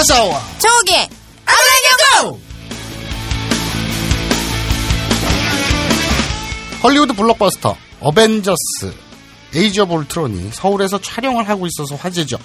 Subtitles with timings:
[0.00, 1.08] 마사와 조개
[1.44, 2.40] 아브라냐고
[6.82, 8.94] 헐리우드 블록버스터 어벤져스
[9.54, 12.38] Age of Ultron이 서울에서 촬영을 하고 있어서 화제죠.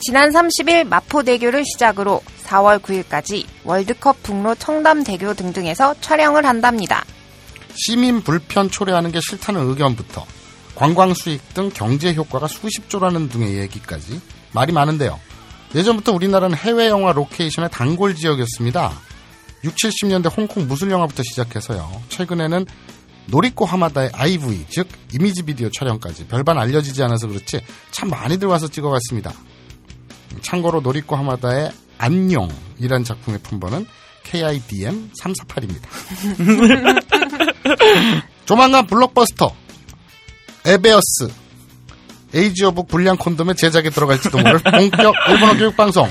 [0.00, 7.04] 지난 30일 마포대교를 시작으로 4월 9일까지 월드컵 북로 청담대교 등등에서 촬영을 한답니다.
[7.76, 10.26] 시민 불편 초래하는 게 싫다는 의견부터
[10.74, 14.20] 관광 수익 등 경제 효과가 수십 조라는 등의 얘기까지
[14.50, 15.27] 말이 많은데요.
[15.74, 18.92] 예전부터 우리나라는 해외 영화 로케이션의 단골 지역이었습니다.
[19.64, 22.02] 6, 70년대 홍콩 무술 영화부터 시작해서요.
[22.08, 22.66] 최근에는
[23.26, 29.32] 노리코 하마다의 IV, 즉 이미지 비디오 촬영까지 별반 알려지지 않아서 그렇지 참 많이들 와서 찍어갔습니다.
[30.40, 33.86] 참고로 노리코 하마다의 안녕이란 작품의 품번은
[34.22, 35.82] KIDM 348입니다.
[38.46, 39.54] 조만간 블록버스터
[40.64, 41.28] 어벤져스
[42.34, 46.08] Age of 불량 콘돔의 제작에 들어갈지도 모를 본격 일본어 교육 방송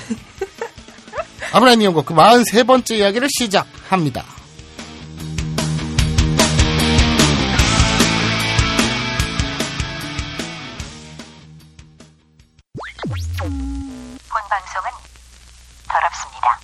[1.53, 4.25] あぶない日本語 그 43번째 이야기를 시작합니다.
[13.39, 14.91] 본 방송은
[15.87, 16.59] 더럽습니다.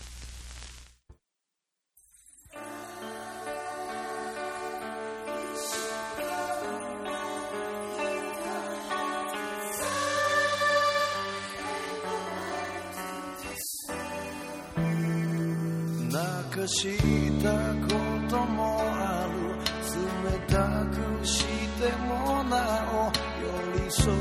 [16.67, 16.97] し
[17.42, 17.52] た
[17.88, 17.94] こ
[18.30, 19.53] ともある。
[19.83, 20.00] 冷
[20.47, 21.45] たくし
[21.80, 22.55] てもな
[22.92, 23.11] お
[23.42, 24.17] 寄り添う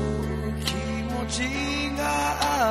[0.63, 0.73] 気
[1.11, 1.39] 持ち
[1.97, 2.01] が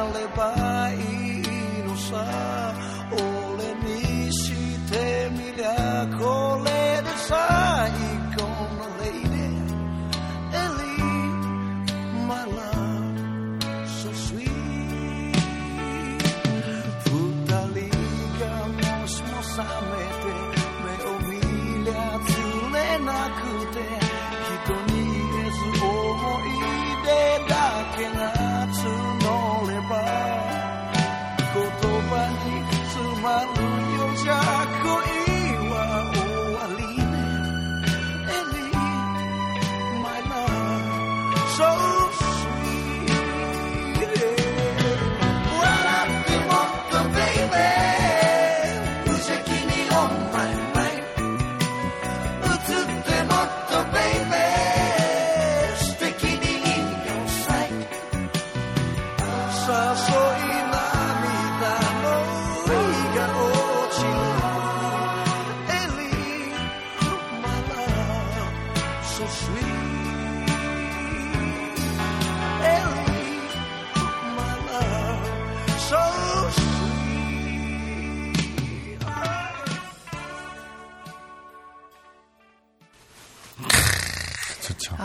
[0.05, 0.95] あればい
[1.41, 2.72] いのさ。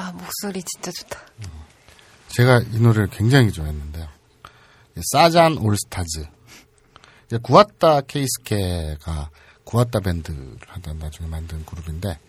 [0.07, 1.19] 아, 목소리 진짜 좋다.
[2.29, 4.07] 제가 이 노래를 굉장히 좋아했는데요.
[5.11, 6.27] 사잔 올스타즈.
[7.43, 9.29] 구았다 케이스케가
[9.65, 12.19] 구았다 밴드를 하던 나중에 만든 그룹인데,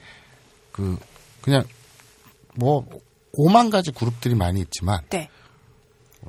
[0.72, 0.98] 그,
[1.40, 1.62] 그냥,
[2.56, 2.84] 뭐,
[3.34, 5.30] 5만 가지 그룹들이 많이 있지만, 네.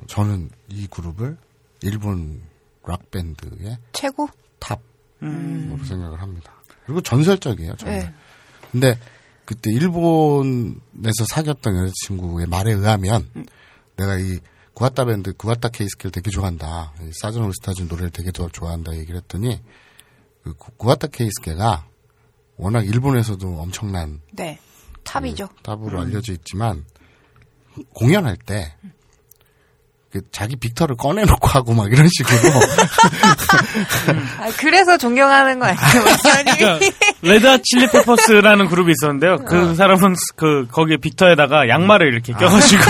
[0.06, 1.36] 저는 이 그룹을
[1.82, 2.42] 일본
[2.84, 4.28] 락밴드의 최고?
[4.60, 6.52] 탑으로 생각을 합니다.
[6.86, 7.98] 그리고 전설적이에요, 정말.
[7.98, 8.14] 네.
[8.70, 8.98] 근데
[9.50, 13.28] 그때 일본에서 사귀었던 여자친구의 말에 의하면
[13.96, 14.38] 내가 이
[14.74, 16.94] 쿠와타 밴드 쿠와타 케이스케를 되게 좋아한다.
[17.02, 19.60] 이 사잔 올스타즈 노래를 되게 더 좋아한다 얘기를 했더니
[20.44, 21.84] 그 쿠- 쿠와타 케이스케가
[22.58, 24.60] 워낙 일본에서도 엄청난 네.
[25.02, 25.48] 탑이죠.
[25.64, 26.84] 탑으로 알려져 있지만
[27.94, 28.76] 공연할 때그
[30.32, 32.36] 자기 빅터를 꺼내놓고 하고 막 이런 식으로
[34.40, 36.92] 아, 그래서 존경하는 거 아니에요, 목사님이?
[37.22, 39.36] 레드 칠리 페퍼스라는 그룹이 있었는데요.
[39.46, 42.82] 그 사람은 그 거기에 빅터에다가 양말을 이렇게 껴가지고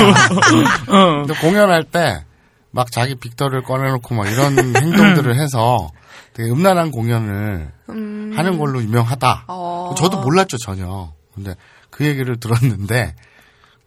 [0.88, 1.25] 어.
[1.26, 2.25] 근데 공연할 때
[2.72, 5.90] 막 자기 빅터를 꺼내놓고 막 이런 행동들을 해서
[6.32, 9.44] 되게 음란한 공연을 하는 걸로 유명하다.
[9.49, 9.94] 어.
[9.99, 11.12] 저도 몰랐죠 전혀.
[11.34, 11.55] 근데
[11.90, 13.14] 그 얘기를 들었는데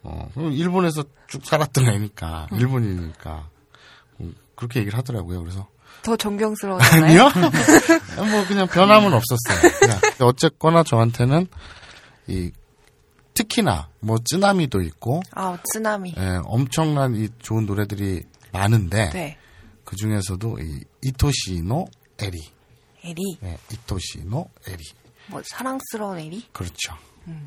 [0.04, 3.48] 어, 그럼 일본에서 쭉 살았던 애니까 일본이니까
[4.20, 5.40] 음, 그렇게 얘기를 하더라고요.
[5.40, 5.66] 그래서
[6.02, 7.26] 더 존경스러워졌나요?
[7.34, 7.50] 아니요.
[8.30, 9.72] 뭐 그냥 변함은 없었어요.
[9.80, 11.46] 그냥 어쨌거나 저한테는
[12.26, 12.50] 이
[13.32, 16.14] 특히나 뭐 쓰나미도 있고 아, 쓰나미.
[16.16, 18.22] 예, 엄청난 이 좋은 노래들이
[18.52, 19.38] 많은데 네.
[19.84, 21.86] 그 중에서도 이 いとしの
[22.20, 23.38] エリー, エリー.
[23.42, 24.82] 예, いとしのエリー
[25.28, 26.46] 뭐, 사랑스러운 에리?
[26.52, 26.94] 그렇죠.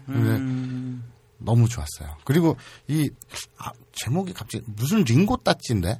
[0.07, 2.17] 근데 너무 좋았어요.
[2.23, 2.55] 그리고
[2.87, 3.09] 이
[3.57, 5.99] 아, 제목이 갑자기 무슨 링고 따찌인데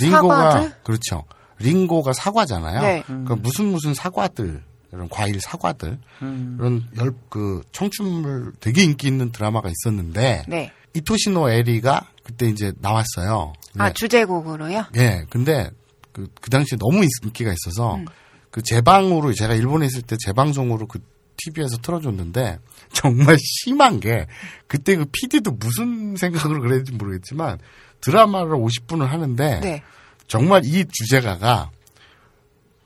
[0.00, 0.74] 링고가 사과들?
[0.84, 1.24] 그렇죠.
[1.58, 2.80] 링고가 사과잖아요.
[2.80, 3.02] 네.
[3.06, 6.56] 그 무슨 무슨 사과들 이런 과일 사과들 음.
[6.58, 10.70] 이런 열 그 청춘물 되게 인기 있는 드라마가 있었는데 네.
[10.94, 13.54] 이토시노 에리가 그때 이제 나왔어요.
[13.78, 13.92] 아, 네.
[13.94, 14.84] 주제곡으로요?
[14.96, 15.70] 예, 근데
[16.12, 18.04] 그, 그 당시에 너무 인기가 있어서 음.
[18.50, 21.00] 그 재방으로 제가 일본에 있을 때 재방송으로 그
[21.44, 22.58] TV에서 틀어줬는데
[22.92, 24.26] 정말 심한 게
[24.66, 27.58] 그때 그 PD도 무슨 생각으로 그랬는지 모르겠지만
[28.00, 29.82] 드라마를 50분을 하는데 네.
[30.26, 31.70] 정말 이 주제가가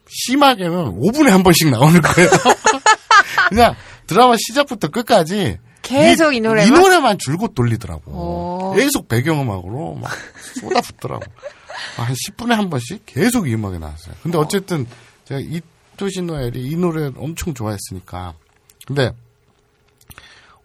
[0.08, 2.30] 심하게는 5분에 한 번씩 나오는 거예요.
[3.48, 3.74] 그냥
[4.06, 6.66] 드라마 시작부터 끝까지 계속 이 노래만?
[6.66, 8.10] 이 노래만 줄곧 돌리더라고.
[8.10, 8.74] 오.
[8.74, 10.10] 계속 배경음악으로 막
[10.60, 11.24] 쏟아붓더라고.
[11.96, 14.14] 한 10분에 한 번씩 계속 이 음악이 나왔어요.
[14.22, 14.86] 근데 어쨌든
[15.24, 18.34] 제가 이토시노엘이 이 노래 엄청 좋아했으니까.
[18.86, 19.12] 근데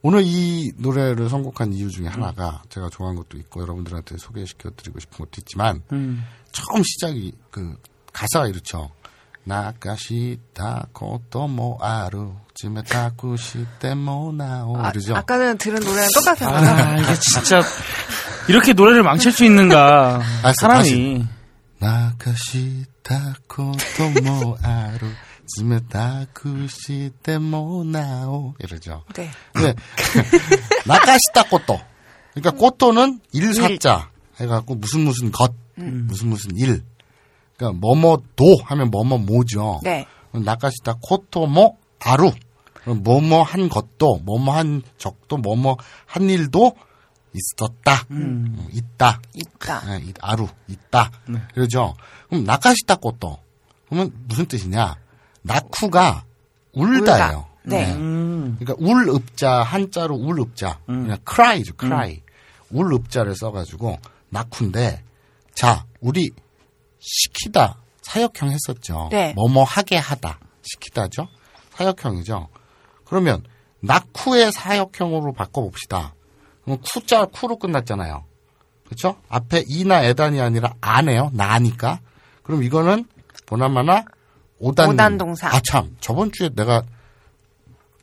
[0.03, 5.17] 오늘 이 노래를 선곡한 이유 중에 하나가 제가 좋아하는 것도 있고 여러분들한테 소개시켜 드리고 싶은
[5.17, 6.23] 것도 있지만 음.
[6.51, 7.75] 처음 시작이 그
[8.13, 8.89] 가사가 이렇죠.
[9.43, 15.15] 나가시다 코토모 아루 지메 타쿠시테 모나오 아, 이러죠.
[15.15, 16.67] 아까는 들은 노래랑 똑같은 거죠?
[16.67, 17.61] 아, 이게 진짜
[18.47, 21.25] 이렇게 노래를 망칠 수 있는가 알았어, 사람이
[21.79, 25.07] 나가시다 코토모 아루
[25.55, 29.03] 지메 타쿠시테 모나오 이러죠.
[29.15, 29.29] 네.
[29.55, 29.73] 네.
[30.85, 31.79] 나가시다 꽃도.
[32.33, 34.09] 그러니까 꽃도는 일사자
[34.39, 36.83] 해갖고 무슨 무슨 것, 무슨 무슨 일.
[37.57, 39.81] 그러니까 뭐뭐도 하면 뭐뭐모죠.
[39.83, 40.05] 네.
[40.31, 42.31] 나가시다 코토모 아루.
[42.73, 45.77] 그럼 뭐뭐 한 것도, 뭐뭐 한 적도, 뭐뭐
[46.07, 46.75] 한 일도
[47.33, 48.05] 있었다.
[48.09, 49.21] 음, 있다.
[49.35, 49.83] 있다.
[49.93, 51.11] 예, 이- 아루, 있다.
[51.53, 51.93] 그러죠.
[52.27, 53.37] 그럼 나가시다 꽃도.
[53.87, 54.95] 그러면 무슨 뜻이냐?
[55.41, 56.23] 나쿠가
[56.73, 57.37] 울다예요.
[57.37, 57.47] 울다.
[57.63, 57.93] 네.
[57.93, 58.57] 음.
[58.59, 60.79] 그러니까 울읍자 한자로 울읍자.
[60.85, 62.21] 그냥 cry죠 cry.
[62.71, 63.99] 울읍자를 써가지고
[64.29, 65.03] 낙후인데
[65.53, 66.31] 자 우리
[66.99, 69.09] 시키다 사역형 했었죠.
[69.11, 69.33] 네.
[69.33, 71.27] 뭐뭐 하게 하다 시키다죠?
[71.71, 72.47] 사역형이죠.
[73.05, 73.43] 그러면
[73.81, 76.13] 낙후의 사역형으로 바꿔봅시다.
[76.63, 78.25] 그럼 쿠자 쿠로 끝났잖아요.
[78.85, 81.31] 그렇죠 앞에 이나 에단이 아니라 아네요.
[81.33, 81.99] 나니까.
[82.43, 83.05] 그럼 이거는
[83.45, 84.05] 보나마나
[84.61, 85.47] 오단 오단 동사.
[85.47, 86.83] 아 참 저번 주에 내가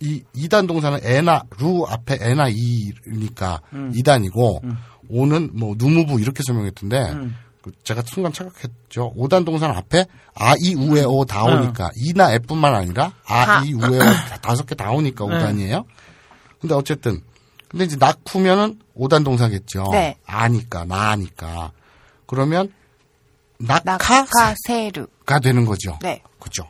[0.01, 3.93] 이 2단 동사는 에나 루 앞에 에나 이니까 음.
[3.95, 4.61] 2단이고
[5.09, 7.37] 오는 뭐 누무부 이렇게 설명했던데 음.
[7.63, 9.15] 그 제가 순간 착각했죠.
[9.17, 11.63] 5단 동사는 앞에 아, 이, 우에, 오다 음.
[11.65, 13.63] 오니까 이나 에뿐만 아니라 아, 다.
[13.65, 15.35] 이, 우에, 오 다- 다섯 개 다 오니까 네.
[15.35, 15.85] 5단이에요.
[16.61, 17.21] 근데 어쨌든
[17.69, 19.87] 근데 이제 낙후면은 5단 동사겠죠.
[19.93, 20.17] 네.
[20.27, 21.73] 아니까 나니까
[22.27, 22.73] 그러면
[23.59, 23.81] 낙하
[24.23, 25.07] 나카세루.
[25.43, 25.99] 되는 거죠.
[26.03, 26.23] 네.
[26.41, 26.69] 그죠.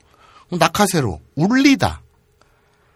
[0.51, 2.03] 낙하세로 울리다.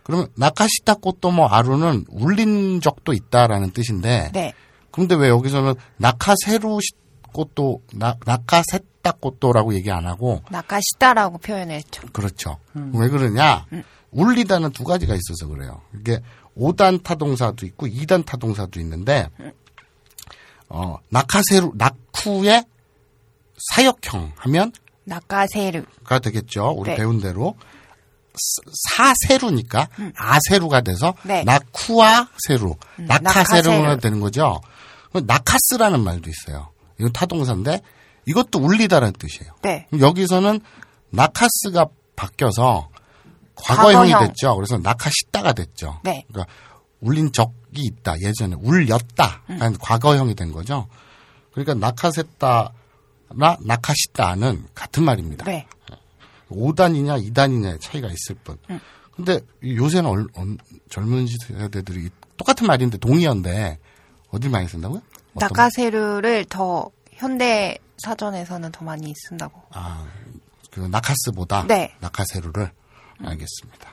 [0.04, 4.30] 그러면 나카시타 꽃도 뭐 아루는 울린 적도 있다라는 뜻인데.
[4.32, 4.52] 네.
[4.90, 6.92] 그런데 왜 여기서는 나카세루 시-
[7.32, 12.02] 꽃도 나, 나카세타 꽃도라고 얘기 안 하고 나카시다라고 표현했죠.
[12.12, 12.58] 그렇죠.
[12.74, 13.66] 왜 그러냐?
[14.10, 15.80] 울리다는 두 가지가 있어서 그래요.
[15.98, 16.20] 이게
[16.58, 19.30] 5단 타동사도 있고 2단 타동사도 있는데
[20.68, 22.64] 어 나카세루 낙후의
[23.72, 24.72] 사역형 하면
[25.04, 25.84] 나카세루.
[26.04, 26.70] 가 되겠죠.
[26.76, 26.96] 우리 네.
[26.96, 27.56] 배운 대로
[28.34, 31.44] 사- 사세루니까 아세루가 돼서 네.
[31.44, 34.00] 나쿠아 세루, 낙하세루가 낙하세루.
[34.00, 34.60] 되는 거죠.
[35.10, 36.70] 그럼 낙하스라는 말도 있어요.
[36.98, 37.80] 이건 타동사인데
[38.26, 39.52] 이것도 울리다라는 뜻이에요.
[39.62, 39.86] 네.
[39.90, 40.60] 그럼 여기서는
[41.10, 41.86] 낙하스가
[42.16, 42.88] 바뀌어서
[43.56, 44.28] 과거형이 과거형.
[44.28, 44.56] 됐죠.
[44.56, 46.00] 그래서 낙하시다가 됐죠.
[46.04, 46.24] 네.
[46.32, 46.52] 그러니까
[47.00, 48.14] 울린 적이 있다.
[48.20, 49.42] 예전에 울렸다.
[49.58, 50.86] 한 과거형이 된 거죠.
[51.52, 52.72] 그러니까 낙하세다
[53.36, 55.44] 나 낙하시다는 같은 말입니다.
[55.44, 55.66] 네.
[56.50, 58.56] 5단이냐 2단이냐의 차이가 있을 뿐.
[59.14, 60.56] 근데 이 요새는 얼- 얼-
[60.90, 63.78] 젊은 세대들이 똑같은 말인데 동의어인데
[64.30, 65.00] 어딜 많이 쓴다고요?
[65.34, 69.62] 어떤 나카세루를 더 현대 사전에서는 더 많이 쓴다고.
[69.70, 70.06] 아,
[70.70, 71.94] 그 나카스보다 네.
[72.00, 72.70] 나카세루를
[73.24, 73.92] 알겠습니다.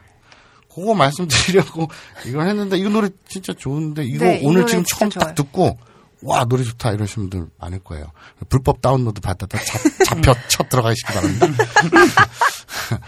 [0.73, 1.87] 그거 말씀드리려고
[2.25, 5.35] 이걸 했는데 이 노래 진짜 좋은데 이거 네, 이 오늘 지금 처음 딱 좋아요.
[5.35, 5.77] 듣고
[6.21, 8.11] 와 노래 좋다 이러시는 분들 많을 거예요.
[8.49, 11.47] 불법 다운로드 받아다 잡, 잡혀 쳐 들어가시기 바랍니다.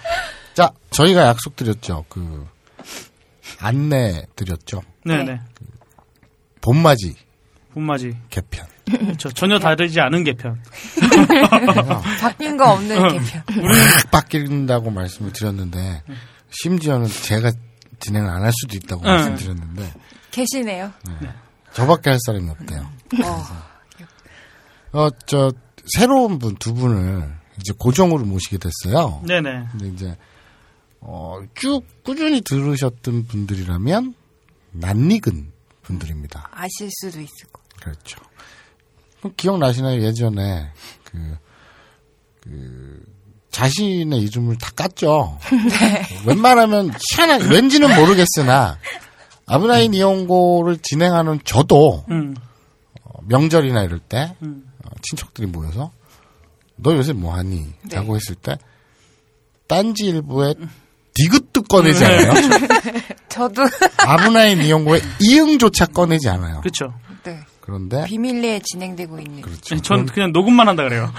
[0.54, 2.06] 자 저희가 약속드렸죠.
[2.10, 2.48] 그
[3.60, 4.82] 안내 드렸죠.
[5.06, 5.40] 네네.
[6.62, 7.16] 봄맞이
[7.74, 8.16] 봄맞이.
[8.30, 8.66] 개편.
[9.18, 10.62] 저 전혀 다르지 않은 개편.
[12.20, 13.44] 바뀐 거 없는 개편.
[13.66, 16.04] 확 바뀐다고 말씀을 드렸는데
[16.50, 17.52] 심지어는 제가
[18.00, 19.08] 진행을 안 할 수도 있다고 응.
[19.08, 19.94] 말씀드렸는데
[20.32, 20.92] 계시네요.
[21.74, 22.90] 저밖에 할 사람이 없대요.
[23.24, 23.46] 어.
[24.94, 25.52] 어, 저,
[25.86, 29.22] 새로운 분 두 분을 이제 고정으로 모시게 됐어요.
[29.26, 29.68] 네네.
[29.72, 30.18] 근데 이제,
[31.00, 34.16] 어, 쭉 꾸준히 들으셨던 분들이라면,
[34.72, 35.52] 낯익은
[35.84, 36.50] 분들입니다.
[36.54, 37.62] 아실 수도 있을 거.
[37.80, 38.20] 그렇죠.
[39.20, 40.02] 그럼 기억나시나요?
[40.02, 40.72] 예전에,
[41.04, 41.38] 그,
[42.42, 43.04] 그,
[43.52, 45.38] 자신의 이름을 다 깠죠.
[46.26, 48.78] 웬만하면 희한한 왠지는 모르겠으나
[49.52, 52.36] 아브나이 니온고를 진행하는 저도 음.
[53.04, 54.64] 어, 명절이나 이럴 때 음.
[54.86, 55.92] 어, 친척들이 모여서
[56.78, 57.66] 너 요새 뭐 하니?
[57.84, 57.96] 네.
[57.98, 58.58] 라고 했을 때
[59.68, 60.54] 딴지 일부에
[61.14, 62.32] 디귿도 꺼내지 않아요.
[63.28, 63.64] 저도
[63.98, 66.62] 아브나이 니온고의 이응조차 꺼내지 않아요.
[66.62, 66.94] 그렇죠.
[67.26, 67.42] 네.
[67.60, 69.82] 그런데 비밀리에 진행되고 있는 그렇죠.
[69.82, 71.12] 전 그냥 녹음만 한다 그래요.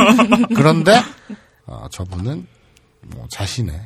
[0.56, 1.00] 그런데
[1.66, 2.46] 어, 저분은
[3.08, 3.78] 뭐 자신의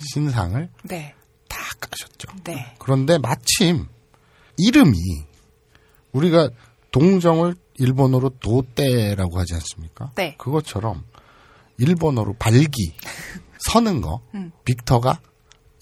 [0.00, 1.14] 신상을 네.
[1.52, 2.28] 다 까셨죠.
[2.44, 2.74] 네.
[2.78, 3.86] 그런데 마침
[4.56, 4.96] 이름이
[6.12, 6.48] 우리가
[6.90, 10.12] 동정을 일본어로 도떼라고 하지 않습니까?
[10.14, 10.34] 네.
[10.38, 11.04] 그것처럼
[11.78, 12.94] 일본어로 발기
[13.70, 14.50] 서는 거, 음.
[14.64, 15.20] 빅터가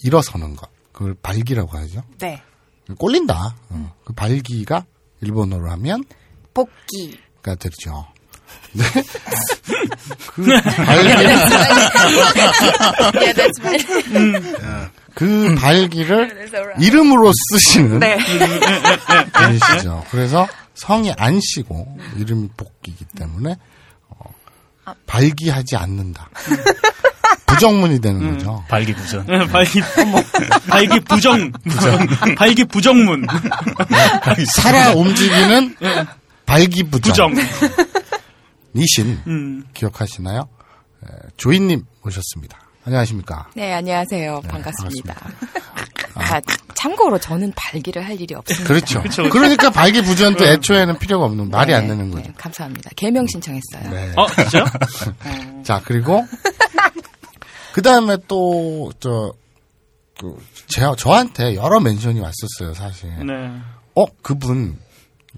[0.02, 2.02] 일어서는 것, 그걸 발기라고 하죠.
[2.18, 2.42] 네.
[2.98, 3.56] 꼴린다.
[3.70, 4.84] 어, 그 발기가
[5.20, 6.04] 일본어로 하면
[6.52, 7.18] 복귀.
[7.42, 8.06] 가 되죠.
[8.72, 8.84] 네.
[10.34, 10.44] 그
[10.84, 11.26] 발기를
[13.14, 14.99] Yeah, that's right.
[15.14, 16.48] 그 발기를
[16.80, 18.18] 이름으로 쓰시는 네.
[19.32, 20.04] 분이시죠.
[20.10, 23.56] 그래서 성이 안 씨고 이름이 복기이기 때문에
[24.08, 24.34] 어,
[25.06, 26.30] 발기하지 않는다.
[27.46, 28.64] 부정문이 되는 거죠.
[28.68, 29.26] 발기부전.
[29.26, 29.80] 네, 발기
[30.68, 31.52] 발기 부정
[32.36, 33.26] 발기 부정문
[34.56, 35.76] 살아 움직이는
[36.46, 37.34] 발기 부정.
[37.34, 37.48] 부정.
[38.74, 39.64] 이신 음.
[39.74, 40.48] 기억하시나요?
[41.04, 42.59] 에, 조이님 오셨습니다.
[42.84, 43.48] 안녕하십니까?
[43.54, 44.40] 네, 안녕하세요.
[44.48, 45.14] 반갑습니다.
[46.14, 46.40] 아,
[46.74, 48.66] 참고로 저는 발기를 할 일이 없습니다.
[48.66, 49.02] 그렇죠.
[49.04, 49.28] 그쵸.
[49.30, 52.32] 그러니까 발기 부전도 애초에는 필요가 없는 말이 안 네, 되는 네, 거죠.
[52.36, 52.90] 감사합니다.
[52.96, 53.90] 개명 신청했어요.
[53.90, 54.12] 네.
[54.16, 54.64] 어 진짜요?
[55.62, 56.24] 자, 그리고,
[57.72, 59.32] 그 다음에 또, 저,
[60.18, 63.10] 그, 제, 저한테 여러 멘션이 왔었어요, 사실.
[63.26, 63.50] 네.
[63.94, 64.78] 어, 그분,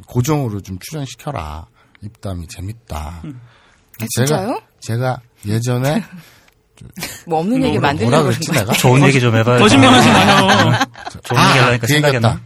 [0.06, 1.66] 고정으로 좀 출연시켜라.
[2.02, 3.22] 입담이 재밌다.
[3.24, 4.60] 아, 진짜요?
[4.80, 6.02] 제가 예전에,
[7.26, 8.72] 뭐 없는 얘기 뭐라 만들려고 그랬지, 내가?
[8.74, 9.58] 좋은 얘기 좀 해봐요.
[9.58, 10.78] 거짓말 하지 마요.
[11.24, 12.40] 좋은 얘기 하니까 그 생각이 안 나.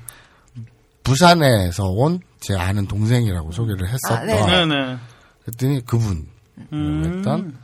[1.02, 4.26] 부산에서 온 제 아는 동생이라고 소개를 했었던.
[4.26, 4.46] 네.
[4.46, 4.96] 네네.
[5.44, 6.26] 그랬더니 그분,
[6.72, 7.02] 음.
[7.16, 7.56] 했던,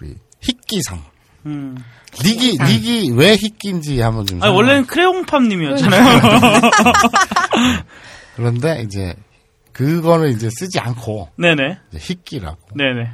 [0.00, 1.00] 우리, 희끼상.
[1.44, 1.76] 음.
[2.24, 4.42] 닉이, 닉이 왜 희끼인지 한번 좀.
[4.42, 6.20] 아 원래는 크레용팜님이었잖아요.
[8.34, 9.14] 그런데 이제
[9.72, 11.78] 그거는 이제 쓰지 않고 네네.
[11.92, 12.58] 이제 희끼라고.
[12.74, 13.10] 네네.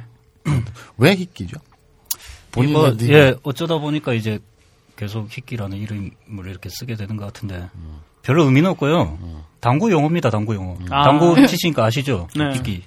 [0.97, 1.57] 왜 희끼죠?
[2.53, 4.39] 본인의 뭐, 닉 예, 어쩌다 보니까 이제
[4.95, 7.67] 계속 희끼라는 이름을 이렇게 쓰게 되는 것 같은데
[8.21, 9.17] 별로 의미는 없고요.
[9.59, 10.77] 당구 용어입니다, 당구 용어.
[10.89, 11.03] 아.
[11.03, 12.27] 당구 치시니까 아시죠?
[12.35, 12.53] 네.
[12.55, 12.83] 희끼.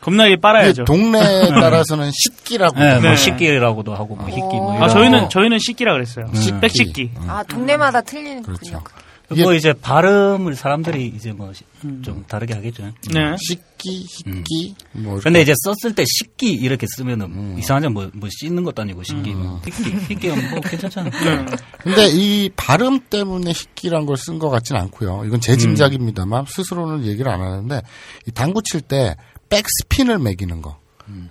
[0.00, 0.84] 겁나게 빨아야죠.
[0.84, 2.78] 동네에 따라서는 식기라고.
[2.78, 3.16] 네, 뭐 네.
[3.16, 4.82] 식기라고도 하고 뭐 희끼 뭐 이런.
[4.84, 6.26] 아 저희는 저희는 씻기라 그랬어요.
[6.26, 6.60] 음.
[6.60, 7.10] 백씻기.
[7.26, 8.56] 아, 동네마다 틀리는군요.
[8.56, 8.84] 그렇죠.
[9.30, 12.92] 뭐 이제 발음을 사람들이 이제 뭐좀 다르게 하겠죠.
[13.12, 13.36] 네.
[13.38, 15.12] 식기, 희끼, 뭐.
[15.14, 15.24] 이렇게.
[15.24, 17.90] 근데 이제 썼을 때 식기 이렇게 쓰면은 이상하죠.
[17.90, 19.34] 뭐, 뭐 씻는 것도 아니고 식기.
[19.34, 19.60] 뭐.
[19.66, 21.10] 희끼, 희끼는 뭐 괜찮잖아.
[21.10, 21.46] 네.
[21.78, 25.24] 근데 이 발음 때문에 희끼란 걸 쓴 것 같진 않고요.
[25.26, 27.82] 이건 제 짐작입니다만 스스로는 얘기를 안 하는데
[28.26, 29.14] 이 당구 칠 때
[29.50, 30.78] 백스핀을 매기는 거.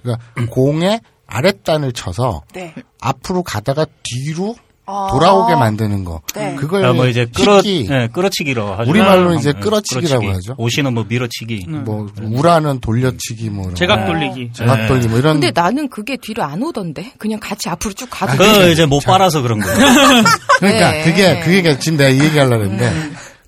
[0.01, 2.73] 그러니까 공의 아랫단을 쳐서 네.
[3.01, 4.55] 앞으로 가다가 뒤로
[4.89, 5.09] 아.
[5.11, 6.21] 돌아오게 만드는 거.
[6.33, 6.55] 네.
[6.55, 8.89] 그걸 아, 뭐 이제 끌어, 희끼, 예, 끌어치기로 하죠.
[8.89, 10.49] 우리말로는 이제 예, 끌어치기라고 끌어치기.
[10.51, 10.55] 하죠.
[10.57, 11.65] 오시는 뭐 밀어치기.
[11.67, 14.05] 뭐 우라는 돌려치기 뭐 이런 제각 거.
[14.13, 14.51] 돌리기.
[14.53, 17.11] 제각 돌리 뭐 이런 근데 나는 그게 뒤로 안 오던데?
[17.17, 18.71] 그냥 같이 앞으로 쭉 가도 그 돼.
[18.71, 19.77] 이제 못 빨아서 그런 거예요.
[20.59, 21.03] 그러니까 네.
[21.03, 22.91] 그게 그게 지금 내가 이 얘기하려고 했는데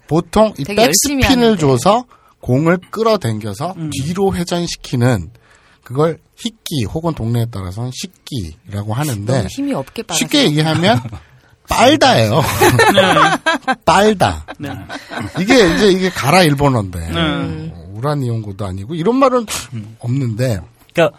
[0.07, 1.57] 보통 이 백스핀을.
[1.57, 2.03] 줘서
[2.41, 5.29] 공을 끌어당겨서 뒤로 회전시키는
[5.83, 9.47] 그걸 희끼 혹은 동네에 따라서는 식기라고 하는데.
[9.49, 11.01] 쉽게 얘기하면
[11.69, 12.41] 빨다예요.
[13.85, 14.45] 빨다.
[14.57, 14.69] 네.
[15.39, 17.71] 이게 이제 이게 가라 일본어인데 네.
[17.73, 19.45] 어, 우란 이용고도 아니고 이런 말은
[19.99, 20.59] 없는데
[20.93, 21.17] 그러니까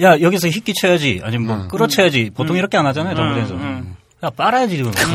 [0.00, 3.54] 야 여기서 희끼 쳐야지 아니면 뭐 끌어쳐야지 보통 이렇게 안 하잖아요 동네에서.
[3.54, 3.96] 음.
[4.24, 4.92] 야 빨아야지 지금.
[4.92, 5.06] 쭉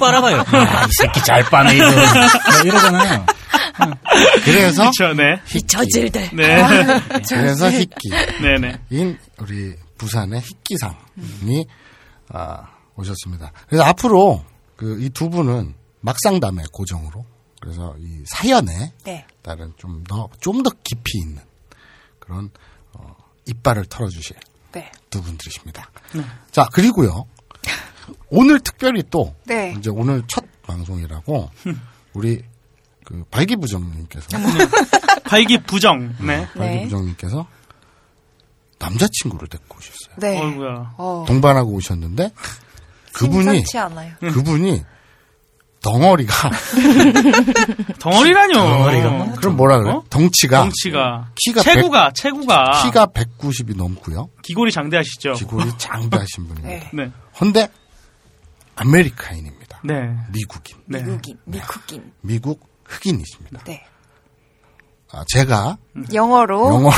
[0.00, 0.38] 빨아봐요.
[0.38, 0.44] 야,
[0.88, 1.84] 이 새끼 잘 빠네 이거.
[1.90, 3.26] 뭐 이러잖아요.
[4.44, 5.14] 그래서 그렇죠.
[5.14, 5.40] 네.
[5.54, 6.30] 이 저질들.
[6.32, 6.64] 네.
[7.28, 8.10] 그래서 희끼.
[8.40, 8.78] 네네.
[8.90, 11.66] 인 우리 부산의 희끼상이
[12.32, 12.62] 아,
[12.96, 13.52] 오셨습니다.
[13.68, 14.44] 그래서 앞으로
[14.76, 17.24] 그 이 두 분은 막상담의 고정으로
[17.60, 19.26] 그래서 이 사연에 네.
[19.42, 21.40] 따른 좀 더 좀 더 깊이 있는
[22.18, 22.50] 그런
[22.92, 23.14] 어,
[23.46, 24.36] 이빨을 털어주실
[24.72, 24.90] 네.
[25.10, 25.90] 두 분들이십니다.
[26.50, 27.26] 자 그리고요
[28.30, 29.74] 오늘 특별히 또 네.
[29.78, 31.50] 이제 오늘 첫 방송이라고
[32.14, 32.42] 우리
[33.04, 34.26] 그 발기부정님께서
[35.24, 36.14] 발기 부정.
[36.20, 36.38] 네.
[36.54, 36.58] 네.
[36.58, 37.46] 발기부정님께서
[38.78, 40.16] 남자친구를 데리고 오셨어요.
[40.18, 40.40] 네.
[40.40, 40.94] 어이구야.
[40.98, 42.32] 어, 동반하고 오셨는데
[43.14, 44.12] 그분이 않아요.
[44.20, 44.82] 그분이
[45.82, 46.50] 덩어리가
[47.98, 48.54] 덩어리라뇨.
[48.54, 49.32] 덩어리가 뭐?
[49.34, 49.90] 그럼 뭐라 그래?
[49.92, 50.04] 어?
[50.08, 51.30] 덩치가 덩치가.
[51.34, 52.82] 키가 체구가, 체구가.
[52.84, 54.28] 키가 190이 넘고요.
[54.42, 55.32] 기골이 장대하시죠.
[55.34, 56.88] 기골이 장대하신 분입니다.
[56.92, 57.10] 네.
[57.40, 57.68] 헌데
[58.76, 59.80] 아메리카인입니다.
[59.84, 59.94] 네.
[60.32, 61.02] 미국인, 네.
[61.02, 62.12] 미국인, 미국인.
[62.20, 63.64] 미국 흑인이십니다.
[63.64, 63.84] 네.
[65.10, 65.76] 아, 제가
[66.14, 66.94] 영어로 영어로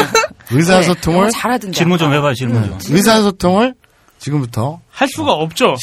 [0.50, 1.76] 의사소통을 영어 잘하던데.
[1.76, 2.78] 질문 좀 해봐요, 질문 좀.
[2.96, 3.74] 의사소통을
[4.20, 5.70] 지금부터 할 수가 없죠.
[5.70, 5.76] 어,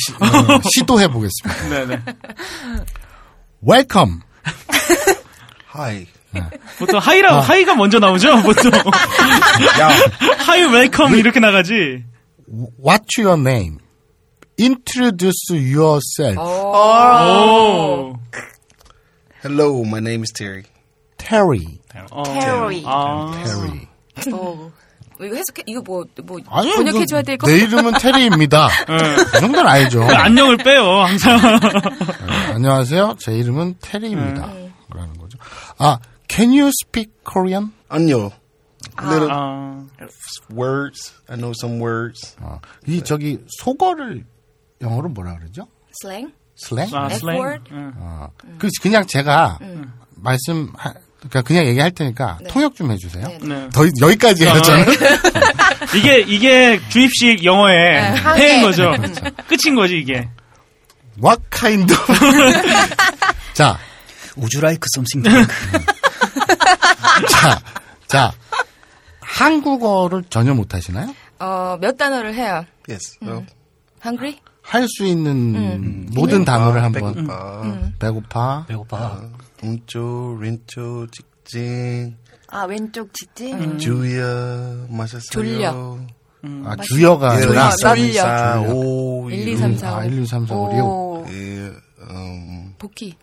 [0.74, 1.70] 시도해 보겠습니다.
[1.70, 2.02] 네네.
[3.68, 4.22] Welcome.
[5.76, 6.08] Hi.
[6.78, 8.72] 보통 하이라, 하이가 먼저 나오죠, 보통.
[10.46, 12.04] Hi welcome 이렇게 나가지.
[12.80, 13.80] What's your name?
[14.60, 16.40] Introduce yourself.
[16.40, 18.18] 오.
[19.44, 20.64] Hello, my name is Terry.
[21.18, 21.80] Terry.
[22.12, 22.24] 어.
[22.24, 22.84] Terry.
[22.86, 23.32] 아.
[23.44, 23.88] Terry.
[24.34, 24.72] 어.
[25.26, 26.06] 이거 해석해 이거 뭐뭐
[26.48, 27.48] 아니요, 번역해 그 줘야 될 거?
[27.48, 28.70] 내 이름은 테리입니다.
[28.86, 30.04] 그 정도는 알죠.
[30.04, 31.40] 안녕을 빼요, 항상.
[31.60, 33.16] 네, 안녕하세요.
[33.20, 34.48] 제 이름은 테리입니다.
[34.94, 35.38] 라는 거죠.
[35.78, 37.72] 아, can you speak Korean?
[37.92, 38.32] Anyo.
[39.02, 39.86] Little 아.
[40.54, 41.14] words.
[41.28, 42.36] I know some words.
[42.40, 44.26] 아, 이 저기 속어를
[44.82, 45.68] 영어로 뭐라 그러죠?
[46.02, 46.32] 슬랭?
[46.56, 46.90] 슬랭?
[46.94, 47.64] 아, F 슬랭.
[48.00, 49.60] 아, 그 그냥 제가
[50.16, 50.72] 말씀
[51.20, 53.28] 그러니까 그냥 얘기할 테니까 통역 좀 해주세요.
[53.28, 53.38] 네.
[53.42, 53.70] 네.
[53.74, 54.86] 더 여기까지 해요 저는.
[55.96, 58.92] 이게, 이게 주입식 영어의 해인 거죠.
[59.48, 60.30] 끝인 거지, 이게.
[61.24, 62.06] What kind of?
[63.54, 63.78] 자,
[64.38, 65.32] Would you like something to
[67.28, 67.60] 자,
[68.08, 68.32] 자,
[69.22, 71.16] 한국어를 전혀 못 하시나요?
[71.40, 72.66] 어, 몇 단어를 해요?
[72.88, 73.18] Yes.
[73.24, 73.46] Well,
[74.04, 74.40] hungry?
[74.62, 77.64] 할 수 있는 모든 단어를 한번 배고파.
[78.00, 79.22] 배고파, 배고파.
[79.64, 82.16] 운조, 린조, 직진,
[82.50, 83.78] 아 왼쪽 직진.
[83.80, 85.30] 주여, 마셨어요.
[85.32, 85.98] 졸려.
[86.64, 87.98] 아, 주여가 예, 아니라 졸려.
[87.98, 90.04] 1, 2, 3, 4, 5, 1, 2, 3, 4, 아, 5.
[90.04, 90.86] 1, 2, 3, 4, 5, 6.
[90.86, 91.26] 오.
[91.30, 91.72] 예,
[92.10, 93.16] 음, 복귀.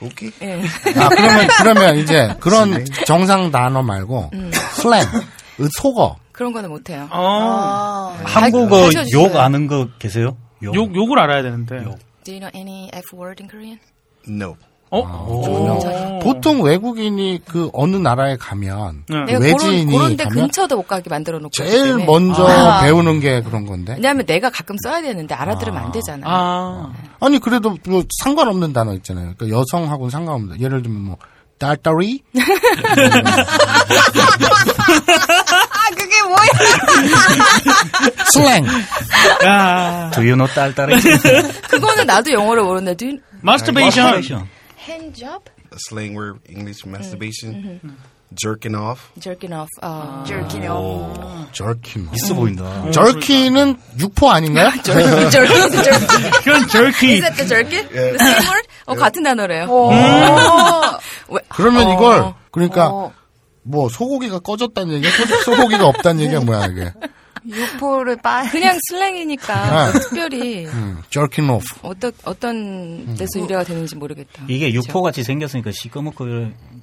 [0.00, 0.30] 오케이.
[0.42, 0.62] 예.
[0.96, 4.30] 아, 그러면, 그러면 이제 그런 정상 단어 말고
[4.74, 5.00] 슬랭,
[5.58, 6.16] 의 속어.
[6.32, 7.08] 그런 거는 못 해요.
[7.10, 8.16] 어.
[8.24, 9.20] 한국어 가르쳐주세요.
[9.22, 10.36] 욕 아는 거 계세요?
[10.62, 10.74] 욕.
[10.74, 11.76] 욕, 욕을 알아야 되는데.
[11.84, 11.98] 욕.
[12.24, 13.78] Do you know any F word in Korean?
[14.28, 14.56] No.
[14.92, 15.00] 어?
[15.26, 16.18] 오.
[16.20, 19.36] 보통 외국인이 그 어느 나라에 가면 네.
[19.38, 22.04] 외지인이 그런, 데 근처도 못 가게 만들어 놓고 제일 때문에.
[22.04, 22.82] 먼저 아.
[22.82, 23.94] 배우는 게 그런 건데.
[23.94, 26.26] 왜냐하면 내가 가끔 써야 되는데 알아들으면 안 되잖아.
[26.28, 26.92] 아.
[27.20, 29.32] 아니 그래도 뭐 상관없는 단어 있잖아요.
[29.36, 30.60] 그러니까 여성하고는 상관없는.
[30.60, 31.16] 예를 들면 뭐
[31.58, 32.22] 딸딸이
[35.70, 36.46] 아 그게 뭐야?
[38.26, 38.66] 슬랭.
[39.46, 40.10] 야.
[40.12, 41.00] Do you know 딸딸이?
[41.70, 43.56] 그거는 나도 영어를 모르는데 do you 마
[44.86, 45.42] hand job?
[45.72, 47.80] A slang word, English masturbation.
[48.34, 49.12] Jerking off.
[49.20, 49.68] jerking off.
[49.82, 50.24] 어.
[50.26, 51.52] jerking off.
[51.52, 52.08] 절킨.
[52.14, 52.90] 있어 보인다.
[52.90, 54.70] 절킨은 육포 아닌가요?
[54.82, 56.30] jerking, jerking, jerking.
[56.42, 57.12] 그건 jerky.
[57.12, 57.82] Is that the jerky?
[57.88, 58.66] The same word?
[58.86, 59.66] 어, 같은 단어래요.
[61.28, 61.92] 왜- 그러면 어.
[61.94, 63.12] 이걸 그러니까 어,
[63.62, 65.10] 뭐 소고기가 꺼졌다는 얘기야?
[65.44, 66.92] 소, 고기가 없다는 얘기야 뭐야 이게?
[67.48, 68.48] 육포를 빠.
[68.48, 69.98] 그냥 슬랭이니까 네.
[69.98, 71.66] 특별히 음, jerking off.
[71.82, 74.44] 어떤 어떤 데서 유래가 되는지 모르겠다.
[74.48, 76.24] 이게 육포 같이 생겼으니까 시꺼멓고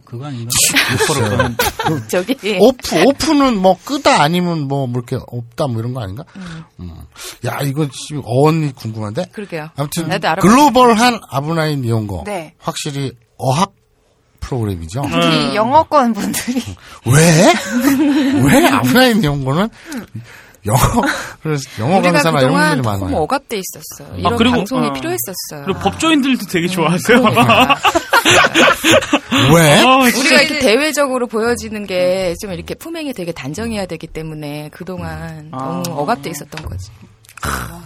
[0.05, 0.49] 그거 아닌가?
[0.93, 6.01] 육포를 꺼는 저기 오프 오프는 뭐 끄다 아니면 뭐, 뭐 이렇게 없다 뭐 이런 거
[6.01, 6.23] 아닌가?
[6.79, 6.93] 음.
[7.45, 9.27] 야 이거 지금 어원이 궁금한데.
[9.31, 9.69] 그러게요.
[9.75, 10.09] 아무튼
[10.41, 12.53] 글로벌한 아브나인 이용거 네.
[12.59, 13.73] 확실히 어학
[14.39, 15.03] 프로그램이죠.
[15.09, 16.61] 특히 영어권 분들이
[17.05, 17.53] 왜?
[18.43, 19.69] 왜 아브나인 이용거는
[20.69, 20.79] 영어
[21.43, 23.17] 그래서 영어 강사나 이런 그동안 분들이 너무 많아요.
[23.23, 24.15] 억압돼 있었어.
[24.17, 24.93] 이런 그리고, 방송이 어.
[24.93, 25.65] 필요했었어요.
[25.65, 27.19] 그리고 법조인들도 되게 좋아하세요.
[29.55, 29.81] 왜?
[29.83, 35.81] 어, 우리가 이렇게 대외적으로 보여지는 게 좀 이렇게 품행이 되게 단정해야 되기 때문에 그동안 아.
[35.83, 36.89] 너무 억압돼 있었던 거지.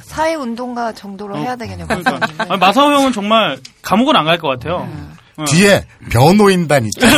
[0.04, 1.88] 사회 운동가 정도로 해야 되겠네요.
[1.88, 2.58] 그러니까.
[2.58, 4.88] 마사오 형은 정말 감옥은 안 갈 것 같아요.
[5.48, 7.12] 뒤에 변호인단 있잖아.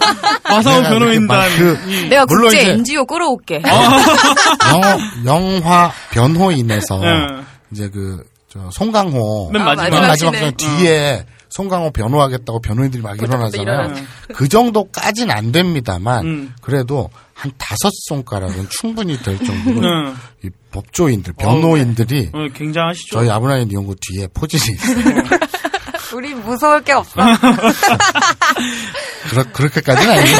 [0.48, 1.58] 마사오 내가 이렇게 막 변호인단.
[1.58, 3.60] 그 내가 물론 국제 이제- NGO 끌어올게.
[4.72, 7.26] 영어, 영 화 변호인에서 예.
[7.72, 9.50] 이제 그, 저, 송강호.
[9.52, 9.90] 맨 아, 마지막.
[10.00, 10.32] 맨 마지막.
[10.38, 13.62] 전 뒤에 송강호 변호하겠다고 변호인들이 막 일어나잖아요.
[13.62, 14.04] 일어나요.
[14.34, 16.54] 그 정도까진 안 됩니다만, 음.
[16.62, 20.14] 그래도 한 다섯 손가락은 충분히 될 정도로 응.
[20.44, 23.06] 이 법조인들, 변호인들이 어, 굉장하시죠.
[23.18, 25.14] 저희 아브라인 연구 뒤에 포진이 있어요.
[26.14, 27.20] 우리 무서울 게 없어.
[29.30, 30.38] 그렇, 그렇게까지는 아니고.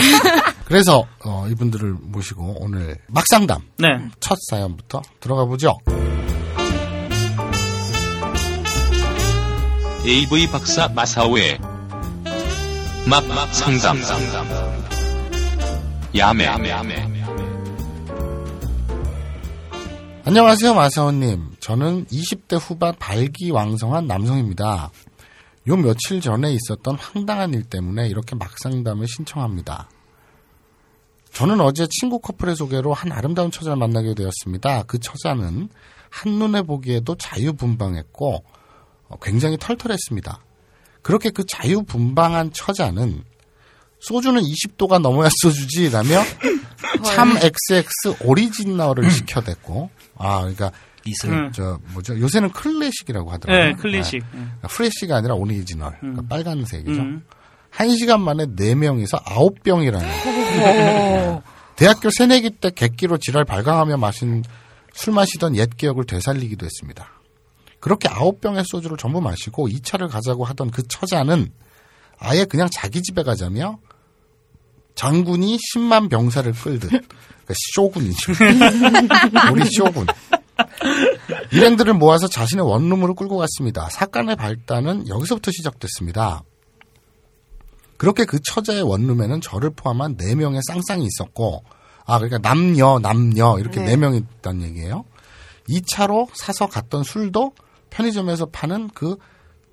[0.64, 3.86] 그래서, 어, 이분들을 모시고 오늘 막상담 네.
[4.20, 5.78] 첫 사연부터 들어가 보죠.
[10.06, 11.58] AV 박사 마사오의
[13.06, 13.98] 막막 상담
[16.16, 16.46] 야매
[20.24, 21.56] 안녕하세요, 마사오님.
[21.60, 24.90] 저는 20대 후반 발기왕성한 남성입니다.
[25.68, 29.88] 요 며칠 전에 있었던 황당한 일 때문에 이렇게 막상담을 신청합니다.
[31.32, 34.84] 저는 어제 친구 커플의 소개로 한 아름다운 처자를 만나게 되었습니다.
[34.84, 35.68] 그 처자는
[36.10, 38.44] 한눈에 보기에도 자유분방했고
[39.08, 40.42] 어, 굉장히 털털했습니다.
[41.02, 43.24] 그렇게 그 자유분방한 처자는
[44.00, 46.22] 소주는 20도가 넘어야 소주지라며
[47.04, 50.72] 참 XX 오리지널을 시켜댔고 아 그러니까
[51.08, 51.30] 이슬.
[51.30, 51.52] 음.
[51.52, 53.66] 저 뭐죠 요새는 클래식이라고 하더라고요.
[53.66, 54.22] 네, 클래식.
[54.32, 54.40] 네.
[54.68, 57.00] 프레시가 아니라 오리지널 그러니까 빨간색이죠.
[57.00, 57.24] 음.
[57.70, 60.08] 한 시간 만에 네 명이서 아홉 병이라는
[61.76, 64.42] 대학교 새내기 때 객기로 지랄 발광하며 마신
[64.94, 67.08] 술 마시던 옛 기억을 되살리기도 했습니다.
[67.80, 71.52] 그렇게 아홉 병의 소주를 전부 마시고 2차를 가자고 하던 그 처자는
[72.18, 73.78] 아예 그냥 자기 집에 가자며
[74.96, 78.32] 장군이 10만 병사를 끌듯 그러니까 쇼군이죠.
[79.52, 80.06] 우리 쇼군.
[81.52, 83.88] 일행들을 모아서 자신의 원룸으로 끌고 갔습니다.
[83.90, 86.42] 사건의 발단은 여기서부터 시작됐습니다.
[87.96, 91.64] 그렇게 그 처자의 원룸에는 저를 포함한 4명의 쌍쌍이 있었고,
[92.06, 93.96] 아, 그러니까 남녀, 남녀, 이렇게 네.
[93.96, 95.04] 4명이 있다는 얘기예요.
[95.68, 97.52] 2차로 사서 갔던 술도
[97.90, 99.16] 편의점에서 파는 그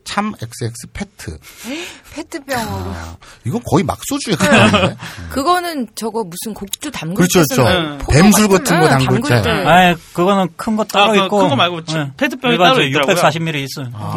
[0.06, 1.38] 참 XX 페트.
[2.14, 2.92] 페트병으로.
[2.92, 4.96] 아, 이건 거의 막소주에 가까운데?
[5.32, 7.98] 그거는 저거 무슨 곡주 담글 그렇죠, 때 쓰는 그렇죠.
[8.06, 9.42] 포도 뱀술 같은 거 응, 담글 때.
[9.42, 9.50] 때.
[9.50, 11.38] 아, 그거는 큰 거 따로 아, 그 있고.
[11.40, 13.16] 큰 거 말고 치- 페트병이 따로 저 있더라고요.
[13.16, 13.92] 640ml 있어요.
[13.94, 14.14] 아.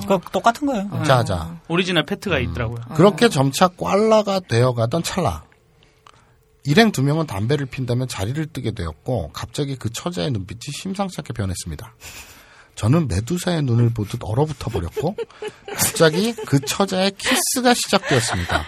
[0.00, 0.06] 네.
[0.06, 1.02] 그거 똑같은 거예요.
[1.06, 1.56] 자, 자.
[1.68, 2.80] 오리지널 페트가 있더라고요.
[2.94, 5.44] 그렇게 점차 꽐라가 되어가던 찰나.
[6.64, 11.94] 일행 두 명은 담배를 핀다며 자리를 뜨게 되었고 갑자기 그 처자의 눈빛이 심상치 않게 변했습니다.
[12.74, 15.16] 저는 메두사의 눈을 보듯 얼어붙어 버렸고
[15.66, 18.64] 갑자기 그 처자의 키스가 시작되었습니다.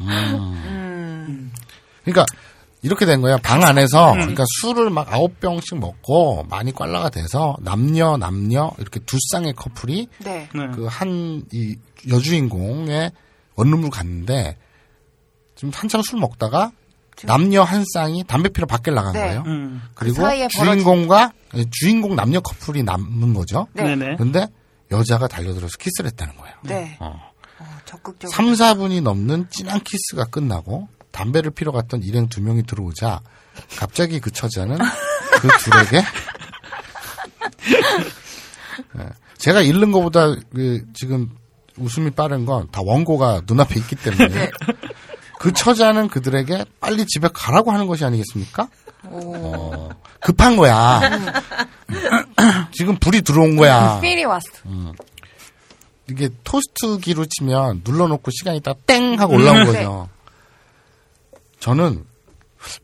[0.00, 1.52] 음.
[2.04, 2.24] 그러니까
[2.82, 3.38] 이렇게 된 거야.
[3.38, 9.16] 방 안에서 그러니까 술을 막 아홉 병씩 먹고 많이 꽐라가 돼서 남녀 남녀 이렇게 두
[9.32, 10.48] 쌍의 커플이 네.
[10.54, 10.66] 네.
[10.74, 11.76] 그한 이
[12.08, 13.10] 여주인공의
[13.56, 14.58] 원룸을 갔는데
[15.54, 16.72] 지금 한참 술 먹다가
[17.22, 19.20] 남녀 한 쌍이 담배 피러 밖에 나간 네.
[19.20, 19.42] 거예요.
[19.46, 19.82] 음.
[19.94, 21.32] 그리고 사이에 주인공과
[21.70, 23.66] 주인공 남녀 커플이 남는 거죠.
[23.72, 23.94] 네.
[23.94, 24.16] 네네.
[24.16, 24.48] 근데
[24.90, 26.54] 여자가 달려들어서 키스를 했다는 거예요.
[26.62, 26.96] 네.
[27.00, 27.32] 어.
[27.58, 28.30] 어, 적극적으로.
[28.34, 33.20] 3, 4분이 넘는 진한 키스가 끝나고 담배를 피러 갔던 일행 두 명이 들어오자
[33.76, 34.78] 갑자기 그 처자는
[35.40, 36.02] 그 둘에게
[38.98, 41.30] 예, 제가 읽는 것보다 그 지금
[41.76, 44.50] 웃음이 빠른 건 다 원고가 눈앞에 있기 때문에
[45.38, 48.68] 그 처자는 그들에게 빨리 집에 가라고 하는 것이 아니겠습니까?
[49.04, 49.88] 어,
[50.20, 51.00] 급한 거야.
[52.72, 54.00] 지금 불이 들어온 거야.
[54.00, 54.48] 필이 왔어.
[56.08, 60.08] 이게 토스트기로 치면 눌러놓고 시간이 있다 땡 하고 올라온 거죠.
[61.60, 62.04] 저는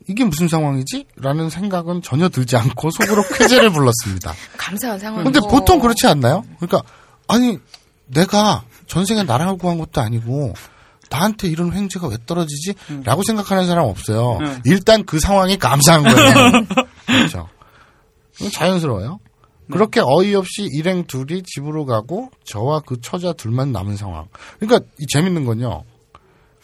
[0.09, 1.07] 이게 무슨 상황이지?
[1.17, 4.35] 라는 생각은 전혀 들지 않고 속으로 쾌재를 불렀습니다.
[4.57, 5.25] 감사한 상황.
[5.25, 6.45] 근데 보통 그렇지 않나요?
[6.59, 6.83] 그러니까
[7.29, 7.59] 아니
[8.07, 10.55] 내가 전생에 나랑을 구한 것도 아니고
[11.11, 12.75] 나한테 이런 횡재가 왜 떨어지지?
[13.05, 14.38] 라고 생각하는 사람 없어요.
[14.40, 14.61] 음.
[14.64, 16.64] 일단 그 상황이 감사한 거예요.
[17.07, 17.49] 그렇죠.
[18.53, 19.18] 자연스러워요.
[19.70, 24.27] 그렇게 어이없이 일행 둘이 집으로 가고 저와 그 처자 둘만 남은 상황.
[24.59, 25.85] 그러니까 이 재밌는 건요.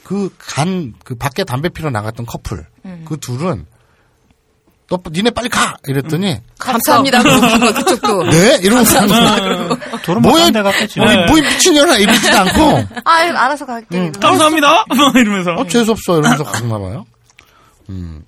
[0.04, 2.66] 그 간 그 밖에 담배 피러 나갔던 커플
[3.04, 3.66] 그 둘은
[4.88, 7.22] 너 니네 빨리 가 이랬더니 감사합니다.
[7.22, 8.22] 그거 그쪽도.
[8.30, 9.04] 네 이러면서
[10.20, 10.50] 뭐야?
[10.50, 13.98] 뭐, 뭐 미친년아 이러지도 않고 아, 알아서 갈게.
[13.98, 14.12] 음.
[14.12, 14.84] 감사합니다.
[14.88, 15.54] 막 이러면서.
[15.54, 17.04] 어 재수 없어 이러면서 갔나 봐요.
[17.88, 18.24] 음.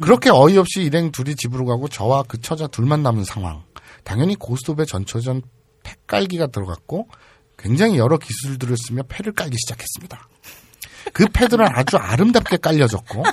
[0.00, 3.62] 그렇게 어이없이 일행 둘이 집으로 가고 저와 그 처자 둘만 남은 상황.
[4.02, 5.42] 당연히 고스톱에 전초전
[5.84, 7.08] 팩깔기가 들어갔고
[7.56, 10.28] 굉장히 여러 기술들을 쓰며 패를 깔기 시작했습니다.
[11.12, 13.24] 그 패들은 아주 아름답게 깔려졌고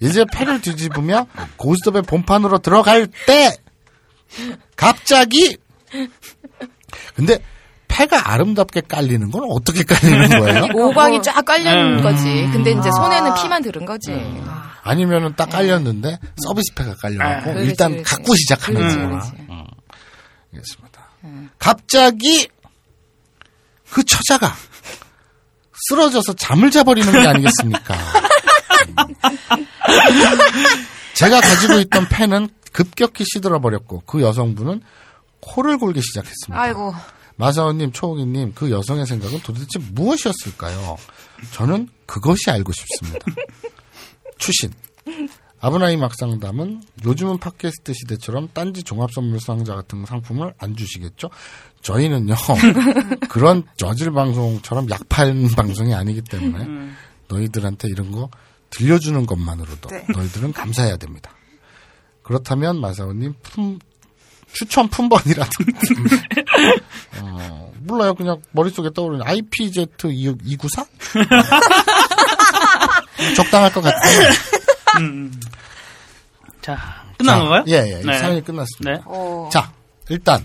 [0.00, 1.26] 이제 패를 뒤집으며
[1.56, 3.56] 고스톱의 본판으로 들어갈 때
[4.76, 5.56] 갑자기
[7.14, 7.38] 근데
[7.88, 10.66] 패가 아름답게 깔리는 건 어떻게 깔리는 거예요?
[10.74, 12.02] 오광이 쫙 깔려있는 음.
[12.02, 12.24] 거지.
[12.52, 14.10] 근데 이제 손에는 피만 들은 거지.
[14.44, 18.10] 아, 아니면은 딱 깔렸는데 서비스 패가 깔려갖고 그렇지, 일단 그렇지.
[18.10, 18.96] 갖고 시작하는 그렇지.
[18.96, 19.32] 그렇지.
[19.48, 19.64] 음.
[20.54, 21.08] 알겠습니다.
[21.58, 22.48] 갑자기
[23.90, 24.52] 그 처자가
[25.88, 27.94] 쓰러져서 잠을 자버리는 게 아니겠습니까?
[27.94, 29.16] 음.
[31.14, 34.82] 제가 가지고 있던 펜은 급격히 시들어 버렸고 그 여성분은
[35.40, 36.60] 코를 골기 시작했습니다.
[36.60, 36.94] 아이고.
[37.36, 40.96] 마사오님, 초옥이님, 그 여성의 생각은 도대체 무엇이었을까요?
[41.52, 43.26] 저는 그것이 알고 싶습니다.
[44.38, 44.72] 추신.
[45.60, 51.30] 아브나이 막상담은 요즘은 팟캐스트 시대처럼 딴지 종합선물 상자 같은 상품을 안 주시겠죠?
[51.84, 52.34] 저희는요,
[53.28, 56.66] 그런 저질 방송처럼 약팔 방송이 아니기 때문에
[57.28, 58.30] 너희들한테 이런 거
[58.70, 60.04] 들려주는 것만으로도 네.
[60.12, 61.30] 너희들은 감사해야 됩니다.
[62.22, 63.78] 그렇다면 마사오님 품,
[64.52, 65.94] 추천 품번이라든지
[67.20, 68.14] 어, 몰라요.
[68.14, 70.86] 그냥 머릿속에 떠오르는 IPZ 294?
[73.36, 74.30] 적당할 것 같아요.
[75.00, 75.38] 음.
[76.62, 77.64] 자, 끝난 자, 건가요?
[77.68, 78.00] 예, 예.
[78.02, 78.18] 네.
[78.18, 78.90] 사연이 끝났습니다.
[78.90, 79.02] 네.
[79.04, 79.70] 어, 자,
[80.08, 80.42] 일단,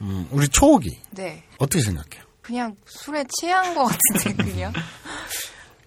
[0.00, 1.42] 음, 우리 초옥이 네.
[1.58, 2.24] 어떻게 생각해요?
[2.42, 4.72] 그냥 술에 취한 것 같은데, 그냥.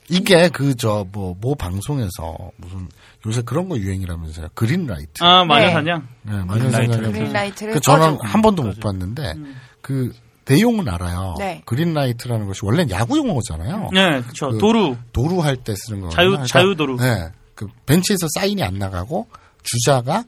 [0.10, 2.90] 이게 그, 저, 뭐, 모 방송에서 무슨,
[3.26, 4.50] 요새 그런 거 유행이라면서요.
[4.54, 5.24] 그린라이트.
[5.24, 5.72] 아, 마녀 네.
[5.74, 6.08] 사냥.
[6.24, 7.12] 네, 마녀사냥이라면서.
[7.12, 8.18] 그린라이트를 그 저는.
[8.22, 9.36] 한 번도 못 봤는데,
[9.82, 10.12] 그,
[10.46, 11.36] 내용은 알아요.
[11.40, 11.62] 네.
[11.66, 13.90] 그린라이트라는 것이 원래는 야구 용어잖아요.
[13.94, 14.50] 네, 그쵸.
[14.50, 14.98] 그 도루.
[15.14, 16.10] 도루 할 때 쓰는 거.
[16.10, 16.98] 자유- 자유 도루.
[16.98, 17.30] 네.
[17.56, 19.28] 그 벤치에서 사인이 안 나가고
[19.64, 20.26] 주자가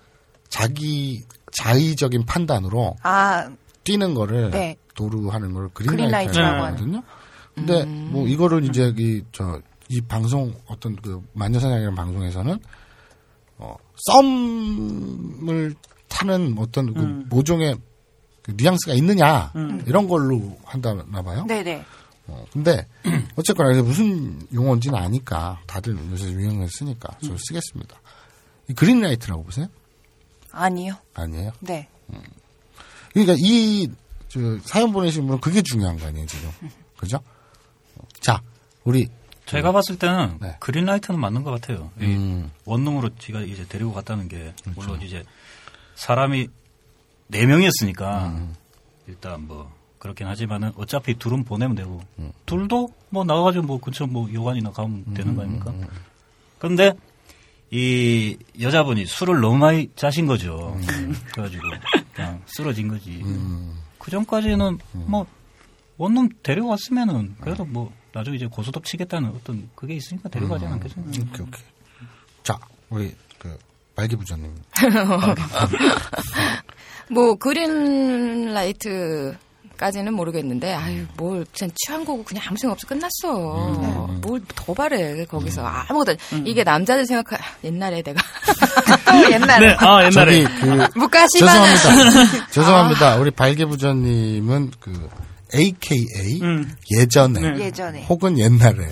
[0.48, 3.50] 자기 자의적인 판단으로 아,
[3.84, 4.78] 뛰는 거를 네.
[4.96, 6.65] 도루 하는 걸 그린라이트라고.
[6.65, 7.04] 하거든요.
[7.56, 8.10] 근데 음.
[8.12, 12.60] 뭐 이거를 이제 이저이 방송 어떤 그 마녀사냥이라는 방송에서는
[13.60, 15.76] 어 썸을
[16.08, 17.26] 타는 어떤 그 음.
[17.30, 17.76] 모종의
[18.41, 19.84] 그 뉘앙스가 있느냐 음.
[19.86, 21.46] 이런 걸로 한다나 봐요.
[21.48, 21.86] 네네.
[22.28, 22.88] 어, 근데
[23.36, 27.28] 어쨌거나 무슨 용어인지는 아니까 다들 요새 유행을 쓰니까 음.
[27.28, 28.00] 저 쓰겠습니다.
[28.69, 29.67] 이 그린라이트라고 보세요?
[30.52, 30.96] 아니요.
[31.13, 31.52] 아니에요.
[31.60, 31.88] 네.
[33.13, 33.88] 그러니까 이
[34.28, 36.49] 저, 사연 보내신 분은 그게 중요한 거 아니에요 지금,
[36.97, 37.19] 그죠?
[38.19, 38.41] 자,
[38.84, 39.08] 우리
[39.45, 40.56] 제가 봤을 때는 네.
[40.60, 41.91] 그린라이트는 맞는 것 같아요.
[41.99, 45.23] 이 음, 원룸으로 제가 이제 데리고 갔다는 게 물론 이제
[45.95, 46.47] 사람이
[47.28, 48.47] 네 명이었으니까
[49.08, 52.02] 일단 뭐 그렇긴 하지만은 어차피 둘은 보내면 되고
[52.45, 55.73] 둘도 뭐 나가가지고 뭐 근처 뭐 요관이나 가면 되는 거 아닙니까?
[56.58, 56.93] 그런데
[57.69, 60.78] 이 여자분이 술을 너무 많이 짜신 거죠.
[61.34, 61.63] 그래가지고
[62.13, 63.23] 그냥 쓰러진 거지.
[63.99, 65.26] 그 전까지는 뭐
[65.97, 71.06] 원룸 데려왔으면은 그래도 뭐 나중에 이제 고소톱 치겠다는 어떤 그게 있으니까 데려가지 않겠어요.
[71.06, 71.45] 오케이 오케이.
[72.43, 73.58] 자, 우리 그
[73.95, 74.54] 말기부장님.
[77.12, 79.38] 뭐 그린라이트
[79.84, 84.08] 까지는 모르겠는데 아유 뭘 그냥 취한 거고 그냥 아무 생각 없이 끝났어.
[84.22, 86.15] 뭘더 바래 거기서 아무것도
[86.46, 88.22] 이게 남자들 생각하 옛날에 내가
[89.06, 89.67] 또 옛날에.
[89.67, 90.43] 네, 아, 옛날에.
[90.43, 91.76] 저기 그 무가시바나.
[91.76, 92.48] 죄송합니다.
[92.52, 93.15] 죄송합니다.
[93.17, 95.10] 우리 발기부장님은 그
[95.54, 96.74] AKA 음.
[96.98, 97.65] 예전에 네.
[97.65, 98.06] 예전에.
[98.06, 98.88] 혹은 옛날에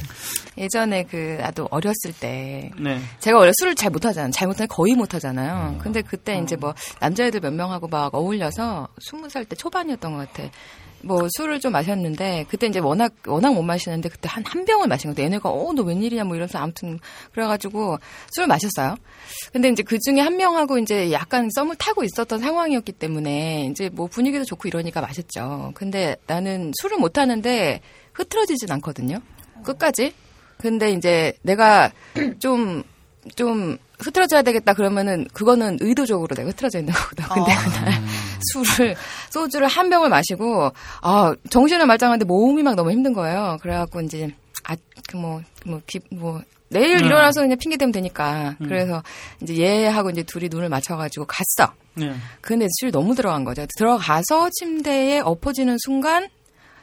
[0.58, 3.00] 예전에 그 나도 어렸을 때 네.
[3.20, 4.32] 제가 원래 술을 잘 못하잖아요.
[4.32, 5.76] 잘 못하면 거의 못하잖아요.
[5.76, 5.80] 음.
[5.82, 10.50] 근데 그때 이제 뭐 남자애들 몇 명하고 막 어울려서 스무 살 때 초반이었던 것 같아.
[11.04, 15.10] 뭐 술을 좀 마셨는데 그때 이제 워낙 워낙 못 마시는데 그때 한 한 병을 마신
[15.10, 17.00] 건데 얘네가 어 너 웬일이냐 뭐 이러면서 아무튼
[17.32, 17.98] 그래가지고
[18.32, 18.96] 술을 마셨어요.
[19.54, 24.08] 근데 이제 그 중에 한 명하고 이제 약간 썸을 타고 있었던 상황이었기 때문에 이제 뭐
[24.08, 25.72] 분위기도 좋고 이러니까 마셨죠.
[25.76, 27.82] 근데 나는 술을 못 하는데
[28.14, 29.20] 흐트러지진 않거든요.
[29.64, 30.14] 끝까지.
[30.58, 31.92] 근데 이제 내가
[32.40, 32.84] 좀,
[33.36, 37.26] 좀 흐트러져야 되겠다 그러면은 그거는 의도적으로 내가 흐트러져 있는 거거든.
[37.26, 38.02] 근데 그날
[38.54, 38.96] 술을,
[39.30, 43.58] 소주를 한 병을 마시고, 아, 정신을 말짱하는데 몸이 막 너무 힘든 거예요.
[43.62, 44.34] 그래갖고 이제,
[44.64, 44.76] 아,
[45.08, 47.06] 그 뭐, 뭐, 기, 뭐, 내일 음.
[47.06, 48.56] 일어나서 그냥 핑계 대면 되니까.
[48.60, 49.04] 그래서
[49.42, 51.74] 이제 얘하고 이제 둘이 눈을 맞춰가지고 갔어.
[51.96, 52.14] 네.
[52.40, 53.66] 근데 술이 너무 들어간 거죠.
[53.78, 56.30] 들어가서 침대에 엎어지는 순간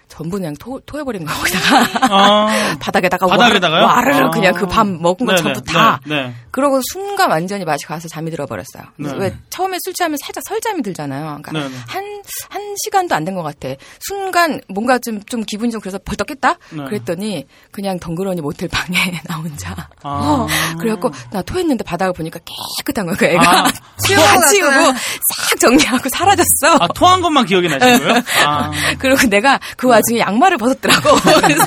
[0.08, 3.84] 전부 그냥 토, 토해버린 거 거기다가 아, 바닥에다가 바닥에다가요?
[3.84, 4.30] 와르르 아.
[4.30, 6.34] 그냥 그 밥 먹은 거 네네, 전부 다 네, 네.
[6.50, 8.82] 그러고 순간 완전히 맛이 가서 잠이 들어버렸어요.
[8.96, 9.20] 그래서 네.
[9.24, 11.38] 왜 처음에 술 취하면 살짝 설잠이 들잖아요.
[11.42, 11.74] 그러니까 네, 네.
[11.86, 13.68] 한, 한 시간도 안 된 것 같아.
[14.00, 16.54] 순간 뭔가 좀, 좀 기분이 좀 그래서 벌떡 깼다?
[16.70, 16.84] 네.
[16.84, 19.72] 그랬더니 그냥 덩그러니 모텔 방에 나 혼자.
[20.02, 20.08] 아.
[20.08, 20.46] 어,
[20.80, 22.40] 그래갖고 나 토했는데 바닥을 보니까
[22.78, 23.16] 깨끗한 거야.
[23.16, 23.66] 그 애가.
[23.66, 23.70] 아.
[24.06, 26.76] 치우고 다 치우고 싹 정리하고 사라졌어.
[26.80, 28.22] 아, 토한 것만 기억이 거예요?
[28.46, 28.70] 아.
[28.98, 31.16] 그리고 내가 그와 중에 양말을 벗었더라고.
[31.40, 31.64] 그래서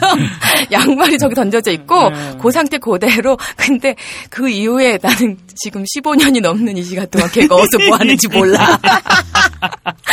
[0.71, 2.37] 양말이 저기 던져져 있고 네.
[2.41, 3.37] 그 상태 그대로.
[3.55, 3.95] 근데
[4.29, 8.79] 그 이후에 나는 지금 15년이 넘는 이 시간 동안 걔가 어디서 뭐 하는지 몰라.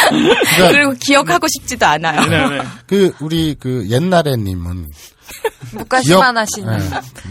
[0.09, 2.27] 그러니까 그리고 기억하고 싶지도 않아요.
[2.27, 2.65] 네, 네.
[2.87, 4.89] 그 우리 그 옛날에 님은
[5.73, 6.63] 무가시바나 씨.
[6.63, 6.79] 네,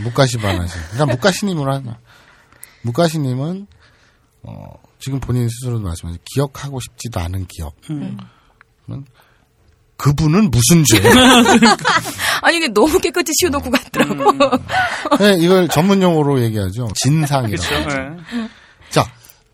[0.03, 0.73] 무가시바나 씨.
[0.91, 1.97] 그냥 무가시님으로 하자.
[2.83, 3.67] 무가시님은
[4.43, 7.75] 어, 지금 본인 스스로도 말씀하신 기억하고 싶지도 않은 기억.
[7.89, 8.17] 은
[9.97, 11.01] 그분은 무슨 죄?
[12.41, 14.31] 아니 이게 너무 깨끗이 치워놓고 갔더라고.
[15.19, 16.87] 네, 이걸 전문 용어로 얘기하죠.
[16.95, 17.89] 진상이라고.
[17.89, 18.47] 네.
[18.89, 19.03] 자,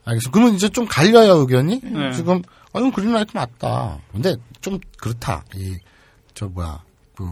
[0.06, 0.32] 알겠습니다.
[0.32, 1.80] 그러면 이제 좀 갈려요 의견이.
[1.84, 2.12] 네.
[2.14, 2.42] 지금
[2.74, 4.00] 아 이건 그린라이트 맞다.
[4.12, 5.44] 근데 좀 그렇다.
[5.56, 5.76] 이
[6.36, 6.80] 저 뭐야
[7.16, 7.26] 그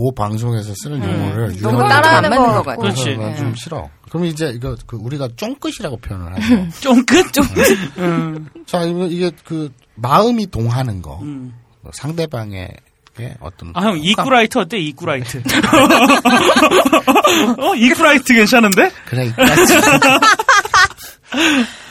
[0.00, 2.62] 모 방송에서 쓰는 용어를 너무 유행어를 따라하는 같고.
[2.62, 2.76] 같아.
[2.76, 3.16] 그렇지.
[3.16, 3.88] 난좀 싫어.
[4.08, 6.68] 그럼 이제 이거 그 우리가 쫑끝이라고 표현을 하죠.
[6.80, 7.32] 쫑끝?
[7.34, 7.98] 쫑끝?
[7.98, 8.48] 음.
[8.64, 11.18] 자, 이거 이게 그 마음이 동하는 거.
[11.22, 11.52] 음.
[11.80, 14.78] 뭐 상대방에게 어떤 아, 형, 이쿠라이트 어때?
[14.78, 15.42] 이쿠라이트.
[17.58, 18.90] 어, 이쿠라이트 괜찮은데?
[19.06, 19.32] 그래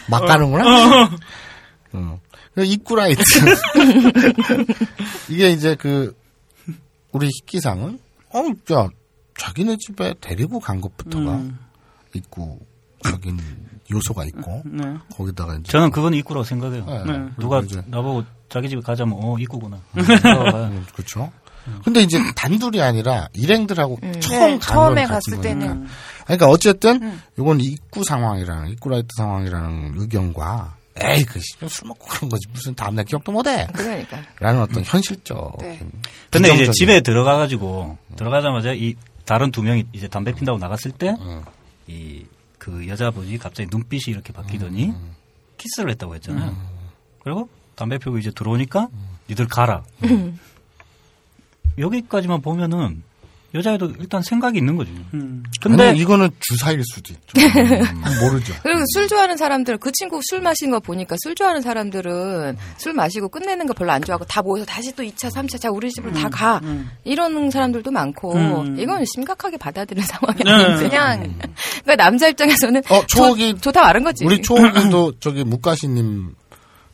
[0.10, 1.10] 막 가는구나.
[1.94, 2.20] 어.
[2.56, 3.22] 그 이꾸라이트.
[5.30, 6.16] 이게 이제 그
[7.12, 8.00] 우리 희기상은
[8.34, 8.40] 어,
[8.74, 8.88] 야,
[9.38, 11.60] 자기네 집에 데리고 간 것부터가 음.
[12.14, 13.40] 입구적인
[13.92, 14.84] 요소가 있고 네.
[15.16, 16.86] 거기다가 이제 저는 그건 입구라고 생각해요.
[16.86, 17.04] 네.
[17.06, 17.30] 네.
[17.38, 19.80] 누가 나보고 자기 집에 가자면 어 입구구나.
[19.94, 20.66] 들어가봐요.
[20.68, 21.32] 음, 그렇죠.
[21.84, 25.42] 근데 이제 단둘이 아니라 일행들하고 처음 네, 간 처음에 갔을 거니까.
[25.42, 25.88] 때는
[26.24, 33.04] 그러니까 어쨌든 이건 입구 상황이랑 입구라이트 상황이라는 의견과 에이 그술 먹고 그런 거지 무슨 다음날
[33.04, 34.18] 기억도 못해 그러니까.
[34.40, 35.80] 라는 어떤 현실적인 네.
[36.32, 41.16] 근데 이제 집에 들어가가지고 들어가자마자 이 다른 두 명이 이제 담배 핀다고 나갔을 때
[41.90, 42.26] 이
[42.60, 44.94] 그 여자분이 갑자기 눈빛이 이렇게 바뀌더니
[45.58, 46.54] 키스를 했다고 했잖아요.
[47.24, 48.90] 그리고 담배 피우고 이제 들어오니까
[49.30, 49.84] 니들 가라.
[51.78, 53.04] 여기까지만 보면은
[53.54, 54.92] 여자애도 일단 생각이 있는 거지.
[55.14, 55.44] 음.
[55.62, 60.42] 근데 아니, 이거는 주사일 수도 있죠 음, 모르죠 그리고 술 좋아하는 사람들, 그 친구 술
[60.42, 64.66] 마신 거 보니까 술 좋아하는 사람들은 술 마시고 끝내는 거 별로 안 좋아하고 다 모여서
[64.66, 66.62] 다시 또 2차, 3차, 자, 우리 집으로 다 가.
[67.06, 68.80] 이러는 사람들도 많고, 음.
[68.80, 70.52] 이건 심각하게 받아들이는 상황이 네.
[70.52, 70.90] 아닌데.
[70.90, 71.40] 그냥
[71.84, 74.26] 그러니까 남자 입장에서는 어, 좋, 좋다 말은 거지.
[74.26, 76.36] 우리 초옥이도 저기 묵가시님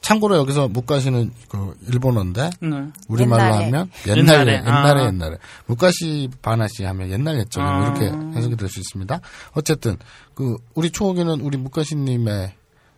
[0.04, 2.70] 참고로 여기서 묵가시는 그 일본어인데 네.
[3.08, 3.66] 우리말로 옛날에.
[3.66, 4.54] 하면 옛날에 옛날에.
[4.58, 5.08] 옛날에 아.
[5.08, 7.84] 옛날에 묵가시 바나시 하면 옛날 옛적에 아.
[7.84, 9.20] 이렇게 해석이 될 수 있습니다.
[9.54, 9.98] 어쨌든
[10.36, 12.54] 그 우리 초옥이는 우리 묵가시님의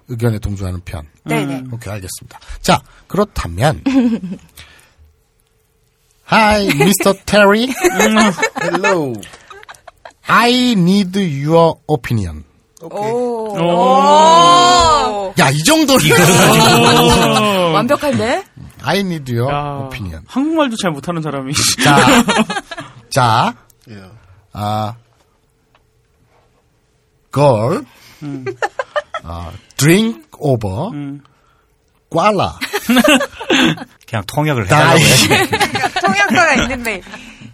[0.07, 1.07] 의견에 동조하는 편.
[1.25, 1.65] 네네.
[1.71, 2.39] 오케이 알겠습니다.
[2.61, 3.81] 자 그렇다면
[6.31, 7.13] Hi, Mr.
[7.27, 7.67] Terry.
[8.59, 9.13] Hello.
[10.27, 11.15] I need
[11.45, 12.43] your opinion.
[12.81, 13.55] 오.
[15.39, 16.05] 야, 이 정도는
[17.73, 18.43] 완벽한데?
[18.83, 20.23] I need your 야, opinion.
[20.27, 21.53] 한국말도 잘 못하는 사람이.
[21.83, 21.97] 자,
[23.09, 23.55] 자,
[23.87, 24.11] Yeah.
[24.53, 24.95] 아,
[27.31, 27.83] girl,
[29.23, 31.21] 아, drink over, 음.
[32.09, 32.57] 꽈라,
[34.09, 34.99] 그냥 통역을 해달라고.
[36.01, 37.01] 통역사가 있는데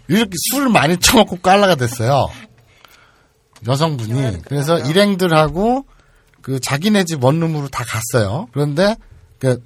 [0.08, 2.28] 이렇게 술을 많이 처먹고 꽈라가 됐어요.
[3.68, 4.42] 여성분이.
[4.46, 5.84] 그래서 일행들하고
[6.42, 8.48] 그 자기네 집 원룸으로 다 갔어요.
[8.52, 8.96] 그런데
[9.38, 9.62] 그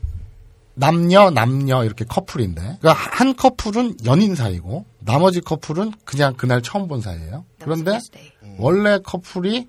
[0.74, 7.00] 남녀 남녀 이렇게 커플인데 그러니까 한 커플은 연인 사이고 나머지 커플은 그냥 그날 처음 본
[7.00, 7.44] 사이예요.
[7.60, 7.98] 그런데
[8.58, 9.66] 원래 커플이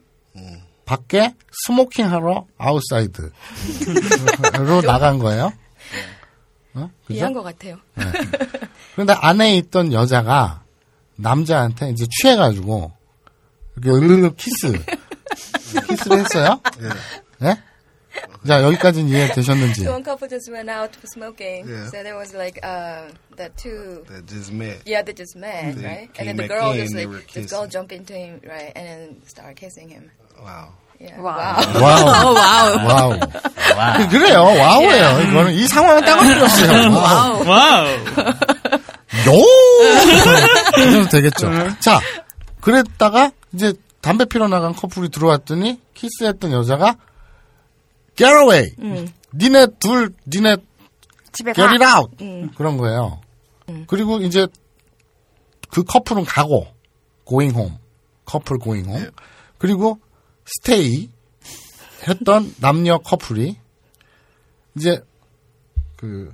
[0.85, 1.33] 밖에
[1.65, 3.31] smoking 하러 outside로
[4.85, 5.53] 나간 거예요.
[6.73, 6.89] 어?
[7.05, 7.13] 그죠?
[7.13, 7.77] 이해한 것 같아요.
[8.93, 10.63] 그런데 안에 있던 여자가
[11.15, 12.91] 남자한테 이제 취해가지고
[13.77, 14.73] 이렇게 으르르 키스
[15.87, 16.61] 키스를 했어요.
[17.43, 17.55] 예?
[18.47, 19.81] 자 여기까지는 이해 되셨는지.
[19.83, 21.67] So one couple just went out for smoking.
[21.69, 21.85] Yeah.
[21.91, 24.81] So there was like uh the two That just met.
[24.89, 27.67] yeah they just met They right and then the girl in, just like this girl
[27.67, 30.09] jumped into him right and then started kissing him.
[30.41, 30.73] Wow.
[30.97, 31.21] Yeah.
[31.21, 31.61] Wow.
[31.77, 32.33] 와우.
[32.33, 32.73] 와우.
[32.89, 33.09] 와우.
[33.77, 33.97] 와.
[34.01, 34.41] 그- 그래요.
[34.49, 35.21] 와우예요.
[35.29, 36.89] 이거는 이 상황은 딱 걸렸어요.
[36.97, 37.45] 와우.
[37.45, 37.85] 와우.
[39.27, 39.31] 요!
[40.77, 41.49] 이래도 되겠죠.
[41.79, 41.99] 자,
[42.61, 43.73] 그랬다가 이제
[44.07, 46.95] 담배 피러 나간 커플이 들어왔더니 키스했던 여자가
[48.15, 48.73] get away.
[49.33, 50.55] 니네 둘, 니네
[51.33, 51.99] 집에 get it 가.
[51.99, 52.15] out.
[52.55, 53.19] 그런 거예요.
[53.87, 54.47] 그리고 이제
[55.69, 56.67] 그 커플은 가고
[57.27, 57.77] going home.
[58.23, 59.11] 커플 going home.
[59.57, 59.99] 그리고
[60.47, 61.09] stay
[62.07, 63.57] 했던 남녀 커플이
[64.77, 65.03] 이제
[65.97, 66.33] 그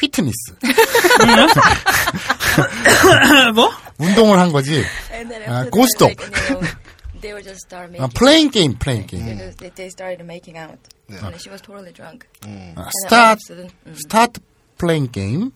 [0.00, 0.54] 휘트니스
[3.54, 3.70] 뭐?
[3.98, 4.84] 운동을 한 거지.
[5.12, 6.16] And then 아, after 고스톱.
[6.16, 8.12] that, like, you know, they were just start 아, making.
[8.14, 9.38] 플레잉 게임, 플레잉 They, 게임.
[9.38, 10.78] just- they, they started making out.
[11.08, 12.26] And she was totally drunk.
[12.42, 13.96] 아, And then all of 스타트, a sudden, mm.
[13.96, 14.40] 스타트
[14.78, 15.52] 플레잉 게임.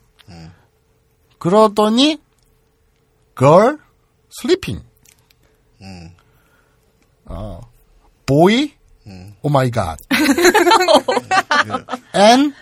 [1.39, 2.19] 그러더니
[3.37, 3.79] girl
[4.31, 4.83] sleeping.
[7.27, 7.61] 어,
[8.27, 8.71] boy,
[9.43, 9.99] oh my god.
[12.13, 12.55] and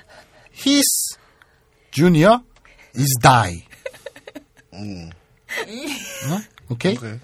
[0.52, 1.16] his
[1.90, 2.40] junior
[2.94, 3.64] is die.
[6.30, 6.40] 어?
[6.70, 6.96] 오케이?
[6.96, 7.20] Okay.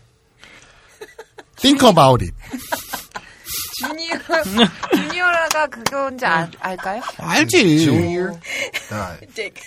[1.57, 2.35] Think about it.
[3.77, 4.19] 주니어
[4.95, 7.03] 주니어라가 그건지 알, 알까요?
[7.19, 7.87] 알지.
[9.35, 9.63] Dick.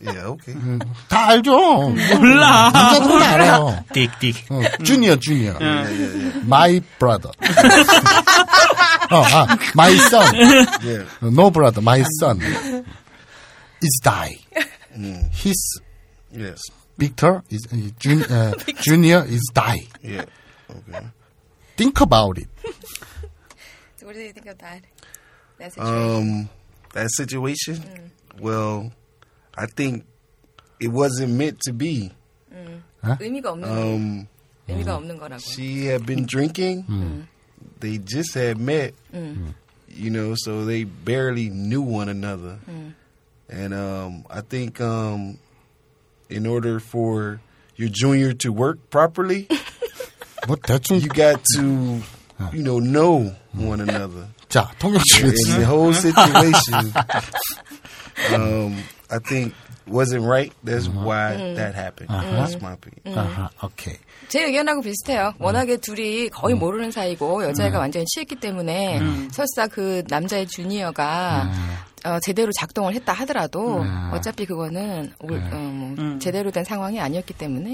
[0.00, 0.30] Yeah.
[0.32, 0.54] Okay.
[1.08, 1.90] 다 알죠.
[1.90, 2.70] 몰라.
[2.72, 3.84] 남자들은 다 알아요.
[3.92, 4.50] 띡띡.
[4.50, 5.56] 어, 주니어, 주니어.
[5.60, 5.90] Yeah.
[5.90, 6.16] Yeah.
[6.16, 6.40] Yeah.
[6.44, 7.30] My brother.
[9.10, 10.34] 어, 아, my son.
[10.82, 11.04] Yeah.
[11.22, 12.40] No brother, my son.
[13.82, 14.36] Is die.
[15.32, 15.80] His
[16.32, 16.54] Yeah.
[16.99, 19.87] Victor is uh, jun, uh, junior is die.
[20.01, 20.25] Yeah.
[20.69, 21.05] Okay.
[21.77, 22.47] Think about it.
[23.97, 24.81] So what do you think of that?
[25.57, 26.15] That situation.
[26.15, 26.49] Um,
[26.93, 28.11] that situation.
[28.39, 28.91] Well,
[29.57, 30.05] I think
[30.79, 32.11] it wasn't meant to be.
[33.03, 33.71] 의미가 없는 거.
[33.71, 34.27] Um,
[34.67, 35.39] 의미가 없는 거라고.
[35.39, 37.27] she had been drinking.
[37.79, 38.93] They just had met,
[39.89, 42.57] you know, so they barely knew one another.
[43.49, 45.37] And um, I think um,
[46.29, 47.39] in order for
[47.75, 49.47] your junior to work properly,
[50.47, 52.01] 뭐 대충 you got to,
[52.53, 54.27] you know, know one another.
[54.49, 56.93] 자 통역실에 And the whole situation,
[58.33, 58.77] um,
[59.09, 59.53] I think
[59.87, 60.51] wasn't right.
[60.63, 62.09] That's why that happened.
[62.09, 63.17] That's my opinion.
[63.17, 63.97] 아하, 오케이.
[64.29, 65.33] 제 의견하고 비슷해요.
[65.39, 68.99] 워낙에 둘이 거의 모르는 사이고 여자애가 완전히 취했기 때문에
[69.31, 71.51] 설사 그 남자의 주니어가
[72.04, 77.70] 어, 제대로 작동을 했다 하더라도 어차피 그거는 올- 어, 뭐 제대로 된 상황이 아니었기 때문에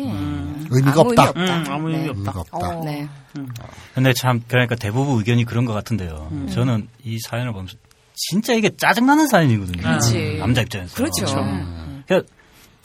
[0.71, 1.33] 의미가 아무 없다.
[1.37, 1.57] 의미 없다.
[1.59, 2.09] 음, 아무 의미 네.
[2.09, 2.19] 없다.
[2.21, 2.57] 의미가 없다.
[2.79, 2.85] 어.
[2.85, 3.09] 네.
[3.95, 6.31] 근데 참 그러니까 대부분 의견이 그런 것 같은데요.
[6.53, 7.77] 저는 이 사연을 보면서
[8.15, 9.83] 진짜 이게 짜증나는 사연이거든요.
[9.83, 10.39] 그렇지.
[10.39, 10.95] 남자 입장에서.
[10.97, 11.27] 그렇죠.
[12.07, 12.23] 그러니까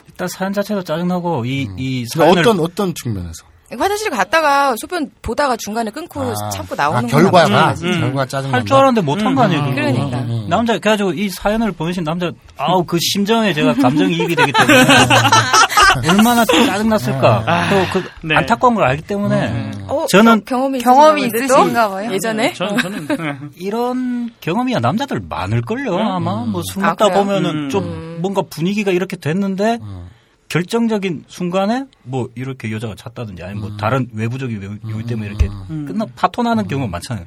[0.07, 3.45] 일단 사연 자체도 짜증나고 이, 이 그러니까 사연을 어떤 어떤 측면에서
[3.77, 7.87] 화장실 갔다가 소변 보다가 중간에 끊고 참고 나오는 아, 건 결과가 마찬가지지.
[7.87, 7.99] 음.
[8.01, 9.61] 결과 짜증 할줄 알았는데 못한 거 아니에요.
[9.61, 9.75] 음.
[9.75, 10.21] 그러니까.
[10.47, 14.85] 남자 그래가지고 이 사연을 보내신 남자 아우 그 심정에 제가 감정이입이 되기 때문에
[16.09, 17.69] 얼마나 짜증났을까.
[17.69, 18.35] 또그 네.
[18.35, 22.11] 안타까운 걸 알기 때문에 어, 저는 경험이 경험이 있으신가 봐요.
[22.11, 23.51] 예전에 저는 저는 음.
[23.57, 27.19] 이런 경험이야 남자들 많을 걸요 아마 뭐술 아, 먹다 그래요?
[27.23, 27.69] 보면은 음.
[27.69, 29.79] 좀 뭔가 분위기가 이렇게 됐는데
[30.51, 36.05] 결정적인 순간에 뭐 이렇게 여자가 찼다든지 아니면 뭐 다른 외부적인 요- 요인 때문에 이렇게 끝나
[36.13, 37.25] 파토나는 경우가 많잖아요.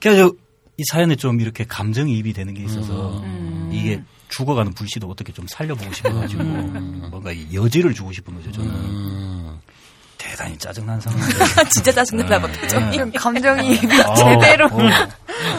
[0.00, 0.32] 그래서
[0.76, 3.22] 이 사연에 좀 이렇게 감정이입이 되는 게 있어서
[3.70, 6.42] 이게 죽어가는 불씨도 어떻게 좀 살려보고 싶어가지고
[7.10, 9.58] 뭔가 이 여지를 주고 싶은 거죠 저는 음.
[10.18, 11.20] 대단히 짜증난 상황.
[11.70, 12.96] 진짜 짜증나나 봐 표정이.
[12.96, 13.76] 좀 감정이
[14.18, 14.68] 제대로.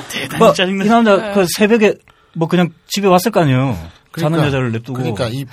[0.09, 0.83] 대단히 뭐, 이 짜증나.
[0.83, 1.93] 남자 그 새벽에
[2.35, 3.77] 뭐 그냥 집에 왔을 거 아니에요.
[4.21, 4.97] 자는 여자를 냅두고.
[4.99, 5.45] 그러니까 이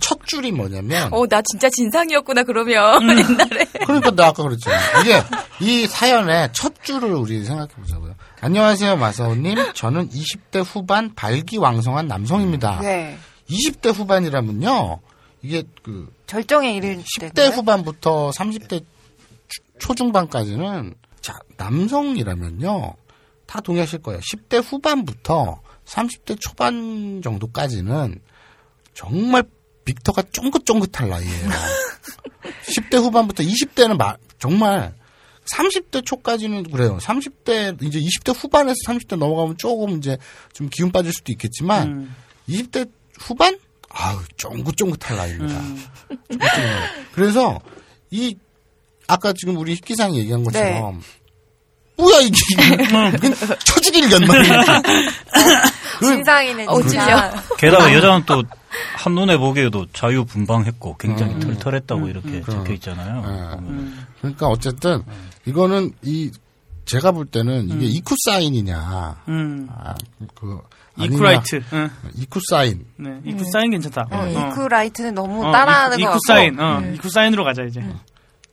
[0.00, 3.00] 첫 줄이 뭐냐면 어, 나 진짜 진상이었구나, 그러면.
[3.08, 3.64] 옛날에.
[3.86, 4.76] 그러니까 나 아까 그랬잖아.
[5.00, 5.22] 이게
[5.60, 8.14] 이 사연의 첫 줄을 우리 생각해 보자고요.
[8.40, 9.72] 안녕하세요, 마사오님.
[9.74, 12.80] 저는 20대 후반 발기왕성한 남성입니다.
[12.80, 13.16] 네.
[13.50, 15.00] 20대 후반이라면요.
[15.42, 17.56] 이게 그 절정에 이를 10대 때인가요?
[17.56, 18.82] 후반부터 30대
[19.48, 22.94] 초- 초중반까지는 자 남성이라면요
[23.46, 24.20] 다 동의하실 거예요.
[24.20, 28.20] 10대 후반부터 30대 초반 정도까지는
[28.94, 29.44] 정말
[29.84, 31.48] 빅터가 쫑긋쫑긋할 나이예요.
[32.68, 34.94] 10대 후반부터 20대는 마- 정말
[35.54, 36.98] 30대 초까지는 그래요.
[37.00, 40.18] 30대 이제 20대 후반에서 30대 넘어가면 조금 이제
[40.52, 42.14] 좀 기운 빠질 수도 있겠지만 음.
[42.48, 43.56] 20대 후반
[43.90, 45.54] 아우 쫑긋쫑긋할 나이입니다.
[45.58, 47.12] 쫑긋쫑긋.
[47.14, 47.60] 그래서
[48.10, 48.36] 이
[49.06, 51.00] 아까 지금 우리 희기상이 얘기한 것처럼
[51.96, 52.36] 뭐야 이게
[52.84, 53.16] 이건
[53.64, 54.82] 쳐죽일 연말이야.
[56.00, 57.32] 진상이는 어, 진짜.
[57.58, 58.42] 게다가 여자는 또
[58.96, 61.40] 한눈에 보기에도 자유분방했고 굉장히 음.
[61.40, 63.60] 털털했다고 이렇게 적혀 있잖아요.
[63.62, 63.90] 네.
[64.20, 65.02] 그러니까 어쨌든
[65.46, 66.30] 이거는 이
[66.84, 69.68] 제가 볼 때는 이게 이쿠 사인이냐 음.
[69.70, 69.94] 아,
[70.34, 70.60] 그.
[70.98, 71.62] 이쿠라이트.
[71.74, 71.90] 응.
[72.14, 73.20] 이쿠 사인 네.
[73.26, 74.06] 이쿠 사인 괜찮다.
[74.10, 74.26] 어, 어.
[74.50, 76.26] 이쿠라이트는 너무 어, 따라하는 이쿠, 거 이쿠 같고.
[76.26, 76.58] 사인.
[76.58, 77.82] 어, 이쿠 사인으로 가자 이제.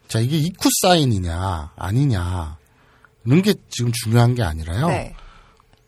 [0.09, 2.57] 자 이게 이쿠 사인이냐 아니냐
[3.41, 4.87] 게 지금 중요한 게 아니라요.
[4.87, 5.15] 네.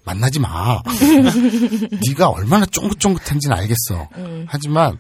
[0.03, 0.81] 만나지 마.
[2.07, 4.07] 네가 얼마나 쫑긋쫑긋한지는 알겠어.
[4.47, 4.97] 하지만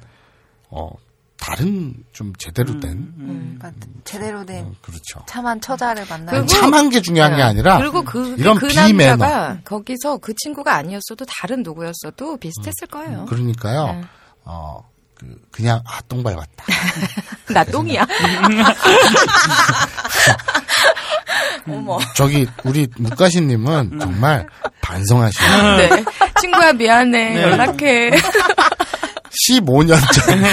[0.69, 0.89] 어
[1.37, 3.73] 다른 좀 제대로 된 음, 맞-
[4.03, 5.23] 제대로 된 그렇죠.
[5.27, 6.39] 참한 처자를 만나요.
[6.41, 9.15] 그리고- 참한 게 중요한 게 아니라 그리고 그, 이런 그 비매너.
[9.17, 13.25] 남자가 거기서 그 친구가 아니었어도 다른 누구였어도 비슷했을 거예요.
[13.25, 13.85] 그러니까요.
[13.87, 14.01] 네.
[14.45, 16.65] 어, 그, 그냥, 아, 똥 밟았다.
[17.53, 18.05] 나 똥이야.
[21.67, 21.99] 어머.
[22.15, 24.47] 저기, 우리 묵가시님은 정말
[24.81, 25.77] 반성하시네요.
[25.77, 26.03] 네.
[26.39, 27.41] 친구야, 미안해.
[27.41, 28.11] 연락해.
[29.49, 30.51] 15년 전에.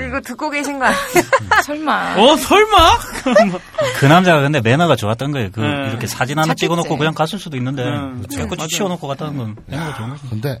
[0.00, 1.24] 이거 듣고 계신 거 아니에요?
[1.64, 2.14] 설마.
[2.16, 2.98] 어 설마?
[3.98, 5.50] 그 남자가 근데 매너가 좋았던 거예요.
[5.50, 5.88] 그 네.
[5.90, 6.54] 이렇게 사진 하나.
[6.54, 8.68] 찍어놓고 그냥 갔을 수도 있는데 음, 깨끗이 맞아요.
[8.68, 10.28] 치워놓고 갔다는 건 매너가 좋은 거죠.
[10.30, 10.60] 근데,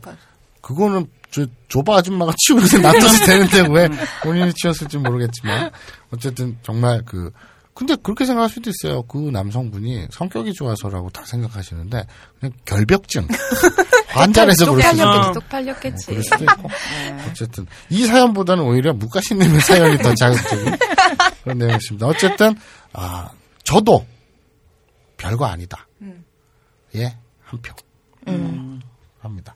[0.60, 3.88] 그거는, 저, 조바 아줌마가 치우면서 놔둬도 되는데 왜
[4.24, 5.70] 본인이 치웠을지 모르겠지만.
[6.12, 7.30] 어쨌든, 정말 그,
[7.78, 9.02] 근데 그렇게 생각할 수도 있어요.
[9.02, 12.06] 그 남성분이 성격이 좋아서라고 다 생각하시는데,
[12.40, 13.28] 그냥 결벽증.
[14.08, 15.06] 환자라서 그럴 수 있어요.
[15.06, 15.32] 쪽팔렸겠지, 어.
[15.32, 16.06] 쪽팔렸겠지.
[16.06, 16.68] 그럴 수도 있고.
[17.30, 20.76] 어쨌든 이 사연보다는 오히려 묵가시님의 사연이 더 자극적인
[21.44, 22.04] 그런 내용이었습니다.
[22.08, 22.56] 어쨌든
[22.94, 23.30] 아
[23.62, 24.04] 저도
[25.16, 25.86] 별거 아니다.
[26.96, 27.74] 예, 한 표.
[29.20, 29.54] 합니다.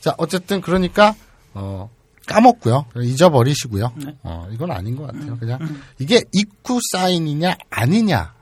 [0.00, 1.14] 자, 어쨌든 그러니까
[1.54, 1.88] 어
[2.32, 2.86] 까먹고요.
[2.96, 3.92] 잊어버리시고요.
[4.22, 5.36] 어 이건 아닌 것 같아요.
[5.38, 5.58] 그냥
[5.98, 8.34] 이게 입구 사인이냐 아니냐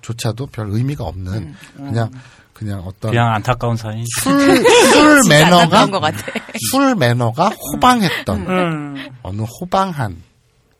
[0.00, 0.48] 조차도 음.
[0.52, 2.10] 별 의미가 없는 그냥
[2.52, 4.32] 그냥 어떤 그냥 안타까운 사연이 술,
[4.92, 5.86] 술 매너가.
[6.70, 9.08] 술 매너가 호방했던 음.
[9.22, 10.22] 어느 호방한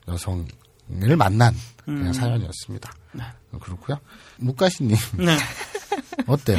[0.09, 0.46] 여성을
[1.16, 2.92] 만난 그냥 사연이었습니다.
[3.61, 3.98] 그렇고요.
[4.38, 5.36] 묵가시님 네.
[6.26, 6.59] 어때요?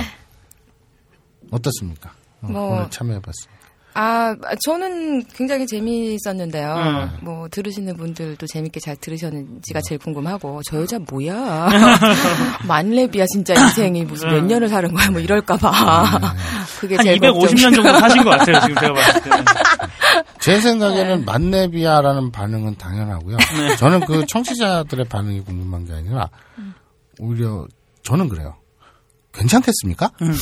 [1.51, 2.11] 어떻습니까?
[2.41, 3.62] 어, 뭐- 오늘 참여해봤습니다.
[3.95, 4.35] 아,
[4.65, 6.75] 저는 굉장히 재미있었는데요.
[6.75, 7.09] 음.
[7.21, 11.69] 뭐, 들으시는 분들도 재밌게 잘 들으셨는지가 제일 궁금하고, 저 여자 뭐야?
[12.67, 16.19] 만렙이야, 진짜 인생이 무슨 몇 년을 사는 거야, 뭐 이럴까봐.
[16.79, 19.45] 그게 한 제일 250년 정도 사신 것 같아요, 지금 제가 봤을 때는.
[20.39, 20.59] 제 네.
[20.61, 23.37] 생각에는 만렙이야라는 반응은 당연하고요.
[23.37, 23.75] 네.
[23.77, 26.29] 저는 그 청취자들의 반응이 궁금한 게 아니라
[27.19, 27.65] 오히려
[28.03, 28.55] 저는 그래요.
[29.33, 30.11] 괜찮겠습니까?
[30.21, 30.33] 음.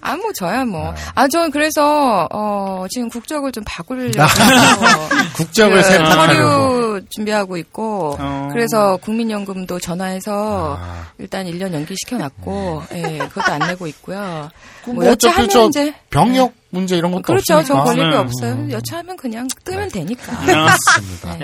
[0.00, 0.94] 아, 뭐, 저야 뭐.
[1.14, 4.12] 아, 저는 그래서, 어, 지금 국적을 좀 바꾸려고.
[5.36, 6.48] 국적을 그 세탁하려고.
[6.50, 8.48] 서류 준비하고 있고, 어.
[8.52, 11.06] 그래서 국민연금도 전화해서 아.
[11.18, 14.50] 일단 1년 연기시켜 놨고, 예, 그것도 안 내고 있고요.
[14.86, 15.94] 뭐뭐 여차하면 저 이제.
[16.10, 17.56] 병역 문제 이런 것도 그렇죠.
[17.58, 17.84] 없으니까.
[17.84, 18.16] 저 걸릴 게 네.
[18.16, 18.70] 없어요.
[18.70, 20.44] 여차하면 그냥 뜨면 되니까.
[20.44, 20.52] 네,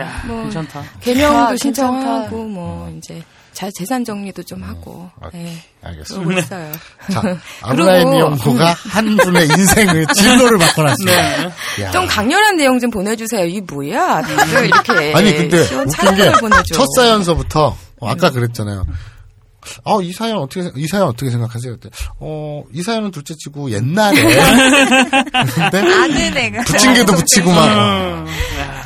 [0.01, 0.83] 야, 뭐, 괜찮다.
[1.01, 1.57] 개명도.
[1.57, 3.23] 신청하고, 뭐, 이제,
[3.55, 6.41] 자, 재산 정리도 좀 하고, 아, 예, 알겠습니다.
[6.41, 6.73] 있어요.
[7.13, 7.23] 자,
[7.63, 11.45] 아브라함 연구가 한 분의 인생의 진로를 바꿔놨습니다.
[11.83, 11.91] 야.
[11.93, 13.47] 좀 강렬한 내용 좀 보내주세요.
[13.47, 14.23] 이 뭐야?
[14.23, 15.13] 다들 이렇게.
[15.15, 16.75] 아니 근데 웃긴 시원찮은 게걸 보내줘.
[16.75, 18.85] 첫 사연서부터 어, 아까 그랬잖아요.
[19.85, 21.73] 어, 이 사연 어떻게, 생- 이 사연 어떻게 생각하세요?
[21.79, 21.89] 그때,
[22.21, 24.21] 어, 이 사연은 둘째 치고 옛날에.
[25.55, 26.63] 근데 아는 애가.
[26.65, 28.27] 부침개도 붙이고 막.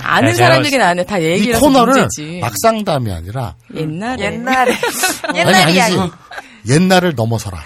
[0.08, 0.10] 어.
[0.10, 1.04] 아는 네, 사람 제가 얘기는 안 해.
[1.04, 2.40] 다이 얘기를 코너를 문제지.
[2.40, 3.54] 막상담이 아니라.
[3.74, 4.24] 옛날에.
[4.24, 4.74] 옛날에.
[5.28, 5.76] 아니, 옛날 아니지.
[5.76, 5.96] 이야기.
[6.68, 7.58] 옛날을 넘어서라.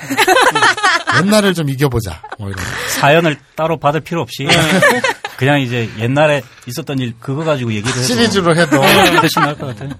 [1.22, 2.20] 옛날을 좀 이겨보자.
[2.38, 2.64] 뭐 이런.
[2.88, 4.46] 사연을 따로 받을 필요 없이
[5.36, 8.82] 그냥 이제 옛날에 있었던 일 그거 가지고 얘기를 해도 시리즈로 해도.
[8.82, 9.90] 훨씬 나을 것 같아요.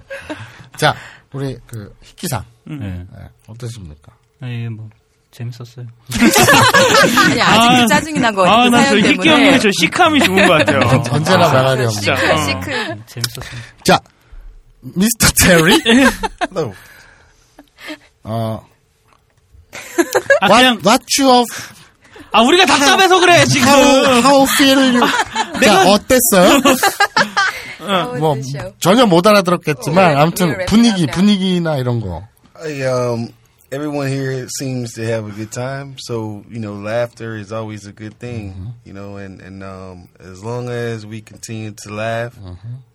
[0.77, 0.95] 자,
[1.31, 2.43] 우리 그 희기상.
[2.65, 2.75] 네.
[2.79, 3.05] 네,
[3.47, 4.11] 어떠십니까?
[4.41, 4.89] 아니 뭐
[5.33, 5.87] 재밌었어요.
[7.25, 8.45] 아니, 아직도 짜증이 난 거.
[8.47, 9.31] 아, 그 난저 사연 희귀 때문에.
[9.31, 10.79] 형님의 저 시크함이 좋은 것 같아요.
[11.09, 11.89] 언제나 없는.
[11.89, 12.13] 진짜.
[12.13, 12.37] 어.
[12.43, 12.71] 시크.
[13.07, 13.61] 재밌었어요.
[13.83, 13.99] 자,
[14.81, 15.81] 미스터 테리.
[16.53, 16.73] Hello.
[18.25, 18.65] 어,
[20.39, 21.49] 아, what, 그냥, what you of,
[22.31, 23.67] 아, 우리가 답답해서 그래, 지금.
[23.67, 25.01] how, how feel you.
[25.61, 26.59] 자, 어땠어요?
[28.19, 28.37] 뭐,
[28.79, 32.23] 전혀 못 알아들었겠지만, 어, 아무튼 우리가 분위기, 분위기나 이런 거.
[32.55, 33.33] I, um,
[33.72, 35.96] everyone here seems to have a good time.
[35.98, 40.42] So, you know, laughter is always a good thing, you know, and, and, um, as
[40.42, 42.38] long as we continue to laugh,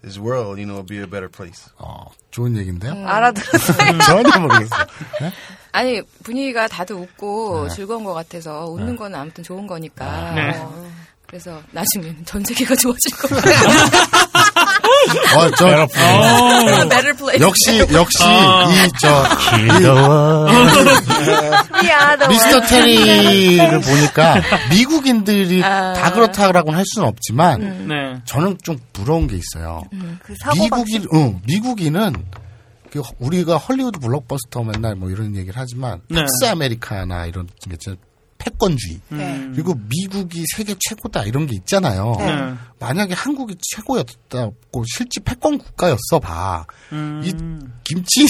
[0.01, 1.69] this world, you know, will be a better place.
[1.77, 2.93] 어, 좋은 얘기인데요?
[2.93, 3.05] 음.
[3.05, 3.99] 알아들었어요.
[4.05, 4.85] 전혀 모르겠어요.
[5.21, 5.31] 네?
[5.71, 7.75] 아니, 분위기가 다들 웃고 네.
[7.75, 10.33] 즐거운 것 같아서 웃는 건 아무튼 좋은 거니까.
[10.33, 10.57] 네.
[10.57, 10.91] 어,
[11.28, 13.44] 그래서 나중에는 전 세계가 좋아질 거예요.
[15.36, 15.66] 어, 저,
[16.88, 17.40] Better place.
[17.46, 18.70] 역시, 역시, 어.
[18.70, 19.24] 이, 저,
[21.82, 22.28] 미안.
[22.30, 24.36] 미스터 테리를 보니까
[24.72, 25.92] 미국인들이 아.
[25.92, 28.20] 다 그렇다라고는 할 수는 없지만 네.
[28.24, 29.82] 저는 좀 부러운 게 있어요.
[30.22, 31.02] 그 사고방식.
[31.02, 32.14] 미국인, 응, 미국인은
[32.90, 36.20] 그 우리가 헐리우드 블록버스터 맨날 뭐 이런 얘기를 하지만 네.
[36.20, 37.76] 팍스 아메리카나 이런 게
[38.38, 39.48] 패권주의 네.
[39.52, 42.14] 그리고 미국이 세계 최고다 이런 게 있잖아요.
[42.18, 42.54] 네.
[42.78, 46.64] 만약에 한국이 최고였다고 실제 패권 국가였어 봐.
[46.92, 47.22] 음.
[47.24, 47.32] 이
[47.84, 48.26] 김치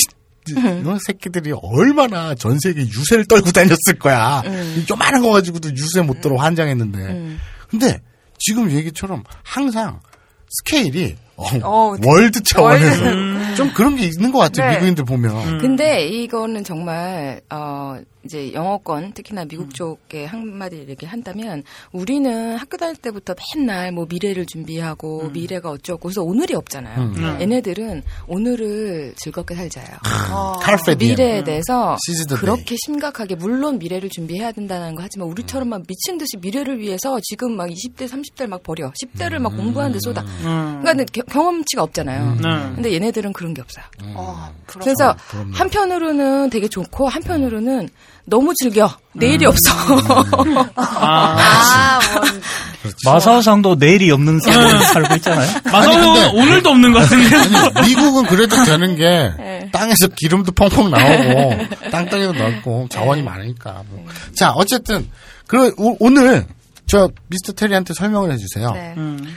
[0.48, 4.42] 이런 새끼들이 얼마나 전 세계 유세를 떨고 다녔을 거야.
[4.46, 7.36] 이 요만한 거 가지고도 유세 못 들어 환장했는데.
[7.68, 8.00] 근데
[8.38, 10.00] 지금 얘기처럼 항상
[10.48, 14.66] 스케일이 어, 어, 월드 차원에서 좀 그런 게 있는 것 같아요.
[14.66, 14.74] 네.
[14.74, 15.59] 미국인들 보면.
[15.59, 19.49] 근데 이거는 정말 어 이제 영어권 특히나 음.
[19.49, 21.62] 미국 쪽에 한마디 얘기한다면
[21.93, 25.32] 우리는 학교 다닐 때부터 맨날 뭐 미래를 준비하고 음.
[25.32, 27.14] 미래가 어쩌고 그래서 오늘이 없잖아요.
[27.41, 29.86] 얘네들은 오늘을 즐겁게 살자요.
[30.32, 30.59] 어.
[30.99, 36.18] 미래에 대해서 Seize the 그렇게 심각하게 물론 미래를 준비해야 된다는 거 하지만 우리처럼 막 미친
[36.18, 40.80] 듯이 미래를 위해서 지금 막 20대 30대를 막 버려 10대를 막 공부하는 데 쏟아 음.
[40.82, 42.36] 그러니까 경험치가 없잖아요.
[42.40, 42.48] 네.
[42.74, 43.84] 근데 얘네들은 그런 게 없어요.
[44.14, 44.80] 어, 부럽다.
[44.84, 45.54] 그래서 부럽네요.
[45.56, 47.88] 한편으로는 되게 좋고 한편으로는
[48.24, 49.50] 너무 즐겨 내일이 음.
[49.50, 49.72] 없어.
[50.76, 52.92] 아, 뭐.
[53.04, 55.48] 마사오상도 내일이 없는 삶을 살고 있잖아요.
[55.70, 57.36] 마사오 오늘도 없는 것 같은데.
[57.36, 59.68] 아니, 미국은 그래도 되는 게 네.
[59.72, 63.82] 땅에서 기름도 펑펑 나오고 땅덩이도 넓고 자원이 많으니까.
[63.90, 64.04] 뭐.
[64.34, 65.08] 자 어쨌든
[65.46, 66.46] 그 오- 오늘
[66.86, 68.70] 저 미스터 테리한테 설명을 해주세요.
[68.72, 68.94] 네.
[68.96, 69.36] 음.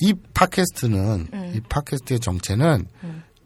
[0.00, 2.88] 이 팟캐스트는 이 팟캐스트의 정체는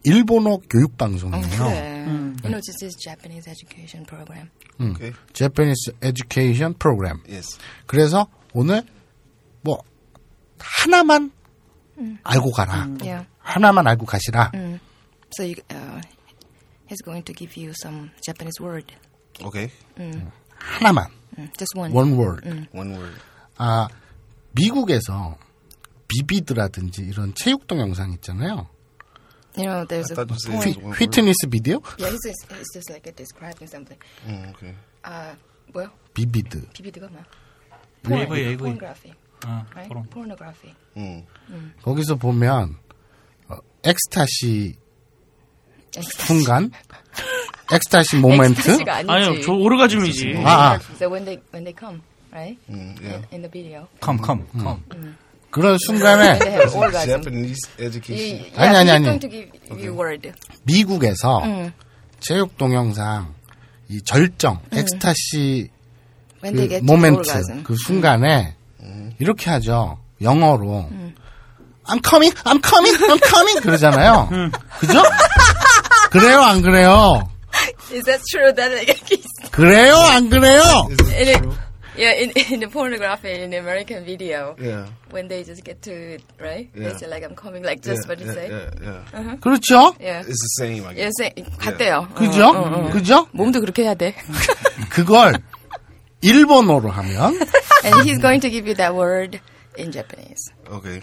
[0.03, 1.47] 일본어 교육 방송이에요.
[1.47, 2.05] 그래.
[2.07, 2.35] 음.
[2.43, 4.49] You know, this is Japanese education program.
[4.79, 5.13] Okay.
[5.33, 7.21] Japanese Education Program.
[7.29, 7.59] Yes.
[7.85, 8.83] 그래서 오늘
[9.61, 9.77] 뭐
[10.57, 11.31] 하나만
[12.23, 12.87] 알고 가라.
[12.99, 13.27] Yeah.
[13.39, 14.51] 하나만 알고 가시라.
[15.37, 16.01] So you, uh,
[16.87, 18.91] he's going to give you some Japanese word.
[19.43, 19.69] Okay.
[20.57, 21.05] 하나만.
[21.37, 21.93] Mm, Just one.
[21.93, 22.43] One word.
[22.73, 23.13] One word.
[23.57, 23.87] 아,
[24.53, 25.37] 미국에서
[26.11, 28.67] 비비드라든지 이런 체육 동 영상 있잖아요.
[29.57, 30.79] You know, there's a point.
[30.79, 31.81] 휘트니스 비디오?
[31.99, 33.99] Yeah, it's just, it's just like describing something.
[34.25, 34.75] Mm, okay.
[35.03, 35.35] 아
[35.73, 35.89] 뭐요?
[36.13, 36.69] 비비드.
[36.73, 37.25] 비비드가 뭐야?
[38.23, 38.57] AV, AV.
[38.57, 39.13] pornography.
[39.45, 39.89] 아, right?
[39.89, 40.03] 그럼.
[40.09, 40.73] Pornography.
[40.95, 41.25] Mm.
[41.83, 42.77] 거기서 보면
[43.49, 44.75] 어, 엑스타시
[45.99, 46.71] 순간,
[47.71, 48.83] 엑스타시 모멘트.
[48.87, 50.35] 아니요, 저 오르가즘이지.
[50.45, 50.79] 아, 아.
[50.95, 52.01] So when they when they come,
[52.31, 52.57] right?
[52.69, 53.17] Mm, yeah.
[53.31, 53.87] In, in the video.
[53.99, 54.81] come, come, come.
[55.51, 56.39] 그런 순간에
[58.55, 59.19] 아니, 아니, 아니.
[60.63, 61.73] 미국에서 음.
[62.19, 63.33] 체육 동영상
[63.89, 65.69] 이 절정, 엑스타시
[66.43, 67.63] When they 그 moment.
[67.63, 68.55] 그 순간에
[69.19, 69.99] 이렇게 하죠.
[70.21, 70.89] 영어로
[71.85, 74.29] I'm coming, I'm coming, I'm coming 그러잖아요.
[74.79, 75.01] 그죠?
[76.11, 77.29] 그래요, 안 그래요?
[77.91, 79.51] Is that true that they get kissed?
[79.51, 80.61] 그래요, 안 그래요?
[81.97, 84.87] Yeah, in, in the pornography in the American video, Yeah.
[85.09, 86.69] when they just get to it, right?
[86.73, 86.89] Yeah.
[86.89, 88.49] They say like I'm coming, like just yeah, what you yeah, say.
[88.49, 89.35] Yeah, yeah.
[89.37, 89.95] 그렇죠?
[89.99, 90.19] Yeah.
[90.21, 91.13] It's the same, I guess.
[91.19, 92.07] Yeah, say, 같대요.
[92.15, 92.47] 그죠?
[92.47, 92.91] 어, 어, 어.
[92.91, 93.27] 그죠?
[93.33, 94.15] 몸도 그렇게 해야 돼.
[94.89, 95.35] 그걸
[96.21, 97.33] 일본어로 하면
[97.83, 99.39] And he's going to give you that word
[99.77, 100.51] in Japanese.
[100.69, 101.01] Okay.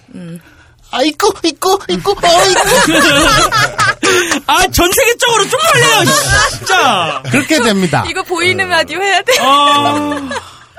[0.91, 2.63] 아이쿠, 이쿠, 이쿠, 어이쿠.
[4.47, 6.13] 아, 전 세계적으로 좀 할래요,
[6.51, 7.23] 진짜.
[7.31, 8.05] 그렇게 됩니다.
[8.09, 9.35] 이거 보이는 라디오 해야 돼.
[9.41, 10.31] 아,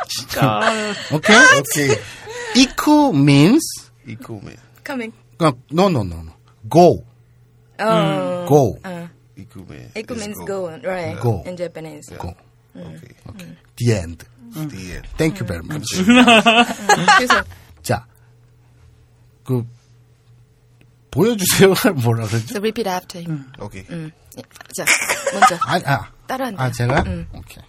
[0.09, 0.61] 진짜.
[1.13, 1.37] 오케이?
[1.37, 2.01] Okay.
[2.57, 4.59] 이쿠 means Equal man.
[4.85, 5.13] Coming.
[5.39, 6.33] 어, no, no, no, no.
[6.69, 7.03] go,
[7.79, 8.47] 어.
[8.47, 8.77] go,
[9.37, 9.91] Equal man.
[9.97, 11.19] Echo It's means go, right?
[11.21, 11.43] Go.
[11.45, 12.09] In Japanese.
[12.19, 12.35] go.
[12.77, 13.57] Okay.
[13.77, 14.25] The end.
[14.53, 15.07] The end.
[15.17, 15.87] Thank you very much.
[15.97, 17.43] 그래서
[17.83, 18.07] 자,
[19.45, 19.65] 그
[21.11, 21.75] 보여주세요.
[22.03, 22.53] 뭐라 그러지?
[22.53, 23.51] so repeat after him.
[23.59, 23.87] Okay.
[23.91, 24.11] 음.
[24.37, 24.43] 예,
[24.75, 24.85] 자,
[25.33, 26.63] 먼저 아, 아, 따라한다.
[26.63, 27.27] 아 제가 음.
[27.33, 27.63] 오케이.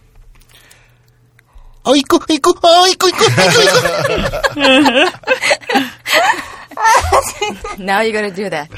[1.83, 3.41] 어 이쿠 이쿠 어 이쿠 이쿠 이쿠
[7.79, 8.69] Now you gotta do that.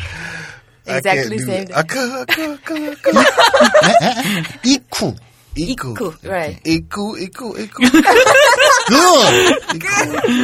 [0.85, 1.67] Exactly same.
[1.73, 3.15] I could, I could.
[4.63, 5.15] 이쿠.
[5.55, 5.93] Equal.
[5.93, 6.59] Iku, right.
[6.65, 7.89] Equal, equal, equal.
[8.89, 9.53] Good.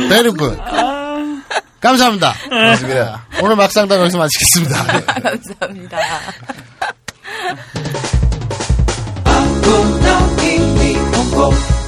[0.08, 0.58] Very good.
[1.82, 2.36] 감사합니다.
[2.48, 3.26] 고맙습니다.
[3.42, 5.02] 오늘 막상담 여기서 마치겠습니다.
[5.22, 5.98] 감사합니다.
[11.40, 11.79] 돌아갔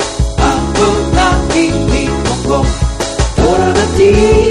[0.82, 1.72] 디
[4.02, 4.51] fantastic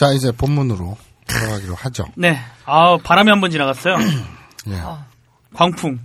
[0.00, 0.96] 자, 이제 본문으로
[1.26, 2.06] 들어가기로 하죠.
[2.16, 2.38] 네.
[2.64, 3.96] 아 바람이 한 번 지나갔어요.
[4.68, 4.80] 예.
[5.54, 5.98] 광풍.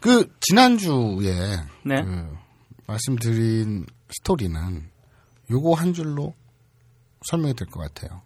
[0.00, 2.02] 그, 지난주에, 네.
[2.02, 2.36] 그
[2.86, 4.90] 말씀드린 스토리는
[5.50, 6.34] 요거 한 줄로
[7.24, 8.20] 설명이 될 것 같아요.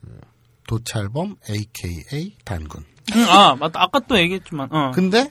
[0.00, 0.20] 그
[0.66, 2.84] 도찰범, AKA 단군.
[3.14, 3.80] 응, 아 맞다.
[3.80, 4.68] 아까 또 얘기했지만.
[4.72, 4.90] 어.
[4.92, 5.30] 근데,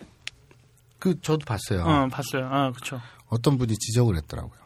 [0.99, 1.83] 그, 저도 봤어요.
[1.83, 2.47] 어 봤어요.
[2.49, 3.01] 아 그쵸.
[3.27, 4.57] 어떤 분이 지적을 했더라고요.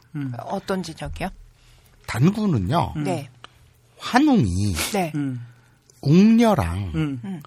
[0.46, 1.30] 어떤 지적이요?
[2.06, 3.30] 단군은요, 네.
[4.00, 5.12] 환웅이 네.
[5.16, 5.46] 음.
[6.02, 7.42] 옥녀랑 음.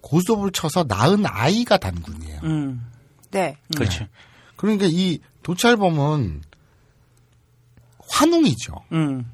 [0.00, 2.40] 고sob을 쳐서 낳은 아이가 단군이에요.
[2.44, 2.90] 음.
[3.30, 3.56] 네.
[3.74, 4.06] 그렇지.
[4.56, 6.42] 그러니까 이 도찰범은
[8.08, 8.74] 환웅이죠.
[8.92, 9.30] 음.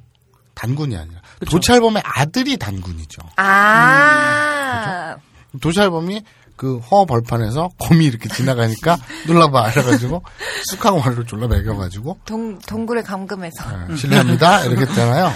[0.55, 1.21] 단군이 아니라.
[1.51, 3.23] 도찰범의 아들이 단군이죠.
[3.37, 5.17] 아.
[5.61, 6.23] 도찰범이
[6.59, 10.23] 그 허 벌판에서 곰이 이렇게 지나가니까 눌러봐 이래가지고
[10.65, 13.65] 쑥하고 말로 졸라 매겨가지고 동, 동굴에 감금해서.
[13.91, 15.33] 예, 실례합니다 이렇게 했잖아요.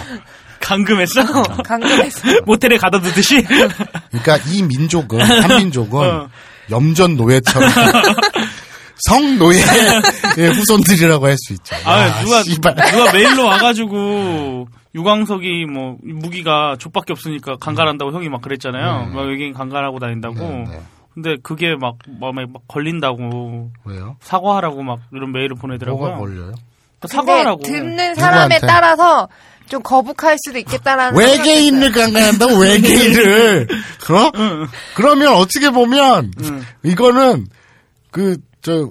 [0.59, 1.23] 감금했어?
[1.63, 2.19] 감금해서.
[2.45, 3.43] 모텔에 가둬두듯이?
[3.43, 6.29] 그러니까 이 민족은 한민족은 어.
[6.69, 7.69] 염전 노예처럼
[9.07, 11.75] 성노예의 후손들이라고 할 수 있죠.
[11.83, 12.75] 아, 야, 누가, 씨발.
[12.75, 19.07] 누가 메일로 와가지고, 유광석이 뭐, 무기가 족밖에 없으니까 강간한다고 형이 막 그랬잖아요.
[19.07, 19.13] 네.
[19.13, 20.35] 막 여기 강간하고 다닌다고.
[20.35, 20.79] 네, 네.
[21.13, 23.71] 근데 그게 막 마음에 막 걸린다고.
[23.85, 24.17] 왜요?
[24.21, 26.01] 사과하라고 막 이런 메일을 보내더라고요.
[26.15, 26.53] 뭐가 걸려요?
[26.99, 27.61] 그 사과하라고.
[27.63, 28.67] 듣는 사람에 누구한테?
[28.67, 29.27] 따라서
[29.67, 31.17] 좀 거북할 수도 있겠다라는.
[31.19, 33.67] 외계인을 강간한다고 외계인을
[34.01, 34.31] 그러?
[34.95, 36.31] 그러면 어떻게 보면
[36.83, 37.47] 이거는
[38.11, 38.89] 그 저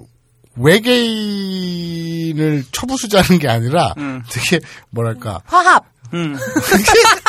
[1.35, 4.21] 외계인을 초부수자는 게 아니라 음.
[4.29, 4.59] 되게
[4.91, 5.83] 뭐랄까 화합.
[6.13, 6.37] 음.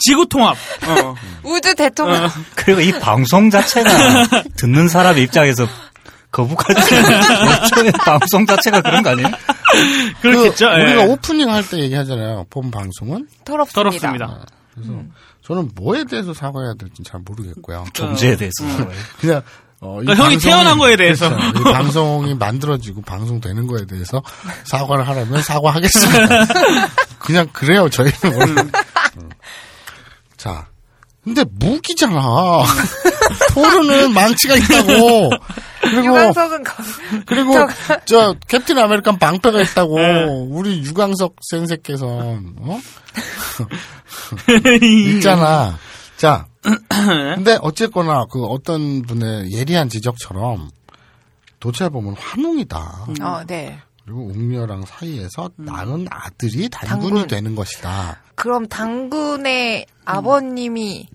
[0.00, 0.56] 지구 통합.
[0.86, 1.14] 어.
[1.42, 2.28] 우주 대통령.
[2.56, 3.90] 그리고 이 방송 자체가
[4.56, 5.66] 듣는 사람 입장에서
[6.30, 6.80] 거북하지.
[6.94, 9.28] 애초에 방송 자체가 그런 거 아니에요?
[10.22, 10.68] 그렇겠죠.
[10.70, 10.82] 그 예.
[10.84, 12.46] 우리가 오프닝 할 때 얘기하잖아요.
[12.50, 13.82] 본 방송은 더럽습니다.
[13.90, 14.46] 더럽습니다.
[14.74, 14.92] 그래서
[15.46, 17.84] 저는 뭐에 대해서 사과해야 될지 잘 모르겠고요.
[17.92, 18.64] 존재에 대해서.
[19.20, 19.42] 그냥
[19.80, 21.28] 어, 이 그러니까 형이 방송이- 태어난 거에 대해서.
[21.28, 21.58] 그렇죠.
[21.58, 24.22] 이 방송이 만들어지고 방송되는 거에 대해서
[24.64, 26.46] 사과를 하라면 사과하겠습니다.
[27.18, 27.88] 그냥 그래요.
[27.90, 28.62] 저희는 원래.
[30.46, 30.52] 음.
[30.52, 30.66] 자,
[31.24, 32.64] 근데 무기잖아.
[33.54, 35.30] 토르는 망치가 있다고.
[35.80, 36.72] 그리고 유광석은 거,
[37.26, 37.54] 그리고
[38.06, 39.96] 저 캡틴 아메리칸 방패가 있다고.
[40.50, 42.80] 우리 유광석 先生께서는 어?
[45.16, 45.78] 있잖아.
[46.16, 46.46] 자,
[47.34, 50.70] 근데 어쨌거나 그 어떤 분의 예리한 지적처럼
[51.60, 53.06] 도찰범은 환웅이다.
[53.20, 53.78] 어, 네.
[54.04, 57.26] 그리고 웅녀랑 사이에서 낳은 아들이 단군이 단군.
[57.28, 58.20] 되는 것이다.
[58.34, 61.08] 그럼 당군의 아버님이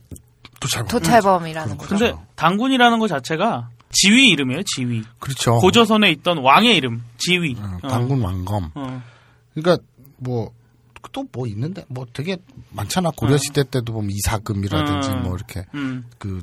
[0.60, 0.88] 도찰범.
[0.88, 1.90] 도찰범이라는 거죠.
[1.90, 5.04] 근데 당군이라는 것 자체가 지위 이름이에요, 지위.
[5.20, 5.58] 그렇죠.
[5.60, 7.56] 고조선에 있던 왕의 이름, 지위.
[7.60, 7.88] 어.
[7.88, 8.72] 당군 왕검.
[8.76, 9.04] 어.
[9.54, 9.84] 그러니까
[10.18, 10.52] 뭐
[11.12, 12.38] 또뭐 있는데 뭐 되게
[12.72, 15.24] 많잖아 고려 시대 때도 보면 이사금이라든지 음.
[15.24, 16.06] 뭐 이렇게 음.
[16.18, 16.42] 그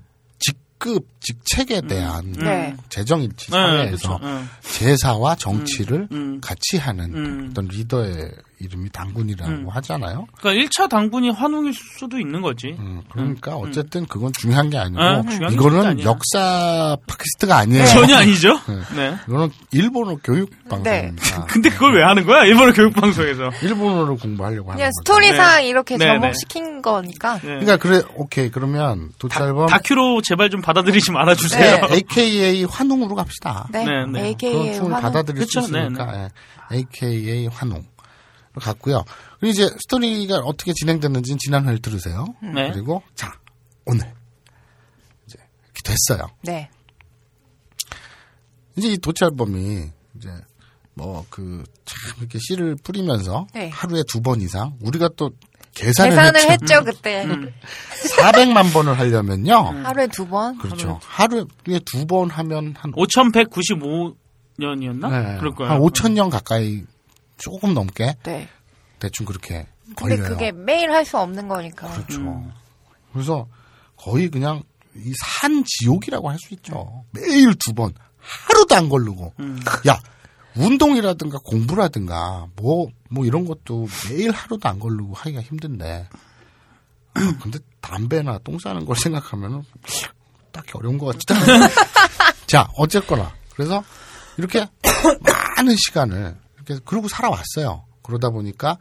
[0.85, 2.77] 직급 직책에 대한 네.
[2.91, 4.21] 재정일치 네, 사회에서 그쵸.
[4.23, 4.49] 음.
[4.61, 6.41] 제사와 정치를 음.
[6.43, 7.49] 같이 하는 음.
[7.51, 8.31] 어떤 리더의
[8.61, 9.69] 이름이 당군이라고 음.
[9.69, 10.27] 하잖아요.
[10.39, 12.77] 그러니까 1차 당군이 환웅일 수도 있는 거지.
[12.79, 16.01] 음, 그러니까 어쨌든 그건 중요한 게 아니고 아, 중요한 게 이거는.
[16.03, 17.85] 역사 팟캐스트가 아니에요.
[17.87, 18.55] 전혀 아니죠?
[18.95, 19.11] 네.
[19.11, 19.17] 네.
[19.29, 21.45] 이거는 일본어 교육 방송입니다.
[21.51, 22.45] 근데 그걸 왜 하는 거야?
[22.45, 23.51] 일본어 교육 방송에서.
[23.63, 24.91] 일본어를 공부하려고 하는 거죠.
[25.01, 25.69] 스토리상 네.
[25.69, 27.35] 이렇게 네, 접목시킨 거니까.
[27.39, 27.43] 네.
[27.43, 31.87] 그러니까 그래 오케이 그러면 도찰범 다큐로 제발 좀 받아들이지 말아 주세요.
[31.89, 33.67] 네, AKA 환웅으로 갑시다.
[33.71, 33.85] 네.
[33.85, 34.27] 네, 네.
[34.29, 34.91] AKA 환웅.
[34.91, 36.31] 받아들일 수 그쵸, 네, 있으니까
[36.73, 36.77] 예.
[36.77, 37.83] AKA 환웅
[38.61, 39.05] 갔고요.
[39.41, 42.27] 그리고 이제 스토리가 어떻게 진행됐는지는 지난 회를 들으세요.
[42.43, 42.71] 네.
[42.73, 43.33] 그리고 자
[43.85, 44.13] 오늘
[45.27, 46.29] 이제 이렇게 됐어요.
[46.43, 46.71] 네.
[48.77, 50.29] 이제 이 도찰범이 이제
[50.95, 53.69] 뭐 그 참 이렇게 씨를 뿌리면서 네.
[53.69, 55.31] 하루에 두 번 이상 우리가 또
[55.75, 56.75] 계산을, 계산을 했죠.
[56.77, 57.27] 했죠, 그때.
[58.17, 59.55] 400만 번을 하려면요.
[59.85, 60.57] 하루에 두 번?
[60.59, 60.99] 그렇죠.
[61.03, 61.45] 하루에
[61.85, 65.11] 두 번 하면 한 5195년이었나?
[65.11, 65.73] 네, 그럴 거예요.
[65.73, 66.85] 한 5천 년 가까이
[67.37, 68.49] 조금 넘게 네.
[68.99, 69.67] 대충 그렇게
[69.97, 70.29] 근데 걸려요.
[70.31, 71.89] 그게 매일 할 수 없는 거니까.
[71.93, 72.45] 그렇죠.
[73.13, 73.47] 그래서
[73.97, 74.63] 거의 그냥
[74.97, 77.05] 이 산 지옥이라고 할 수 있죠.
[77.11, 79.35] 매일 두 번 하루도 안 걸르고.
[79.89, 79.99] 야
[80.57, 86.09] 운동이라든가 공부라든가 뭐 뭐 이런 것도 매일 하루도 안 걸르고 하기가 힘든데.
[87.43, 89.63] 근데 담배나 똥 싸는 걸 생각하면은
[90.51, 91.69] 딱히 어려운 것 같지도 않아요.
[92.47, 93.85] 자 어쨌거나 그래서
[94.37, 94.67] 이렇게
[95.57, 96.37] 많은 시간을
[96.67, 97.85] 이렇게 그러고 살아왔어요.
[98.03, 98.79] 그러다 보니까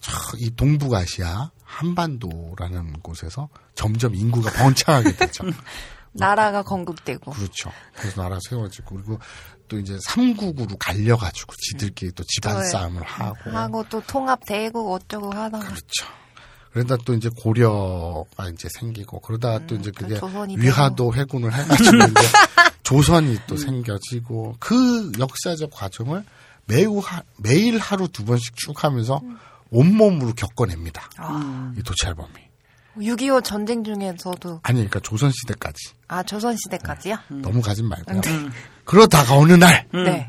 [0.00, 5.44] 저이 동북아시아 한반도라는 곳에서 점점 인구가 번창하게 되죠.
[6.12, 7.30] 나라가 건국되고.
[7.30, 7.70] 그렇죠.
[7.94, 9.18] 그래서 나라 세워지고 그리고
[9.68, 12.66] 또 이제 삼국으로 갈려가지고 지들끼리 또 집안 네.
[12.66, 15.64] 싸움을 하고 하고 또 통합되고 어쩌고 하다가.
[15.64, 16.06] 그렇죠.
[16.72, 20.20] 그러다 또 이제 고려가 이제 생기고 그러다가 또 이제 그게
[20.56, 22.26] 위화도 회군을 해가지고 이제
[22.82, 26.24] 조선이 또 생겨지고 그 역사적 과정을
[26.70, 29.20] 매우 하- 매일 하루 두 번씩 쭉 하면서
[29.70, 31.10] 온몸으로 겪어냅니다.
[31.18, 32.32] 아, 이 도찰범이.
[32.96, 37.16] 6.25 전쟁 중에서도 아니, 그러니까 조선 시대까지 아 조선 시대까지요?
[37.28, 38.20] 너무 가진 말고요.
[38.26, 38.52] 음.
[38.84, 40.28] 그러다가 어느 날 네.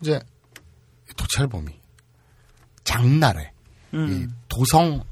[0.00, 0.18] 이제
[1.08, 1.78] 이 도찰범이
[2.84, 3.52] 장날에
[3.92, 5.04] 이 도성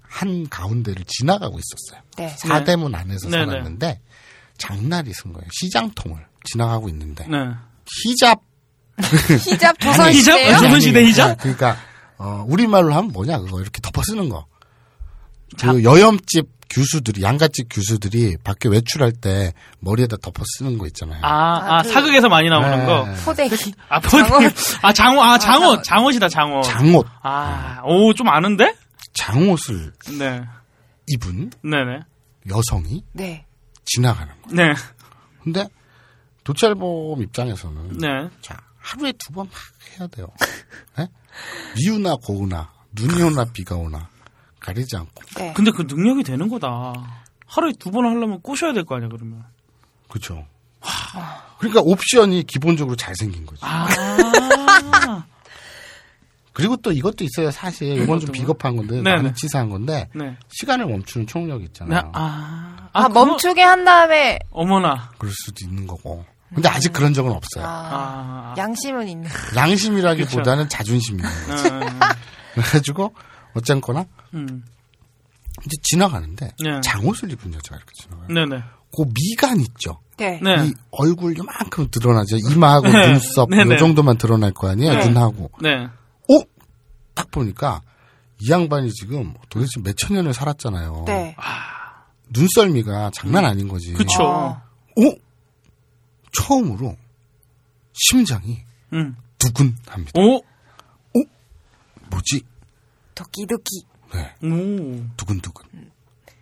[0.00, 2.02] 한 가운데를 지나가고 있었어요.
[2.16, 2.28] 네.
[2.38, 3.46] 사대문 안에서 네네.
[3.46, 4.00] 살았는데
[4.56, 5.48] 장날이 쓴 거예요.
[5.52, 7.50] 시장통을 지나가고 있는데 네.
[8.04, 8.40] 히잡
[9.50, 10.52] 히잡 조선 아니, 시대요?
[10.54, 11.30] 조선 아니, 시대 히잡?
[11.30, 11.76] 아, 그러니까
[12.18, 14.46] 어, 우리말로 하면 뭐냐 그거 이렇게 덮어 쓰는 거.
[15.58, 21.20] 그 여염집 규수들이 양갓집 규수들이 밖에 외출할 때 머리에다 덮어 쓰는 거 있잖아요.
[21.24, 22.86] 아, 아, 그- 사극에서 많이 나오는 네.
[22.86, 23.04] 거.
[23.24, 23.74] 포대기.
[23.88, 24.54] 아, 장옷.
[24.82, 25.24] 아, 장옷.
[25.24, 25.82] 아, 장옷.
[25.82, 26.64] 장옷이다, 장옷.
[26.64, 28.76] 장옷 아, 오, 좀 아는데?
[29.14, 30.42] 장옷을 네.
[31.08, 32.00] 입은 네네.
[32.48, 33.44] 여성이 네.
[33.84, 34.50] 지나가는 거.
[34.54, 34.72] 네.
[35.42, 35.66] 근데
[36.44, 38.08] 도찰범 입장에서는 네.
[38.40, 39.54] 자 하루에 두 번 막
[39.98, 40.26] 해야 돼요.
[40.96, 41.08] 네?
[41.76, 44.08] 미우나 고우나 눈이 오나 비가 오나
[44.58, 45.52] 가리지 않고 네.
[45.54, 46.92] 근데 그 능력이 되는 거다.
[47.46, 49.44] 하루에 두 번 하려면 꼬셔야 될 거 아니야, 그러면.
[50.08, 50.46] 그렇죠.
[51.58, 53.60] 그러니까 옵션이 기본적으로 잘 생긴 거죠.
[53.66, 53.86] 아.
[56.52, 57.50] 그리고 또 이것도 있어요.
[57.50, 59.16] 사실 이건 좀 비겁한 건데 네네.
[59.22, 60.36] 많이 치사한 건데 네.
[60.48, 61.64] 시간을 멈추는 총력 네.
[61.66, 62.10] 있잖아요.
[62.14, 62.88] 아.
[62.92, 65.10] 아, 그거- 멈추게 한 다음에 어머나.
[65.18, 66.24] 그럴 수도 있는 거고.
[66.54, 67.64] 근데 아직 그런 적은 없어요.
[67.64, 68.54] 아, 아.
[68.56, 69.30] 양심은 있는.
[69.56, 71.74] 양심이라기보다는 자존심이 있는 거죠.
[71.74, 72.00] 음.
[72.54, 73.14] 그래가지고
[73.54, 74.64] 어쨌거나 음.
[75.64, 76.80] 이제 지나가는데 네.
[76.82, 78.28] 장옷을 입은 여자가 이렇게 지나가요.
[78.28, 78.62] 네네.
[78.96, 80.00] 그 미간 있죠.
[80.16, 80.40] 네.
[80.42, 80.66] 네.
[80.66, 82.36] 이 얼굴 요만큼 드러나죠.
[82.36, 83.08] 이마하고 네.
[83.12, 83.74] 눈썹 네네.
[83.74, 84.94] 요 정도만 드러날 거 아니에요.
[84.94, 85.06] 네.
[85.06, 85.50] 눈하고.
[85.62, 85.84] 네.
[85.84, 86.42] 어?
[87.14, 87.80] 딱 보니까
[88.40, 91.04] 이 양반이 지금 도대체 몇천 년을 살았잖아요.
[91.06, 91.36] 네.
[92.30, 93.92] 눈썰미가 장난 아닌 거지.
[93.92, 94.22] 그쵸.
[94.22, 94.62] 어.
[94.98, 95.14] 어?
[96.32, 96.96] 처음으로
[97.92, 98.62] 심장이
[98.92, 99.16] 음.
[99.38, 100.12] 두근합니다.
[100.20, 100.42] 오.
[102.10, 102.42] 뭐지?
[103.14, 103.84] 도끼도끼.
[104.12, 104.34] 네.
[104.42, 105.04] 오.
[105.16, 105.90] 두근두근.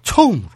[0.03, 0.49] 처음으로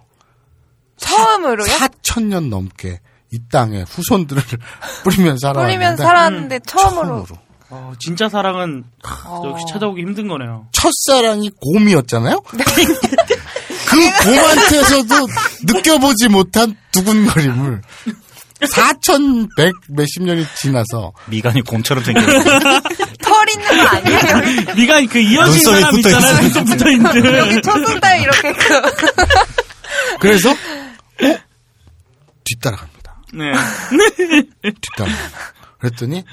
[0.96, 1.66] 처음으로요?
[1.68, 3.00] 4천 년 넘게
[3.32, 4.42] 이 땅에 후손들을
[5.04, 7.06] 뿌리면 살아왔는데 뿌리면 살았는데 처음으로.
[7.26, 7.26] 처음으로.
[7.70, 8.84] 어, 진짜 사랑은
[9.26, 9.42] 어.
[9.46, 10.68] 역시 찾아오기 힘든 거네요.
[10.72, 12.42] 첫사랑이 곰이었잖아요?
[12.56, 12.64] 네.
[13.88, 15.14] 그 곰한테서도
[15.64, 17.82] 느껴보지 못한 두근거림을
[18.68, 22.20] 4,100 몇십 년이 지나서 미간이 곰처럼 생겨.
[23.22, 24.74] 털 있는 거 아니에요?
[24.76, 26.20] 미간 그 이어진 사람 있잖아요.
[26.20, 26.40] 있어요.
[26.42, 27.38] 눈썹 붙어 있는.
[27.38, 28.82] 여기 초승달 이렇게 그.
[30.20, 31.38] 그래서 어?
[32.44, 33.16] 뒤따라갑니다.
[33.34, 33.52] 네.
[34.62, 35.38] 뒤따라갑니다.
[35.78, 36.24] 그랬더니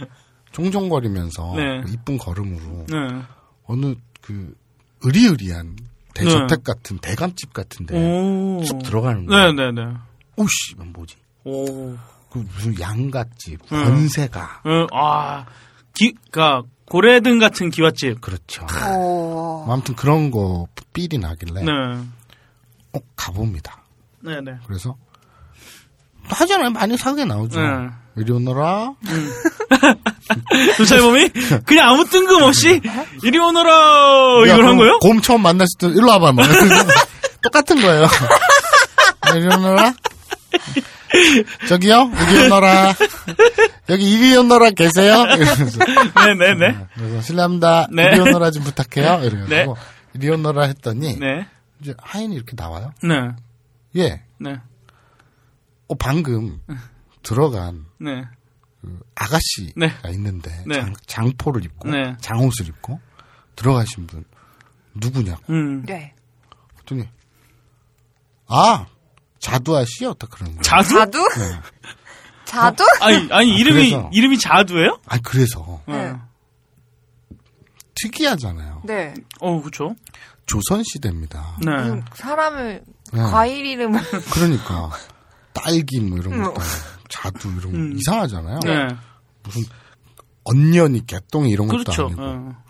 [0.52, 1.82] 종종거리면서 네.
[1.82, 3.22] 그 이쁜 걸음으로 네.
[3.66, 4.54] 어느 그
[5.02, 5.78] 의리의리한
[6.14, 6.74] 대저택 네.
[6.74, 8.62] 같은 대감집 같은데 오.
[8.66, 9.54] 쑥 들어가는 거예요.
[9.54, 9.94] 네네네.
[10.36, 11.16] 오씨, 이건 뭐지?
[11.46, 11.96] 오.
[12.30, 13.84] 그 무슨 양갓집, 음.
[13.84, 14.62] 권세가.
[14.64, 15.46] 어, 아,
[15.94, 16.42] 기, 그
[16.86, 18.22] 고래등 같은 기와집.
[18.22, 18.66] 그렇죠.
[18.88, 19.64] 오.
[19.66, 21.72] 뭐 아무튼 그런 거 삘이 나길래 네.
[22.94, 23.84] 어, 가봅니다.
[24.22, 24.58] 네네.
[24.66, 24.96] 그래서
[26.24, 26.72] 하잖아요.
[26.72, 27.60] 많이 사게 나오죠.
[27.60, 27.68] 네.
[28.18, 28.94] 이리 오너라.
[30.78, 31.30] 도찰범이
[31.66, 32.82] 그냥 아무 뜬금없이
[33.24, 33.72] 이리 오너라
[34.48, 35.00] 야, 이걸 한 거예요?
[35.00, 36.34] 곰 처음 만났을 때 일로 와봐.
[36.34, 36.44] 뭐.
[37.42, 38.08] 똑같은 거예요.
[39.36, 39.94] 이리 오너라.
[41.68, 42.94] 저기요, 이리 오너라.
[43.90, 45.24] 여기 이리 오너라 계세요?
[45.24, 45.80] 이러면서.
[46.16, 46.88] 네네 네.
[46.96, 47.88] 그래서 실례합니다.
[47.92, 48.04] 네.
[48.12, 49.26] 이리 오너라 좀 부탁해요.
[49.26, 49.66] 이러고 네.
[50.14, 51.48] 이리 오너라 했더니 네.
[51.82, 52.92] 이제 하인이 이렇게 나와요.
[53.04, 53.32] 네.
[53.96, 54.24] 예.
[54.40, 54.60] 네.
[55.88, 56.62] 어, 방금
[57.24, 58.24] 들어간 네.
[59.16, 59.92] 아가씨가 네.
[60.12, 60.76] 있는데 네.
[60.76, 62.16] 장, 장포를 입고 네.
[62.22, 63.00] 장옷을 입고
[63.56, 64.24] 들어가신 분
[64.94, 65.84] 누구냐고 음.
[65.86, 66.14] 네.
[66.76, 67.10] 그랬더니
[68.48, 68.86] 아
[69.40, 70.14] 자두아 씨요?
[70.16, 70.62] 딱 그러는 거예요.
[70.62, 70.96] 자두?
[70.96, 71.18] 자두?
[71.40, 71.60] 네.
[72.46, 72.84] 자두?
[73.02, 74.10] 아니, 아니, 아, 이름이, 그래서.
[74.12, 75.00] 이름이 자두예요?
[75.08, 76.14] 아 그래서 네.
[78.02, 78.82] 특이하잖아요.
[78.86, 79.14] 네.
[79.40, 79.96] 어, 그쵸.
[80.46, 81.58] 조선 시대입니다.
[81.64, 82.02] 네.
[82.16, 82.84] 사람을
[83.14, 83.22] 네.
[83.22, 84.02] 과일 이름을
[84.34, 84.90] 그러니까
[85.54, 86.44] 딸기 뭐 이런 음.
[86.44, 86.62] 것도
[87.10, 87.94] 자두 이런 거 음.
[87.98, 88.60] 이상하잖아요.
[88.64, 88.88] 네.
[89.44, 89.64] 무슨
[90.44, 92.06] 언년이 개똥이 이런 것도 그렇죠.
[92.08, 92.64] 아니고 어.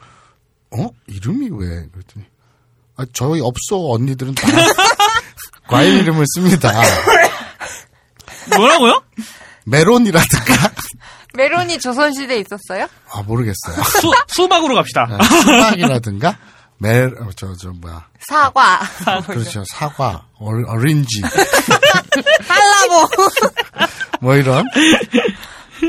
[0.72, 2.26] 어 이름이 왜 그랬더니
[2.98, 4.48] 아 저희 업소 언니들은 다
[5.70, 6.72] 과일 이름을 씁니다.
[8.58, 9.02] 뭐라고요?
[9.66, 10.72] 메론이라든가
[11.36, 12.88] 메론이 조선시대에 있었어요?
[13.12, 13.84] 아 모르겠어요.
[13.84, 15.08] 수, 수박으로 갑시다.
[15.12, 16.38] 아, 수박이라든가
[16.80, 18.80] 메 저 저 뭐야 사과.
[19.28, 21.22] 그렇죠 사과 어, 어린지
[22.48, 23.10] 할라보.
[24.22, 24.66] 뭐 이런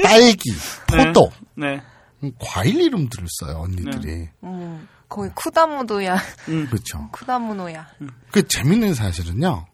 [0.03, 0.53] 딸기
[0.87, 1.81] 포도 네.
[2.39, 4.29] 과일 이름들을 써요 언니들이.
[4.45, 4.89] 음.
[5.09, 6.23] 거의 쿠다무도야.
[6.45, 7.09] 그렇죠.
[7.13, 7.85] 쿠다무노야.
[8.31, 9.67] 그 재밌는 사실은요.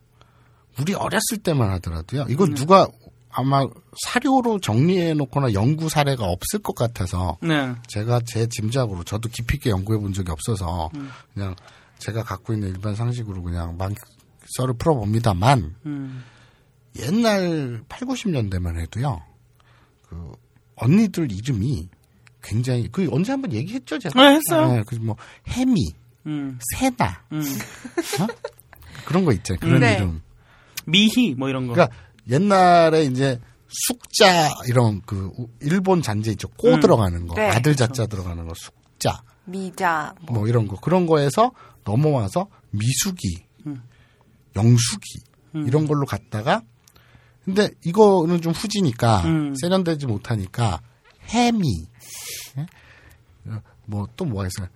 [0.81, 2.27] 우리 어렸을 때만 하더라도요.
[2.29, 2.89] 이거 누가
[3.31, 3.67] 아마
[4.05, 7.75] 사료로 정리해 놓거나 연구 사례가 없을 것 같아서 네.
[7.87, 11.11] 제가 제 짐작으로 저도 깊이 있게 연구해 본 적이 없어서 음.
[11.35, 11.55] 그냥
[11.99, 13.93] 제가 갖고 있는 일반 상식으로 그냥 막
[14.57, 16.25] 썰을 풀어 봅니다만 음.
[16.99, 19.21] 옛날 8, 90년대만 해도요.
[20.09, 20.33] 그
[20.77, 21.89] 언니들 이름이
[22.43, 24.19] 굉장히 그 언제 한번 얘기했죠 제가.
[24.19, 24.83] 네, 했어요.
[24.87, 25.17] 그뭐
[25.49, 25.93] 해미,
[26.27, 26.59] 음.
[26.73, 27.43] 세나 음.
[28.21, 28.27] 어?
[29.05, 29.61] 그런 거 있잖아요.
[29.61, 29.97] 그런 네.
[29.97, 30.23] 이름.
[30.87, 31.75] 미희 뭐 이런 거.
[31.75, 31.95] 그러니까
[32.29, 36.49] 옛날에 이제 숙자 이런 그 우- 일본 잔재 있죠.
[36.49, 36.81] 꼬 음.
[36.81, 37.49] 들어가는 거, 네.
[37.51, 40.15] 아들 자자 들어가는 거, 숙자 미자.
[40.31, 41.53] 뭐 이런 거 그런 거에서
[41.85, 43.83] 넘어와서 미숙이, 음.
[44.57, 45.19] 영숙이
[45.57, 45.67] 음.
[45.67, 46.63] 이런 걸로 갔다가
[47.45, 49.55] 근데 이거는 좀 후지니까 음.
[49.55, 50.81] 세련되지 못하니까
[51.29, 51.63] 해미,
[53.87, 54.69] 뭐 또 뭐가 있어요?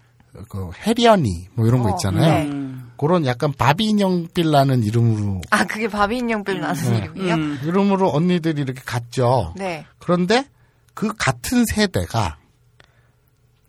[0.48, 2.48] 그 해련이 뭐 이런 거 어, 있잖아요.
[2.48, 2.70] 네.
[2.96, 6.98] 그런 약간 바비 인형 빌라는 이름으로 아, 그게 바비 인형빌 나는 네.
[6.98, 7.34] 이름이요?
[7.34, 7.58] 음.
[7.64, 9.54] 이름으로 언니들이 이렇게 갔죠.
[9.56, 9.86] 네.
[9.98, 10.46] 그런데
[10.94, 12.36] 그 같은 세대가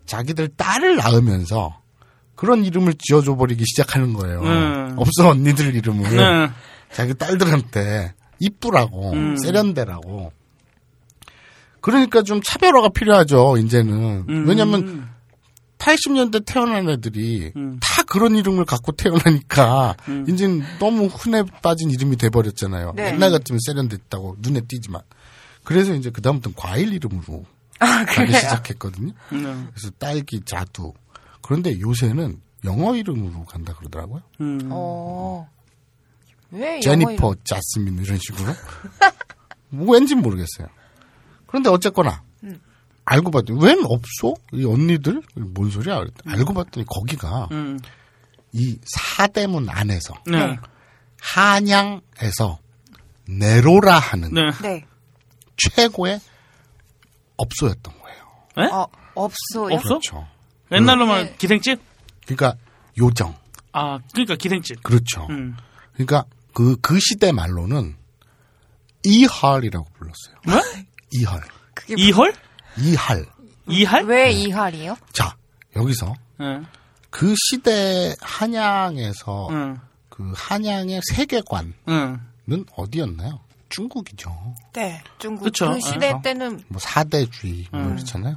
[0.04, 1.80] 자기들 딸을 낳으면서
[2.34, 4.42] 그런 이름을 지어줘 버리기 시작하는 거예요.
[4.42, 4.94] 음.
[4.98, 6.50] 없어 언니들 이름을 네.
[6.92, 9.36] 자기 딸들한테 이쁘라고 음.
[9.38, 10.32] 세련되라고.
[11.80, 13.56] 그러니까 좀 차별화가 필요하죠.
[13.56, 14.44] 이제는 음.
[14.46, 15.08] 왜냐하면
[15.82, 17.78] 80년대 태어난 애들이 음.
[17.80, 20.24] 다 그런 이름을 갖고 태어나니까 음.
[20.28, 22.92] 이제는 너무 흔해 빠진 이름이 돼버렸잖아요.
[22.94, 23.08] 네.
[23.12, 25.02] 옛날 같으면 세련됐다고 눈에 띄지만.
[25.64, 27.44] 그래서 이제 그 다음부터는 과일 이름으로
[27.80, 28.32] 아, 가기?
[28.32, 29.12] 시작했거든요.
[29.30, 29.66] 네.
[29.74, 30.92] 그래서 딸기 자두.
[31.42, 34.22] 그런데 요새는 영어 이름으로 간다 그러더라고요.
[34.40, 34.68] 음.
[34.70, 35.48] 어.
[36.52, 37.34] 왜 제니퍼, 이름?
[37.42, 38.52] 자스민 이런 식으로.
[39.70, 40.68] 뭐 왠지 모르겠어요.
[41.46, 42.31] 그런데 어쨌거나 음.
[43.12, 44.34] 알고 봤더니 웬 없어?
[44.52, 45.98] 이 언니들 뭔 소리야?
[45.98, 47.78] 그랬더니 알고 봤더니 거기가 음.
[48.52, 50.56] 이 사대문 안에서 네.
[51.20, 52.58] 한양에서
[53.28, 54.50] 네로라 하는 네.
[54.62, 54.86] 네.
[55.58, 56.20] 최고의
[57.36, 58.72] 업소였던 거예요.
[58.72, 59.74] 어, 없어요?
[59.74, 59.88] 없어?
[59.88, 60.26] 그렇죠.
[60.70, 61.36] 옛날로 말 네.
[61.36, 61.80] 기생집?
[62.24, 62.54] 그러니까
[62.98, 63.36] 요정.
[63.72, 64.82] 아, 그러니까 기생집.
[64.82, 65.26] 그렇죠.
[65.28, 65.56] 음.
[65.92, 67.96] 그러니까 그, 그 시대 말로는
[69.04, 70.36] 이할이라고 불렀어요.
[70.46, 70.60] 뭐?
[71.10, 71.42] 이할.
[71.74, 72.32] 그게 이헐?
[72.78, 73.26] 이할.
[73.68, 74.04] 이할?
[74.04, 74.96] 왜 이할이요?
[75.12, 75.36] 자,
[75.76, 76.60] 여기서 네.
[77.10, 79.80] 그 시대 한양에서 응.
[80.08, 82.20] 그 한양의 세계관은 응.
[82.76, 83.40] 어디였나요?
[83.68, 84.54] 중국이죠.
[84.74, 85.02] 네.
[85.18, 85.72] 중국 그쵸.
[85.72, 86.20] 그 시대 어.
[86.22, 87.94] 때는 뭐 사대주의 뭐 음.
[87.94, 88.36] 이렇잖아요.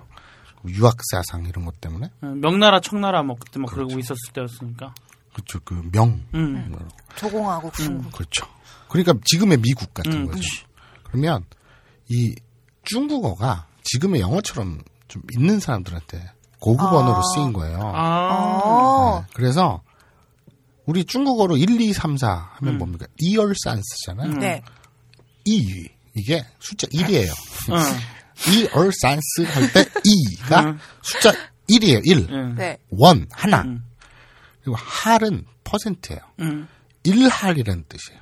[0.68, 2.10] 유학사상 이런 것 때문에.
[2.24, 2.40] 응.
[2.40, 4.00] 명나라, 청나라 뭐 그때 막 그러고 그렇죠.
[4.00, 4.94] 있었을 때였으니까.
[5.34, 5.60] 그렇죠.
[5.66, 6.24] 그 명.
[6.34, 6.68] 음.
[6.72, 8.12] 뭐 조공하고 중국.
[8.12, 8.46] 그렇죠.
[8.88, 10.42] 그러니까 지금의 미국 같은 음, 거죠.
[11.04, 11.44] 그러면
[12.08, 12.36] 이
[12.84, 16.98] 중국어가 지금의 영어처럼 좀 있는 사람들한테 고급 아.
[16.98, 17.80] 언어로 쓰인 거예요.
[17.96, 18.60] 아.
[18.64, 19.20] 어.
[19.22, 19.28] 네.
[19.34, 19.82] 그래서
[20.86, 22.78] 우리 중국어로 1, 2, 3, 4 하면 음.
[22.78, 23.08] 뭡니까?
[23.20, 24.30] 이얼산스잖아요.
[24.32, 24.40] 음.
[24.40, 24.62] 네.
[25.46, 27.30] 이 이게 숫자 1이에요.
[27.72, 27.78] 응.
[28.54, 30.80] 이얼산스 할 때 이가 음.
[31.02, 31.32] 숫자
[31.70, 32.02] 1이에요.
[32.06, 32.28] 1.
[32.32, 32.56] 응.
[32.56, 32.78] 네.
[32.90, 33.62] 원 하나.
[33.62, 33.84] 음.
[34.62, 36.20] 그리고 할은 퍼센트예요.
[36.42, 36.68] 응.
[37.06, 38.22] 1할이라는 뜻이에요.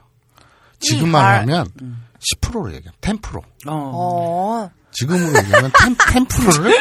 [0.80, 1.60] 지금만 일할.
[1.64, 1.68] 하면
[2.42, 2.92] 10%로 얘기해요.
[3.02, 3.38] 10%.
[3.38, 3.42] 어.
[3.70, 4.70] 어.
[4.94, 6.74] 지금으로 얘기하면 10, 10%를?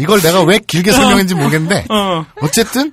[0.00, 2.26] 이걸 내가 왜 길게 설명했는지 모르겠는데 어.
[2.40, 2.92] 어쨌든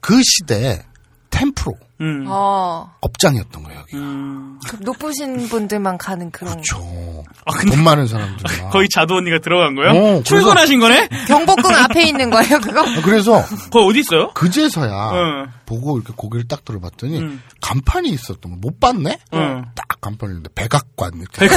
[0.00, 0.82] 그 시대에
[1.30, 2.24] 10% 음.
[2.28, 2.90] 어.
[3.00, 3.80] 업장이었던 거예요.
[3.80, 3.96] 여기.
[3.96, 4.58] 음.
[4.66, 7.24] 그 높으신 분들만 가는 그런 그렇죠.
[7.44, 8.70] 아, 근데 돈 많은 사람들이나.
[8.70, 9.90] 거의 자두 언니가 들어간 거예요?
[9.92, 11.08] 어, 출근하신 거네?
[11.26, 12.80] 경복궁 앞에 있는 거예요, 그거?
[12.82, 14.32] 아, 그래서 그거 어디 있어요?
[14.32, 15.46] 그제서야 응.
[15.66, 17.42] 보고 이렇게 고개를 딱 들어봤더니 음.
[17.60, 19.18] 간판이 있었던 거못 봤네?
[19.34, 19.64] 응.
[19.74, 21.48] 딱 간판이 있는데 백악관 이렇게.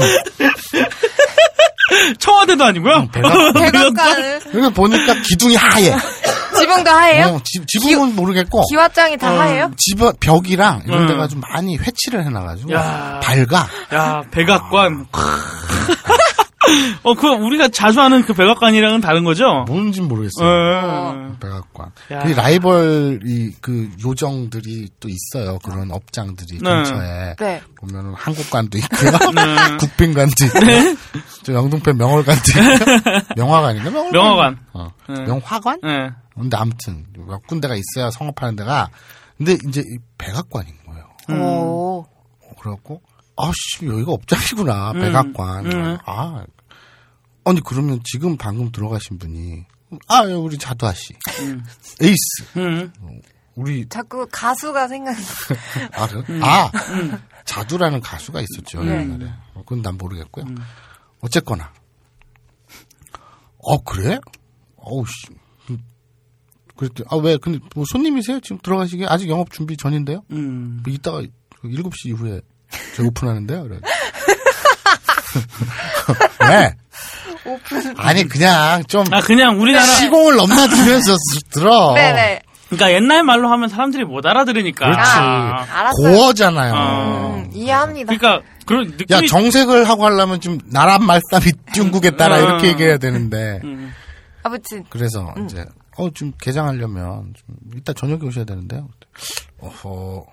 [2.18, 3.08] 청와대도 아니고요?
[3.12, 3.52] 백악관.
[3.52, 5.94] 백악관을 그래서 보니까 기둥이 하얘.
[6.58, 7.26] 지붕도 하예요?
[7.26, 9.70] 어, 지, 지붕은 모르겠고 기와장이 다 하예요?
[9.76, 11.06] 집 벽이랑 이런 음.
[11.08, 13.20] 데가 좀 많이 회치를 해놔가지고 야.
[13.22, 13.68] 밝아.
[13.94, 15.06] 야, 백악관.
[17.02, 19.64] 어, 그, 우리가 자주 하는 그 백악관이랑은 다른 거죠?
[19.66, 20.48] 뭔진 모르겠어요.
[20.48, 21.36] 어.
[21.40, 21.92] 백악관.
[22.12, 22.18] 야.
[22.20, 25.58] 그 라이벌이 그 요정들이 또 있어요.
[25.64, 26.70] 그런 업장들이 네.
[26.70, 27.62] 근처에 네.
[27.76, 29.10] 보면은 한국관도 있고요.
[29.34, 29.76] 네.
[29.78, 30.60] 국빈관도 있고.
[31.42, 33.34] 저 영등포 명월관도 있고.
[33.36, 33.90] 명화관인가?
[33.90, 34.12] 명월관.
[34.12, 34.58] 명화관.
[34.74, 34.88] 어.
[35.08, 35.24] 네.
[35.24, 35.80] 명화관?
[35.82, 36.10] 네.
[36.34, 38.88] 근데 아무튼 몇 군데가 있어야 성업하는 데가.
[39.36, 41.04] 근데 이제 이 백악관인 거예요.
[41.30, 41.42] 음.
[41.42, 42.06] 오.
[42.60, 43.00] 그래갖고
[43.36, 45.00] 아씨 여기가 업장이구나 음.
[45.00, 45.66] 백악관.
[45.66, 45.98] 음.
[46.04, 46.44] 아
[47.44, 49.64] 아니 그러면 지금 방금 들어가신 분이
[50.08, 51.64] 아 우리 자두아 씨 음.
[52.02, 52.92] 에이스 음.
[53.56, 55.20] 우리 자꾸 가수가 생각나.
[55.92, 56.24] 아, 그래요?
[56.30, 56.40] 음.
[56.42, 56.70] 아
[57.44, 59.00] 자두라는 가수가 있었죠 네.
[59.00, 60.44] 옛날에 어, 그건 난 모르겠고요.
[61.20, 61.72] 어쨌거나
[63.58, 64.18] 어 그래?
[64.76, 65.34] 어우 씨.
[66.76, 68.40] 그랬더니 아왜 근데 뭐 손님이세요?
[68.40, 70.22] 지금 들어가시게 아직 영업 준비 전인데요?
[70.30, 70.80] 음.
[70.82, 71.20] 뭐 이따가
[71.62, 72.40] 7시 이후에
[72.96, 73.62] 저 오픈하는데요.
[73.64, 73.80] 그래.
[76.48, 76.74] 왜?
[77.44, 77.94] 오픈.
[77.98, 81.16] 아니 그냥 좀 아 그냥 우리나라 시공을 넘나들면서
[81.52, 81.94] 들어.
[81.94, 82.42] 네네.
[82.68, 84.84] 그러니까 옛날 말로 하면 사람들이 못 알아들으니까.
[84.84, 85.00] 그렇지.
[85.00, 85.66] 아.
[85.72, 85.92] 알았어요.
[86.16, 86.74] 고어잖아요.
[86.74, 87.34] 어.
[87.44, 88.14] 음, 이해합니다.
[88.14, 92.44] 그러니까 그런 느낌이 야 정색을 하고 하려면 좀 나란 말싸미 중국에 따라 음.
[92.44, 93.92] 이렇게 얘기해야 되는데 음.
[94.44, 95.64] 아무튼 그래서 이제
[95.96, 98.88] 어좀 개장하려면 좀 이따 저녁에 오셔야 되는데요.
[99.60, 100.24] 어허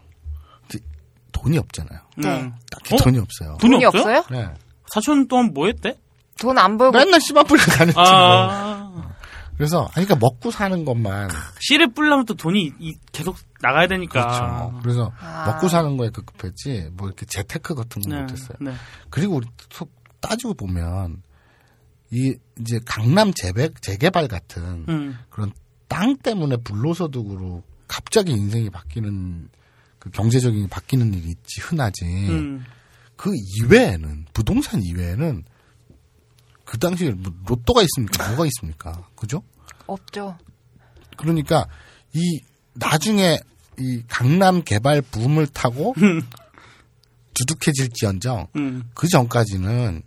[1.31, 1.99] 돈이 없잖아요.
[2.17, 2.51] 네.
[2.71, 2.97] 딱히 어?
[2.97, 3.57] 돈이 없어요.
[3.61, 3.85] 돈이 돈이?
[3.85, 4.23] 없어요?
[4.31, 4.47] 네.
[4.89, 5.97] 사촌 동안 뭐 했대?
[6.39, 8.03] 돈 안 벌고 맨날 씨발 뿌리고 다녔지 뭐.
[8.07, 9.13] 아
[9.57, 11.29] 그래서 아니 그러니까 먹고 사는 것만
[11.59, 14.21] 씨를 뿌려면 또 돈이 이- 계속 나가야 되니까.
[14.21, 14.79] 그렇죠.
[14.83, 15.45] 그래서 아.
[15.47, 18.57] 먹고 사는 거에 급급했지 뭐 이렇게 재테크 같은 거 네, 못했어요.
[18.61, 18.73] 네.
[19.09, 21.23] 그리고 우리 속 따지고 보면
[22.11, 25.17] 이 이제 강남 재배 재개발 같은 음.
[25.31, 25.51] 그런
[25.87, 29.49] 땅 때문에 불로소득으로 갑자기 인생이 바뀌는
[29.97, 32.05] 그 경제적인 바뀌는 일이 있지 흔하지.
[32.05, 32.63] 음.
[33.17, 35.43] 그 이외에는 부동산 이외에는
[36.63, 38.27] 그 당시에 뭐 로또가 있습니까?
[38.29, 39.07] 뭐가 있습니까?
[39.15, 39.43] 그죠?
[39.85, 40.37] 없죠.
[41.17, 41.67] 그러니까
[42.13, 42.41] 이
[42.73, 43.39] 나중에
[43.79, 45.95] 이 강남 개발 붐을 타고
[47.33, 48.89] 두둑해질지언정 음.
[48.93, 50.03] 그 전까지는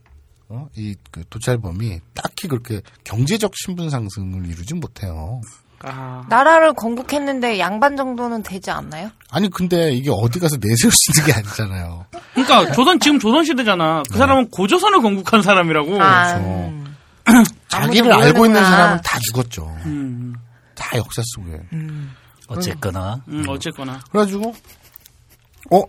[0.48, 0.68] 어?
[0.76, 5.40] 이 그 도찰범이 딱히 그렇게 경제적 신분 상승을 이루진 못해요.
[5.82, 6.24] 아.
[6.28, 9.10] 나라를 건국했는데 양반 정도는 되지 않나요?
[9.30, 12.06] 아니 근데 이게 어디 가서 내세울 수 있는 게 아니잖아요.
[12.34, 14.02] 그러니까 조선 지금 조선 시대잖아.
[14.10, 16.02] 그 사람은 고조선을 건국한 사람이라고.
[16.02, 16.46] 아, 그렇죠.
[16.46, 16.96] 음.
[17.68, 18.70] 자기를 알고 있는 모르는구나.
[18.70, 19.74] 사람은 다 죽었죠.
[19.86, 20.34] 음.
[20.74, 21.60] 다 역사 속에.
[22.48, 24.00] 어쨌거나 음, 어쨌거나.
[24.10, 24.54] 그래가지고
[25.70, 25.82] 어, 어,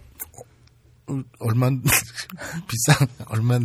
[1.39, 1.70] 얼마
[2.68, 3.59] 비싼 얼마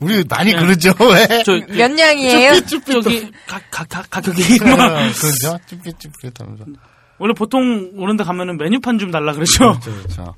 [0.00, 1.42] 우리 많이 그러죠 왜?
[1.42, 2.52] 저몇 냥이에요?
[3.46, 6.64] 가가 가격이 그렇죠 쭈삣쭈삣 하면서
[7.18, 9.78] 원래 보통 오는데 가면은 메뉴판 좀 달라 그러죠.
[9.80, 10.34] 그렇죠.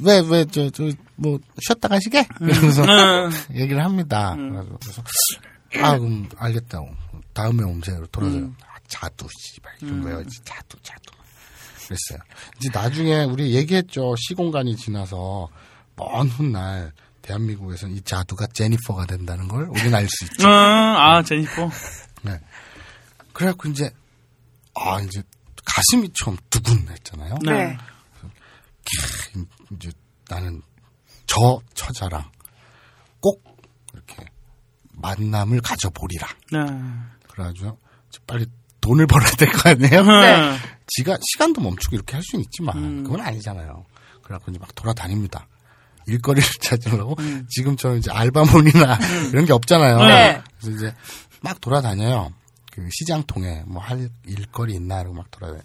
[0.00, 0.84] 왜왜 저 저
[1.16, 3.30] 뭐 쉬었다 가시게 이러면서 음.
[3.54, 4.34] 얘기를 합니다.
[4.36, 6.88] 그래서 그래서 아 그럼 알겠다고
[7.32, 8.54] 다음에 오면서 돌아서 음.
[8.62, 11.12] 아, 자두 씨발 좀 외워야지 자두 자두
[11.86, 12.18] 그랬어요.
[12.58, 15.48] 이제 나중에 우리 얘기했죠 시공간이 지나서
[15.96, 16.92] 먼 훗날
[17.22, 20.46] 대한민국에서는 이 자두가 제니퍼가 된다는 걸 우리는 알 수 있죠.
[20.46, 21.70] 음, 아 제니퍼.
[22.22, 22.38] 네.
[23.32, 23.90] 그래갖고 이제
[24.74, 25.22] 아 이제
[25.64, 27.36] 가슴이 처음 두근했잖아요.
[27.44, 27.76] 네.
[29.32, 29.90] 캬, 이제
[30.28, 30.60] 나는
[31.26, 32.30] 저 처자랑
[33.20, 33.42] 꼭
[33.94, 34.24] 이렇게
[34.92, 36.28] 만남을 가져보리라.
[36.52, 36.58] 네.
[37.28, 37.78] 그래가지고
[38.26, 38.46] 빨리
[38.80, 40.02] 돈을 벌어야 될 거 아니에요?
[40.04, 40.56] 네.
[40.86, 43.04] 지가 시간도 멈추고 이렇게 할 수는 있지만 음.
[43.04, 43.86] 그건 아니잖아요.
[44.22, 45.48] 그래갖고 이제 막 돌아다닙니다.
[46.06, 47.46] 일거리를 찾으려고 음.
[47.48, 48.98] 지금처럼 이제 알바몬이나
[49.32, 49.98] 이런 게 없잖아요.
[50.06, 50.42] 네.
[50.60, 50.94] 그래서 이제
[51.40, 52.32] 막 돌아다녀요.
[52.72, 55.62] 그 시장 통에 뭐 할 일거리 있나 하고 막 돌아다녀.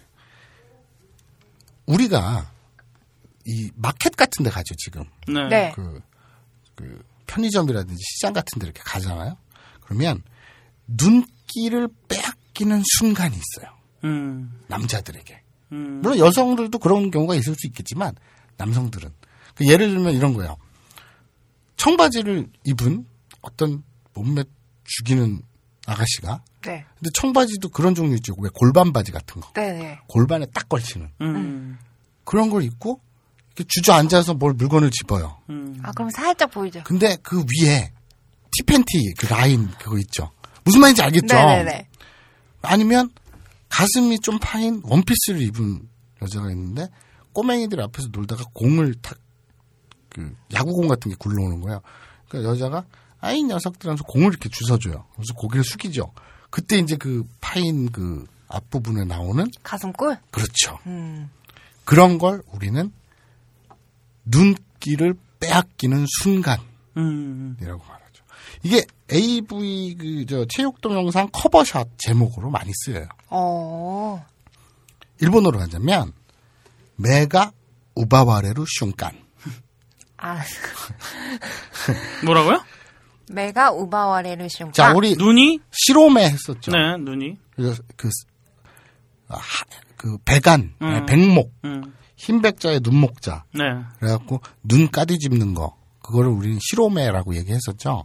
[1.86, 2.50] 우리가
[3.46, 5.04] 이 마켓 같은 데 가죠, 지금.
[5.26, 5.48] 네.
[5.48, 5.72] 네.
[5.74, 6.00] 그,
[6.74, 9.36] 그 편의점이라든지 시장 같은 데 이렇게 가잖아요.
[9.80, 10.22] 그러면
[10.86, 13.72] 눈길을 빼앗기는 순간이 있어요.
[14.04, 14.60] 음.
[14.68, 15.42] 남자들에게.
[15.72, 16.00] 음.
[16.02, 18.14] 물론 여성들도 그런 경우가 있을 수 있겠지만
[18.56, 19.28] 남성들은 그
[19.66, 20.56] 예를 들면 이런 거예요.
[21.76, 23.06] 청바지를 입은
[23.42, 23.82] 어떤
[24.14, 24.44] 몸매
[24.84, 25.42] 죽이는
[25.86, 26.84] 아가씨가 네.
[26.98, 28.34] 근데 청바지도 그런 종류 있죠.
[28.38, 29.50] 왜 골반 바지 같은 거.
[29.52, 30.00] 네네.
[30.08, 31.78] 골반에 딱 걸치는 음.
[32.24, 33.00] 그런 걸 입고
[33.48, 35.38] 이렇게 주저앉아서 뭘 물건을 집어요.
[35.48, 35.78] 음.
[35.82, 36.82] 아, 그럼 살짝 보이죠?
[36.84, 37.92] 근데 그 위에
[38.58, 40.30] 티팬티 그 라인 그거 있죠.
[40.64, 41.34] 무슨 말인지 알겠죠?
[41.34, 41.88] 네네네.
[42.62, 43.10] 아니면
[43.68, 45.88] 가슴이 좀 파인 원피스를 입은
[46.20, 46.88] 여자가 있는데
[47.32, 49.18] 꼬맹이들 앞에서 놀다가 공을 탁
[50.10, 51.80] 그 야구공 같은 게 굴러오는 거예요.
[52.28, 52.84] 그러니까 여자가
[53.20, 55.04] 아이 녀석들 하면서 공을 이렇게 주워줘요.
[55.14, 56.12] 그래서 고개를 숙이죠.
[56.50, 60.18] 그때 이제 그 파인 그 앞부분에 나오는 가슴골?
[60.30, 60.78] 그렇죠.
[60.86, 61.30] 음.
[61.84, 62.92] 그런 걸 우리는
[64.24, 66.64] 눈길을 빼앗기는 순간이라고
[66.98, 67.56] 음.
[67.60, 68.24] 말하죠.
[68.62, 73.08] 이게 AV 그저 체육 동영상 커버샷 제목으로 많이 쓰여요.
[73.28, 74.24] 어.
[75.20, 76.12] 일본어로 하자면
[76.96, 77.52] 메가
[77.94, 79.19] 우바와레루 슌간.
[80.20, 80.40] 아,
[82.24, 82.62] 뭐라고요?
[83.32, 84.72] 메가 우바와레를 슌.
[84.72, 85.60] 자, 아, 우리 눈이?
[85.70, 86.72] 시로메 했었죠.
[86.72, 87.36] 네, 눈이.
[87.54, 88.08] 그래서 그,
[89.28, 89.64] 아, 하-
[89.96, 90.86] 그 백안, 음.
[90.86, 91.94] 아니, 백목, 음.
[92.16, 93.44] 흰 백자에 눈목자.
[93.54, 93.60] 네.
[93.98, 98.04] 그래갖고 눈 까디 집는 거 그거를 우리는 시로메라고 얘기했었죠.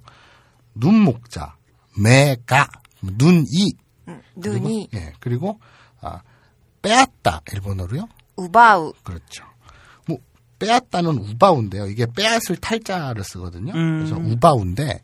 [0.76, 1.56] 눈목자,
[1.98, 2.68] 매가,
[3.02, 3.74] 눈이,
[4.08, 5.60] 음, 그리고, 눈이 예 그리고
[6.02, 6.22] 아,
[6.82, 8.08] 빼앗다 일본어로요.
[8.36, 8.94] 우바우.
[9.04, 9.44] 그렇죠.
[10.66, 11.88] 뭐 빼앗다는 우바우인데요.
[11.88, 13.74] 이게 빼앗을 탈자를 쓰거든요.
[13.74, 14.00] 음.
[14.00, 15.02] 그래서 우바우인데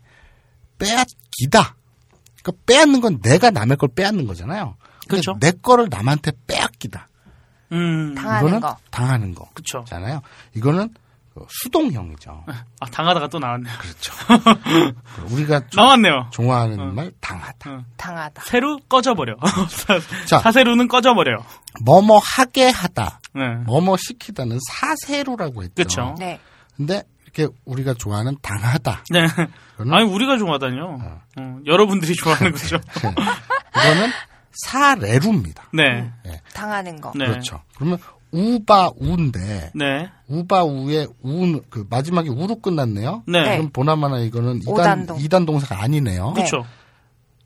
[0.78, 1.76] 빼앗기다
[2.42, 4.76] 그러니까 빼앗는 건 내가 남의 걸 빼앗는 거잖아요.
[5.08, 5.36] 그쵸.
[5.40, 7.08] 내 거를 남한테 빼앗기다.
[7.72, 8.14] 음.
[8.14, 8.76] 당하는 이거는 거.
[8.90, 9.48] 당하는 거.
[9.54, 9.84] 그쵸.
[9.86, 10.20] 잖아요.
[10.54, 11.01] 이거는 그
[11.48, 12.44] 수동형이죠.
[12.80, 13.72] 아, 당하다가 또 나왔네요.
[13.78, 14.12] 그렇죠.
[15.32, 16.28] 우리가 좀 나왔네요.
[16.30, 16.84] 좋아하는 어.
[16.92, 17.84] 말 당하다.
[17.96, 18.42] 당하다.
[18.44, 19.36] 세루 꺼져버려.
[20.26, 20.38] 자.
[20.40, 21.38] 사세루는 꺼져버려.
[21.84, 23.20] 뭐뭐 하게 하다.
[23.34, 23.42] 네.
[23.66, 25.74] 뭐뭐 시키다는 사세루라고 했죠.
[25.74, 26.14] 그쵸.
[26.18, 26.38] 네.
[26.76, 29.04] 근데 이렇게 우리가 좋아하는 당하다.
[29.10, 29.26] 네.
[29.90, 30.98] 아니, 우리가 좋아하다뇨.
[31.38, 32.78] 어, 여러분들이 좋아하는 거죠.
[32.96, 34.10] 이거는
[34.52, 35.64] される입니다.
[35.72, 36.12] 네.
[36.52, 37.12] 당하는 거.
[37.14, 37.26] 네.
[37.26, 37.62] 그렇죠.
[37.74, 37.98] 그러면
[38.32, 40.08] 奪う인데 네.
[40.28, 43.22] 奪う의 う는 그 마지막에 う로 끝났네요.
[43.26, 43.42] 네.
[43.42, 43.56] 네.
[43.56, 45.20] 그럼 보나마나 이거는 이단 오단동.
[45.20, 46.32] 이단 동사가 아니네요.
[46.34, 46.42] 네.
[46.42, 46.64] 그쵸.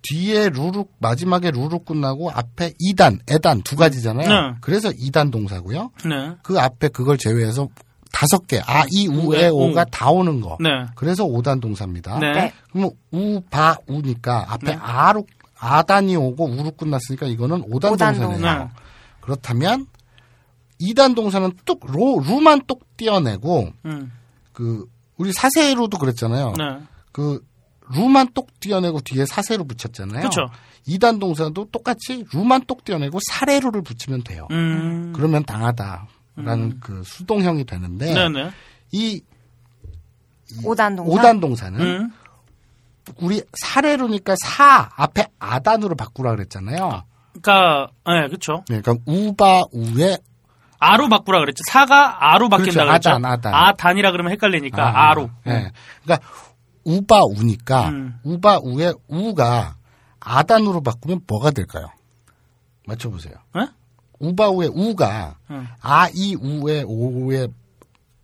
[0.02, 4.28] 뒤에 るる 마지막에 るる 끝나고 앞에 이단, 에단 두 가지잖아요.
[4.28, 4.56] 네.
[4.60, 5.90] 그래서 이단 동사고요.
[6.04, 6.32] 네.
[6.42, 7.68] 그 앞에 그걸 제외해서
[8.12, 9.84] 다섯 개, あ, い, う, え, お가 う.
[9.90, 10.56] 다 오는 거.
[10.60, 10.86] 네.
[10.94, 12.18] 그래서 오단 동사입니다.
[12.20, 12.32] 네.
[12.32, 12.52] 네.
[12.70, 14.78] 그러면 う, ば, う니까 앞에 네.
[14.80, 15.26] あ로,
[15.58, 18.38] 아단이 오고 우로 끝났으니까 이거는 오단 오단 동사네요.
[18.38, 18.58] 동사.
[18.58, 18.68] 네.
[19.20, 19.86] 그렇다면
[20.78, 24.12] 이단 동사는 뚝, 로, 루만 똑 띄어내고 음.
[24.52, 24.86] 그
[25.16, 26.52] 우리 사세로도 그랬잖아요.
[26.56, 26.78] 네.
[27.12, 27.44] 그
[27.88, 30.22] 루만 똑 띄어내고 뒤에 사세로 붙였잖아요.
[30.24, 30.48] 그쵸.
[30.86, 34.46] 이단 동사도 똑같이 루만 똑 띄어내고 사레로를 붙이면 돼요.
[34.50, 35.12] 음.
[35.14, 38.50] 그러면 당하다라는 그 수동형이 되는데 네네.
[38.92, 39.20] 이
[40.64, 41.12] 오단 동사.
[41.12, 42.12] 오단 동사는 음.
[43.20, 47.04] 우리 사레로니까 사 앞에 아단으로 바꾸라 그랬잖아요.
[47.32, 48.64] 그니까, 네, 그쵸.
[48.68, 50.18] 네, 그러니까 우바 우에
[50.78, 51.62] 아로 바꾸라 그랬죠.
[51.68, 52.86] 사가 아로 바뀐다 그렇죠.
[52.88, 53.10] 그랬죠.
[53.10, 53.54] 아단, 아단.
[53.54, 55.70] 아단이라 그러면 헷갈리니까 아, 로 네.
[56.04, 56.26] 그러니까
[56.84, 58.18] 우바 우니까 음.
[58.24, 59.76] 우바 우에 우가
[60.20, 61.88] 아단으로 바꾸면 뭐가 될까요?
[62.86, 63.34] 맞춰보세요.
[63.54, 63.66] 네?
[64.18, 65.66] 우바 우에 우가 음.
[65.80, 67.48] 아이 우에 오에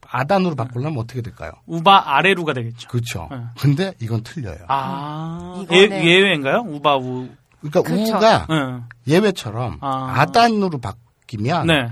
[0.08, 1.52] 아단으로 바꾸려면 어떻게 될까요?
[1.66, 2.88] 우바 아래루가 되겠죠.
[2.88, 3.28] 그렇죠.
[3.30, 3.38] 네.
[3.58, 4.58] 근데 이건 틀려요.
[4.68, 6.64] 아, 예, 이거는- 예외인가요?
[6.66, 7.28] うば う.
[7.60, 8.16] 그러니까 그렇죠.
[8.16, 9.12] う가 네.
[9.14, 10.12] 예외처럼 아.
[10.20, 10.26] 아.
[10.26, 11.90] 단으로 바뀌면 네.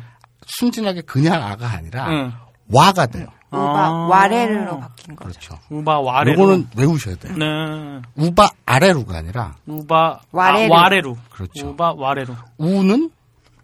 [0.59, 2.33] 순진하게 그냥 あ가 아니라 응.
[2.73, 3.27] わ가 돼요.
[3.51, 3.91] うば 아.
[4.07, 5.31] 와레르로 바뀐 거죠.
[5.31, 5.59] 그렇죠.
[5.71, 6.41] 우바 われる.
[6.41, 7.35] 요거는 외우셔야 돼요.
[7.37, 8.03] 네.
[8.15, 10.73] うば あれる가 아니라 うば われる.
[10.75, 11.17] 아, われる.
[11.31, 11.69] 그렇죠.
[11.71, 12.35] うば われる.
[12.59, 13.11] う는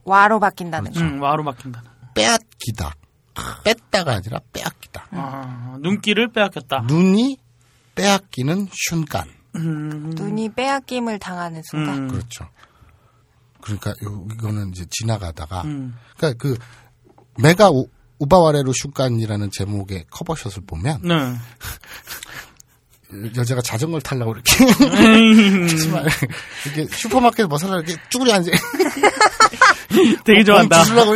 [0.04, 1.00] 와로 바뀐다는 거.
[1.00, 1.82] 음, 와로 바뀐다.
[2.14, 2.94] 빼앗기다.
[3.64, 5.06] 뺐다가 아니라 빼앗기다.
[5.12, 6.84] 아, 눈길을 빼앗겼다.
[6.86, 7.38] 눈이
[7.94, 9.28] 빼앗기는 순간.
[9.56, 11.98] 음, 눈이 빼앗김을 당하는 순간.
[11.98, 12.48] 음, 그렇죠.
[13.66, 15.94] 그러니까 요- 이거는 이제 지나가다가 음.
[16.16, 16.56] 그러니까 그
[17.42, 17.86] 메가 우,
[18.18, 21.14] 우바와레루 슈간이라는 제목의 커버샷을 보면 네.
[23.36, 25.66] 여자가 자전거를 타려고 이렇게 음.
[25.70, 26.06] 하지만
[26.64, 28.50] 이렇게 슈퍼마켓 뭐 사려 이렇게 쭈그리 앉아
[30.24, 30.84] 되게 좋아한다.
[30.84, 31.14] 주려고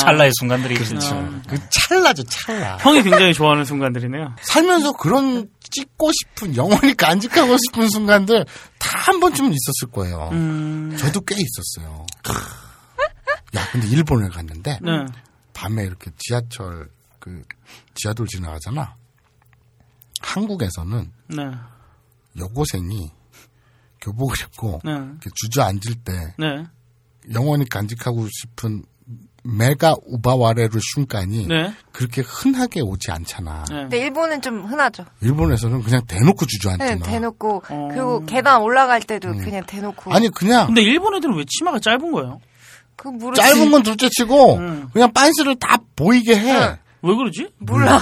[0.00, 0.94] 찰나의 순간들이 그렇죠.
[0.94, 1.40] 있죠.
[1.48, 2.76] 그 찰나죠 찰나.
[2.78, 4.34] 형이 굉장히 좋아하는 순간들이네요.
[4.42, 8.44] 살면서 그런 찍고 싶은 영원히 간직하고 싶은 순간들
[8.78, 10.30] 다 한 번쯤은 있었을 거예요.
[10.32, 12.06] 음, 저도 꽤 있었어요.
[13.54, 15.04] 야, 근데 일본을 갔는데 네.
[15.52, 16.88] 밤에 이렇게 지하철
[17.18, 17.42] 그
[17.94, 18.96] 지하도를 지나가잖아.
[20.20, 21.42] 한국에서는 네.
[22.38, 23.10] 여고생이
[24.00, 24.92] 교복을 입고 네.
[25.34, 26.64] 주저앉을 때 네.
[27.34, 28.84] 영원히 간직하고 싶은
[29.44, 31.72] 메가 우바와레루 순간이 네.
[31.92, 33.64] 그렇게 흔하게 오지 않잖아.
[33.68, 33.74] 네.
[33.82, 35.04] 근데 일본은 좀 흔하죠.
[35.20, 37.04] 일본에서는 그냥 대놓고 네, 주저앉잖아.
[37.04, 37.88] 대놓고 어.
[37.90, 42.40] 그리고 계단 올라갈 때도 그냥 대놓고 아니 그냥 근데 일본 애들은 왜 치마가 짧은 거예요?
[42.96, 44.88] 그 모르지 짧은 건 둘째치고 음.
[44.92, 46.52] 그냥 빤스를 다 보이게 해.
[46.52, 46.76] 응.
[47.02, 47.48] 왜 그러지?
[47.58, 47.98] 몰라.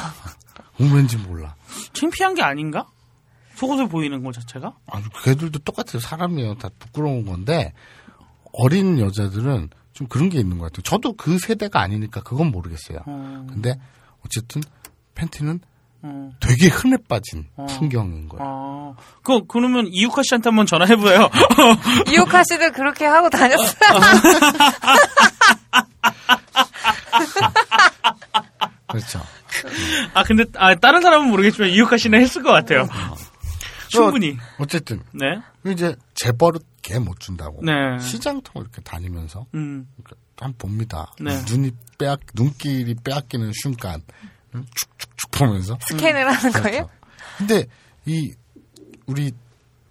[0.81, 1.57] 음, 왠지 몰라.
[1.93, 2.87] 창피한 게 아닌가?
[3.57, 4.75] 속옷을 보이는 것 자체가?
[4.87, 5.99] 아니, 걔들도 똑같아요.
[6.01, 6.55] 사람이에요.
[6.55, 7.73] 다 부끄러운 건데
[8.53, 10.83] 어린 여자들은 좀 그런 게 있는 것 같아요.
[10.83, 12.99] 저도 그 세대가 아니니까 그건 모르겠어요.
[13.09, 13.47] 음.
[13.51, 13.75] 근데
[14.25, 14.63] 어쨌든
[15.15, 15.61] 팬티는
[16.05, 16.33] 음.
[16.41, 17.67] 되게 흔해 빠진 어.
[17.67, 18.45] 풍경인 거예요.
[18.45, 21.31] 아, 그, 그러면 이유카 씨한테 한번 전화해봐요.
[22.13, 23.77] 이오카 씨도 그렇게 하고 다녔어요.
[28.89, 29.21] 그렇죠.
[30.13, 32.89] 아, 근데, 아, 다른 사람은 모르겠지만 이유카 씨는 했을 것 같아요.
[33.89, 34.37] 충분히.
[34.59, 35.39] 어쨌든 네.
[35.71, 37.73] 이제 재벌은 개 못 준다고 네.
[38.01, 39.89] 시장통 이렇게 다니면서 음,
[40.37, 41.13] 한 봅니다.
[41.21, 41.41] 네.
[41.49, 44.03] 눈이 빼앗 눈길이 빼앗기는 순간
[44.53, 46.87] 축축축 보면서 스캔을 하는 거예요?
[46.87, 46.91] 그렇죠.
[47.39, 47.67] 근데
[48.05, 48.35] 이
[49.07, 49.33] 우리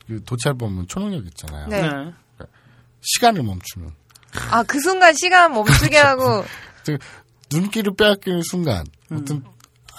[0.07, 1.67] 그 도찰 보면 초능력 있잖아요.
[1.67, 1.81] 네.
[1.81, 2.45] 네.
[3.01, 3.89] 시간을 멈추는
[4.51, 6.43] 아, 그 순간 시간 멈추게 하고
[6.85, 6.97] 그
[7.51, 9.17] 눈길을 빼앗기는 순간 음.
[9.17, 9.43] 어떤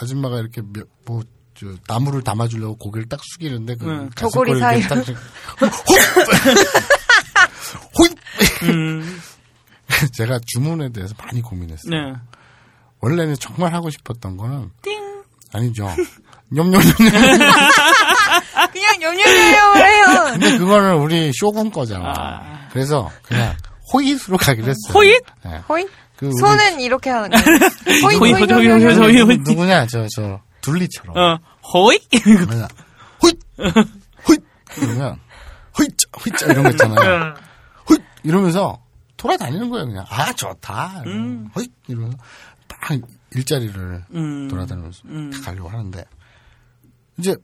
[0.00, 1.22] 아줌마가 이렇게 몇- 뭐,
[1.62, 4.08] 저, 나무를 담아주려고 고개를 딱 숙이는데 그 네.
[4.16, 4.88] 저고리 가슴골을 사이로.
[4.88, 5.04] 딱
[7.98, 8.12] 호잇!
[8.64, 9.20] 음,
[10.12, 11.90] 제가 주문에 대해서 많이 고민했어요.
[11.90, 12.14] 네.
[13.00, 14.70] 원래는 정말 하고 싶었던 거는
[15.52, 15.88] 아니죠.
[16.50, 16.80] 냠냠냠
[18.72, 20.04] 그냥 염려해요, 해요.
[20.32, 22.68] 근데 그거는 우리 쇼군 거잖아.
[22.72, 23.56] 그래서 그냥
[23.92, 24.92] 호잇으로 가기로 했어요.
[24.94, 25.20] 호잇?
[25.44, 25.60] 네.
[25.68, 25.88] 호잇?
[26.16, 27.44] 그 손은 이렇게 하는 거예요.
[28.04, 29.40] 호잇, 호잇, 호잇, 호잇.
[29.42, 31.16] 누구냐 저 저 둘리처럼.
[31.16, 31.98] 어, 호이?
[33.22, 33.38] 호잇
[34.28, 34.42] 호잇
[34.78, 35.20] 이러면
[35.78, 37.34] 호잇 호잇 이런 거 있잖아요.
[37.88, 38.82] 호잇 이러면서
[39.16, 41.48] 돌아다니는 거예요 그냥 아 좋다 음.
[41.54, 42.18] 호잇 이러면서
[42.66, 42.80] 딱
[43.34, 44.48] 일자리를 음.
[44.48, 45.30] 돌아다니면서 음.
[45.30, 46.04] 다 가려고 하는데
[47.18, 47.36] 이제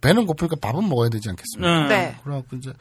[0.00, 1.82] 배는 고프니까 밥은 먹어야 되지 않겠습니까?
[1.82, 1.88] 음.
[1.88, 2.16] 네.
[2.22, 2.72] 그래갖고 이제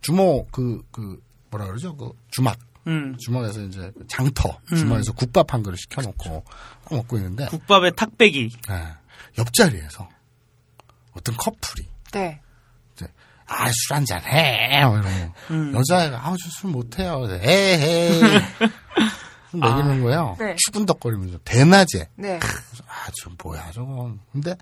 [0.00, 1.18] 주모 그 그
[1.52, 3.16] 뭐라 그러죠 그 주막 음.
[3.18, 6.44] 주막에서 이제 그 장터 주막에서 국밥 한 그릇 시켜놓고
[6.84, 8.50] 딱 먹고 있는데 국밥에 탁배기.
[8.70, 8.74] 예,
[9.38, 10.08] 옆자리에서
[11.12, 12.40] 어떤 커플이 네.
[13.46, 14.78] 아 술 한잔 해.
[14.78, 14.96] 이러고
[15.50, 15.74] 음.
[15.74, 17.26] 여자애가 아우 저술 못해요.
[17.30, 18.20] 에헤이
[19.50, 20.36] 술 먹이는 거예요.
[20.38, 20.56] 네.
[20.58, 22.38] 추분덕거리면서 대낮에 네.
[22.86, 24.20] 아 저 뭐야 저건.
[24.32, 24.56] 근데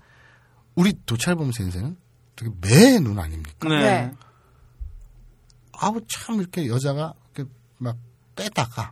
[0.75, 1.97] 우리 도찰범先生은
[2.35, 3.69] 되게 매눈 아닙니까?
[3.69, 3.79] 네.
[3.79, 4.13] 네.
[5.73, 7.95] 아우 참 이렇게 여자가 이렇게 막
[8.35, 8.91] 빼다가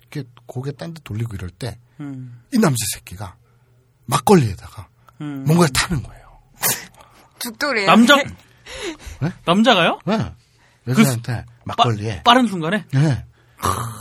[0.00, 2.42] 이렇게 고개 딴 데 돌리고 이럴 때이 음.
[2.60, 3.36] 남자 새끼가
[4.06, 4.88] 막걸리에다가
[5.20, 5.44] 음.
[5.46, 6.26] 뭔가를 타는 거예요.
[7.38, 7.86] 죽돌이에요.
[7.86, 9.32] 남자, 네?
[9.44, 10.00] 남자가요?
[10.06, 10.32] 네.
[10.88, 12.84] 여자한테 막걸리에 빠 른 순간에?
[12.92, 13.24] 네.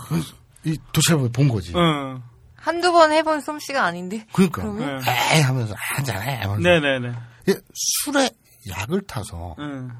[0.07, 0.33] 그래서
[0.63, 1.73] 이 도찰범이 본 거지.
[1.75, 2.21] 어.
[2.55, 4.25] 한두 번 해본 솜씨가 아닌데.
[4.33, 5.01] 그러니까 그러면?
[5.33, 7.13] 에이 하면서 한잔해 하면서 네네네.
[7.47, 8.29] 이게 술에
[8.69, 9.91] 약을 타서 음.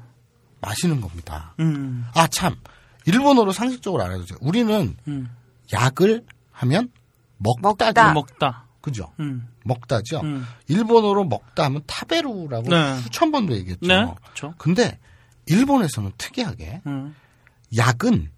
[0.60, 1.54] 마시는 겁니다.
[1.60, 2.04] 음.
[2.14, 2.56] 아 참
[3.04, 4.38] 일본어로 상식적으로 알아두세요.
[4.40, 5.36] 우리는 음.
[5.72, 6.90] 약을 하면
[7.38, 7.92] 먹다죠.
[7.92, 8.12] 먹다.
[8.12, 8.65] 먹다.
[8.86, 9.12] 그죠?
[9.18, 9.48] 음.
[9.64, 10.20] 먹다죠.
[10.20, 10.46] 음.
[10.68, 12.96] 일본어로 먹다 하면 타베루라고 네.
[13.00, 13.84] 수천 번도 얘기했죠.
[13.84, 14.06] 네.
[14.22, 14.54] 그렇죠.
[14.58, 15.00] 근데
[15.46, 17.16] 일본에서는 특이하게 음.
[17.76, 18.30] 약은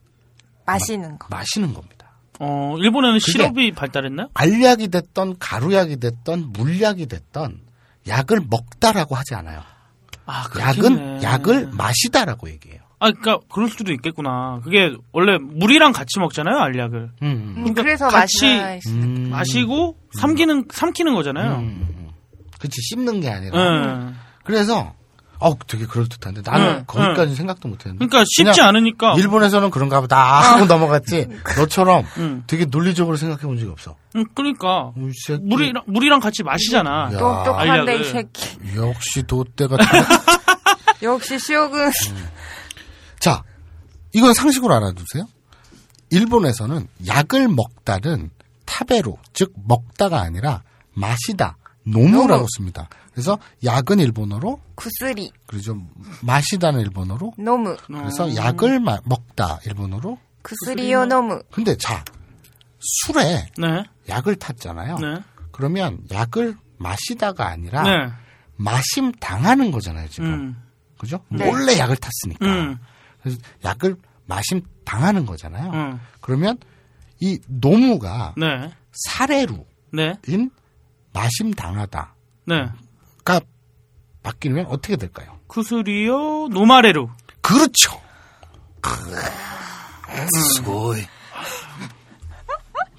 [0.64, 1.28] 마시는 거.
[1.30, 2.12] 마시는 겁니다.
[2.40, 4.30] 어, 일본에는 시럽이 발달했나요?
[4.32, 7.60] 알약이 됐던 가루약이 됐던 물약이 됐던
[8.06, 9.62] 약을 먹다라고 하지 않아요.
[10.24, 11.22] 아, 약은.
[11.22, 12.77] 약을 마시다라고 얘기해요.
[13.00, 14.60] 아, 그러니까 그럴 수도 있겠구나.
[14.64, 17.10] 그게 원래 물이랑 같이 먹잖아요, 알약을.
[17.22, 19.28] 음, 음, 그러니까 그래서 같이 음.
[19.30, 21.56] 마시고 삼키는 삼키는 거잖아요.
[21.58, 22.08] 음.
[22.58, 23.56] 그치 씹는 게 아니라.
[23.56, 24.14] 예.
[24.42, 24.94] 그래서
[25.40, 27.34] 어 되게 그럴 듯한데 나는 응, 거기까지 응.
[27.36, 28.04] 생각도 못했는데.
[28.04, 29.14] 그러니까 쉽지 않으니까.
[29.16, 31.28] 일본에서는 그런가 보다 하고 넘어갔지.
[31.56, 32.42] 너처럼 응.
[32.48, 33.94] 되게 논리적으로 생각해 본 적이 없어.
[34.16, 34.90] 음, 그러니까.
[35.42, 37.10] 물이랑 물이랑 같이 마시잖아.
[37.12, 37.18] 야.
[37.18, 38.00] 똑똑한데.
[38.00, 38.58] 이 새끼.
[38.74, 39.76] 역시 돛대가
[41.02, 41.90] 역시 시옥은
[43.20, 43.42] 자,
[44.12, 45.28] 이건 상식으로 알아두세요.
[46.10, 48.30] 일본에서는 약을 먹다는
[48.64, 50.62] 타베로, 즉 먹다가 아니라
[50.94, 52.46] 마시다, 노무라고 노무.
[52.56, 52.88] 씁니다.
[53.12, 55.78] 그래서 약은 일본어로, 구스리, 그리고
[56.22, 60.18] 마시다는 일본어로, 노무, 그래서 약을 마- 먹다 일본어로.
[60.42, 61.42] 구스리요 노무.
[61.50, 62.04] 근데 자,
[62.80, 63.84] 술에 네.
[64.08, 64.96] 약을 탔잖아요.
[64.98, 65.16] 네.
[65.50, 68.12] 그러면 약을 마시다가 아니라 네.
[68.56, 70.26] 마심 당하는 거잖아요, 지금.
[70.32, 70.62] 음.
[70.96, 71.20] 그죠?
[71.28, 71.44] 네.
[71.44, 72.46] 몰래 약을 탔으니까.
[72.46, 72.78] 음.
[73.22, 73.96] 그래서 약을
[74.26, 75.70] 마심 당하는 거잖아요.
[75.72, 76.00] 음.
[76.20, 76.58] 그러면
[77.20, 78.70] 이 노무가 네.
[78.92, 80.18] 사례루인 네.
[81.12, 82.14] 마심 당하다가
[82.46, 82.66] 네.
[84.22, 85.38] 바뀌면 어떻게 될까요?
[85.46, 87.08] 쿠스리요 노마레루.
[87.40, 88.00] 그렇죠.
[90.54, 91.02] 스고이.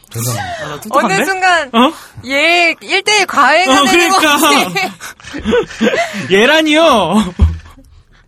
[0.09, 0.65] 죄송합니다.
[0.65, 0.79] 아, 나
[1.13, 1.25] 어느?
[1.25, 1.93] 순간 어?
[2.25, 4.95] 얘 1대1 과외가 어, 되는 것 그러니까.
[6.31, 7.33] 얘라니요.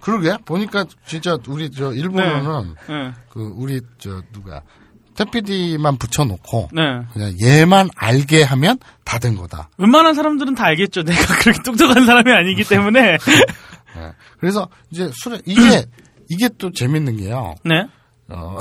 [0.01, 3.13] 그러게 보니까 진짜 우리 저 일본어는 네.
[3.29, 4.61] 그 우리 저 누가
[5.15, 6.81] 태피디만 붙여놓고 네.
[7.13, 9.69] 그냥 얘만 알게 하면 다 된 거다.
[9.77, 11.03] 웬만한 사람들은 다 알겠죠.
[11.03, 13.17] 내가 그렇게 똑똑한 사람이 아니기 때문에.
[13.95, 14.13] 네.
[14.39, 15.85] 그래서 이제 술에 이게
[16.29, 17.55] 이게 또 재밌는 게요.
[17.63, 17.85] 네.
[18.29, 18.57] 어,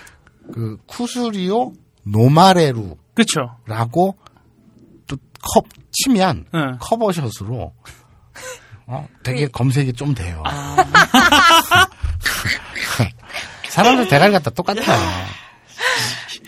[0.52, 1.72] 그 쿠스리오
[2.04, 3.40] 노마레루라고 그쵸.
[5.06, 6.60] 또컵 치면 네.
[6.80, 7.72] 커버샷으로
[8.86, 10.42] 어, 되게 검색이 좀 돼요.
[10.44, 10.76] 아.
[13.68, 14.80] 사람들 대가리 같다 똑같아.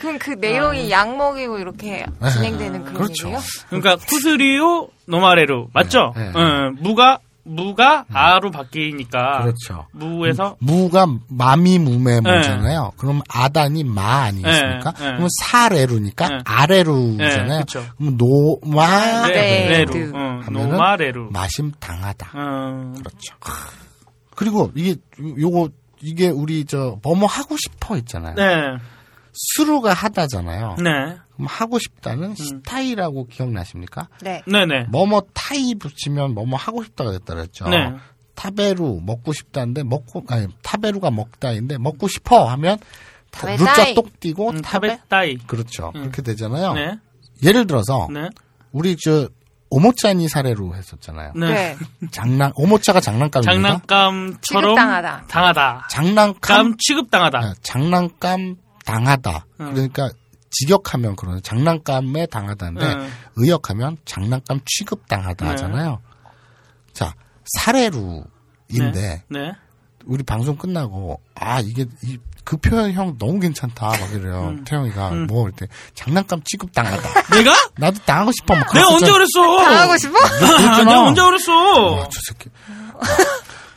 [0.00, 3.32] 그럼 그 내용이 약 먹이고 이렇게 진행되는 그런 그렇죠.
[3.68, 5.70] 그러니까 薬を 飲まれる.
[5.72, 6.12] 맞죠?
[6.16, 6.40] 네, 네.
[6.40, 9.42] 어, む가 む가 あ로 바뀌니까.
[9.42, 9.86] 그렇죠.
[9.92, 12.92] む에서 무 가 마미 무메모잖아요.
[12.96, 14.92] 그럼 아단이 ま 아니겠습니까?
[14.92, 15.06] 네, 네.
[15.10, 16.38] 그러면 される니까 네.
[16.44, 17.48] あれる잖아요.
[17.48, 17.84] 네, 그쵸.
[17.96, 20.06] 그럼 飲まれる 네.
[20.12, 21.30] 어, 하면은 飲まれる.
[21.32, 22.30] 마심 당하다.
[22.34, 23.34] 어, 그렇죠.
[24.34, 24.96] 그리고 이게
[25.38, 25.70] 요거
[26.02, 28.34] 이게 우리 저 뭐뭐 하고 싶어 있잖아요.
[28.34, 28.76] 네.
[29.32, 30.76] する가 하다잖아요.
[30.82, 31.16] 네.
[31.36, 32.34] 그럼 하고 싶다는 음.
[32.34, 34.08] したい라고 기억나십니까?
[34.22, 34.42] 네.
[34.46, 34.86] 네네.
[34.88, 37.68] 뭐뭐 たい 붙이면 뭐뭐 하고 싶다가 됐다 그랬죠.
[37.68, 37.94] 네.
[38.34, 42.78] 食べる 먹고 싶다인데 먹고 아니 食べる가 먹다인데 먹고 싶어 하면
[43.58, 43.94] る자.
[43.94, 45.36] 똑 떼고 음, 食べ たい.
[45.36, 45.92] 그렇죠.
[45.94, 46.02] 음.
[46.02, 46.72] 그렇게 되잖아요.
[46.74, 46.98] 네.
[47.42, 48.28] 예를 들어서 네.
[48.72, 49.28] 우리 저
[49.68, 51.32] 오모짜니 사례로 했었잖아요.
[51.34, 51.46] 네.
[51.46, 51.76] 네.
[52.10, 53.52] 장난 오모차가 장난감입니다.
[53.52, 55.24] 장난감처럼 취급당하다.
[55.28, 55.88] 당하다.
[55.90, 57.38] 장난감 감 취급당하다.
[57.38, 59.46] 아, 장난감 당하다.
[59.60, 59.74] 음.
[59.74, 60.10] 그러니까
[60.50, 61.40] 직역하면 그러네.
[61.42, 63.12] 장난감에 당하다인데 음.
[63.36, 65.50] 의역하면 장난감 취급 당하다 네.
[65.50, 66.00] 하잖아요.
[66.92, 67.14] 자
[67.56, 69.52] 사례루인데 네.
[70.06, 74.48] 우리 방송 끝나고 아 이게 이, 그 표현 형 너무 괜찮다 막 이래요.
[74.50, 74.64] 음.
[74.64, 75.26] 태영이가 음.
[75.26, 77.36] 뭐 이럴 때 장난감 취급 당하다.
[77.36, 77.52] 내가?
[77.76, 78.54] 나도 당하고 싶어.
[78.54, 79.64] 막 내가 언제 그랬어?
[79.64, 80.18] 당하고 싶어?
[80.84, 81.52] 내가 언제 그랬어?
[81.52, 82.50] 와, 저 새끼.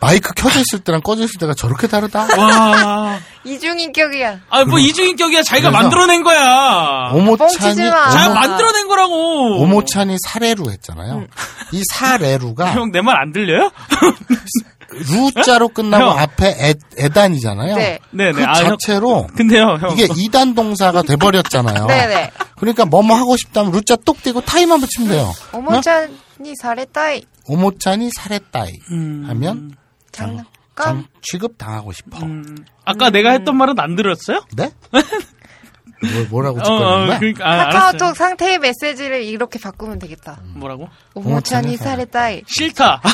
[0.01, 2.27] 마이크 켜져 있을 때랑 꺼져 있을 때가 저렇게 다르다.
[2.37, 3.19] 와.
[3.43, 4.39] 이중인격이야.
[4.49, 5.43] 아, 뭐 이중인격이야.
[5.43, 7.11] 자기가 만들어낸 거야.
[7.13, 9.61] 오모찬이 오모, 만들어낸 거라고.
[9.61, 11.25] 오모찬이 사례루 했잖아요.
[11.71, 13.71] 이 사례루가 형, 내 말 안 들려요?
[14.91, 16.17] 루자로 끝나고 형.
[16.17, 17.75] 앞에 애, 애단이잖아요.
[17.75, 17.99] 네.
[18.11, 18.31] 네네.
[18.31, 18.77] 그 아, 형.
[18.79, 19.91] 자체로 근데요, 형.
[19.91, 21.85] 이게 이단 동사가 돼버렸잖아요.
[21.85, 22.31] 네네.
[22.59, 25.31] 그러니까 뭐뭐 하고 싶다면 루자 똑 떼고 타이만 붙이면 돼요.
[25.53, 27.23] 오모찬이 잘했다이.
[27.47, 29.25] 오모찬이 사례따이 음.
[29.27, 29.71] 하면
[30.19, 30.45] 장난감.
[30.75, 32.17] 장 취급 당하고 싶어.
[32.25, 32.65] 음.
[32.85, 34.45] 아까 내가 했던 말은 안 들었어요?
[34.55, 34.71] 네?
[36.01, 37.19] 뭐, 뭐라고 어, 짓거리는 어, 거야?
[37.19, 38.13] 그러니까, 아, 카카오톡 알았어요.
[38.13, 40.39] 상태의 메시지를 이렇게 바꾸면 되겠다.
[40.55, 40.87] 뭐라고?
[41.13, 42.43] 오모찬이 잘했다이.
[42.47, 43.01] 싫다.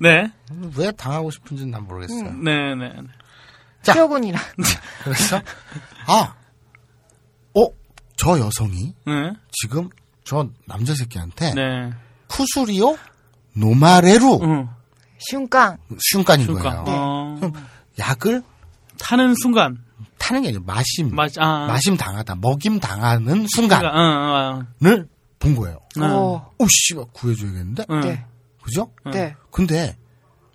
[0.00, 0.32] 네.
[0.76, 2.32] 왜 당하고 싶은지는 난 모르겠어요.
[2.42, 2.92] 네, 네.
[3.82, 3.94] 자.
[3.94, 4.38] 표곤이라.
[5.04, 5.40] 그래서
[6.06, 6.34] 아,
[7.54, 7.66] 어,
[8.16, 9.32] 저 여성이 네.
[9.52, 9.88] 지금
[10.24, 11.92] 저 남자 새끼한테 네.
[12.28, 12.96] 푸수리오
[13.54, 14.68] 노마레루 응.
[15.30, 16.82] 슌간인 그러니까.
[16.82, 16.84] 거예요.
[16.86, 17.52] 어, 그럼
[17.98, 18.42] 약을
[18.98, 19.78] 타는 순간.
[20.18, 21.66] 타는 게 아니라 마심, 맞, 아.
[21.66, 23.80] 마심 당하다, 먹임 당하는 순간.
[23.80, 25.04] 순간을 어, 어,
[25.40, 25.78] 본 거예요.
[26.00, 26.52] 어.
[26.58, 26.64] 오.
[26.64, 28.00] 오 씨발 구해줘야겠는데, 응.
[28.00, 28.24] 네.
[28.62, 28.90] 그죠?
[29.12, 29.34] 네.
[29.50, 29.96] 근데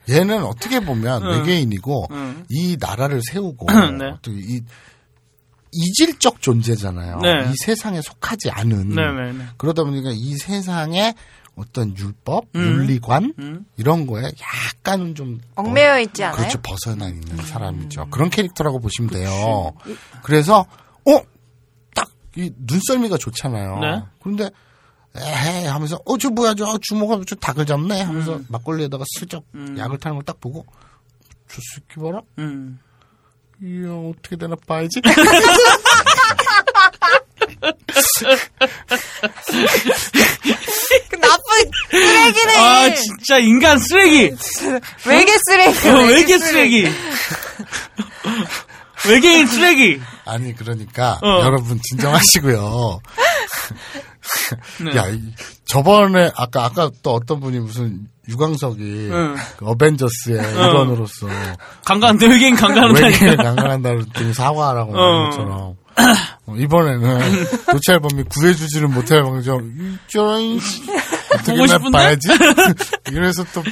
[0.10, 1.30] 얘는 어떻게 보면 응.
[1.32, 2.46] 외계인이고 응.
[2.50, 3.68] 이 나라를 세우고
[3.98, 4.06] 네.
[4.06, 4.62] 어떻게 이
[5.74, 7.20] 이질적 존재잖아요.
[7.20, 7.52] 네.
[7.52, 9.46] 이 세상에 속하지 않은 네, 네, 네.
[9.58, 11.14] 그러다 보니까 이 세상의
[11.58, 12.62] 어떤 율법, 음.
[12.62, 13.66] 윤리관 음.
[13.78, 16.38] 이런 거에 약간은 좀 얽매여 있지 않아요?
[16.38, 18.08] 그렇죠 벗어나 있는 사람이죠.
[18.12, 19.74] 그런 캐릭터라고 보시면 돼요.
[20.24, 20.66] 그래서
[21.06, 21.22] 어
[21.96, 22.08] 딱
[22.38, 23.80] 이 눈썰미가 좋잖아요.
[23.80, 24.04] 네.
[24.22, 24.50] 그런데
[25.16, 29.76] 에헤 하면서 어 저 뭐야 저 주먹하면 저 닭을 잡네 하면서 막걸리에다가 슬쩍 음.
[29.78, 30.64] 약을 타는 걸 딱 보고
[31.50, 32.78] 저 새끼 봐라 음.
[33.64, 35.02] 이야 어떻게 되나 봐야지.
[41.10, 42.58] 그 나쁜 쓰레기네.
[42.58, 44.32] 아, 진짜 인간 쓰레기!
[45.06, 45.90] 외계 쓰레기.
[45.90, 46.88] 어, 외계 쓰레기!
[49.10, 50.00] 외계인 쓰레기!
[50.26, 51.42] 아니 그러니까 어.
[51.44, 53.00] 여러분 진정하시고요.
[54.84, 54.96] 네.
[54.98, 55.22] 야 이-
[55.66, 58.82] 저번에 아까 아까 또 어떤 분이 무슨 유광석이
[59.12, 59.36] 응.
[59.58, 61.28] 그 어벤져스의 일원으로서
[61.86, 63.08] 강간, 외계인 강간한다니까.
[63.26, 65.02] 외계에 강간한다는 등 사과하라고 어.
[65.02, 65.76] 하는 것처럼 어,
[66.58, 70.60] 이번에는 도찰범이 구해주지를 못할 방정 저런
[71.34, 71.92] 어떻게 보고 나 싶은데?
[71.98, 72.28] 봐야지
[73.12, 73.64] 이래서 또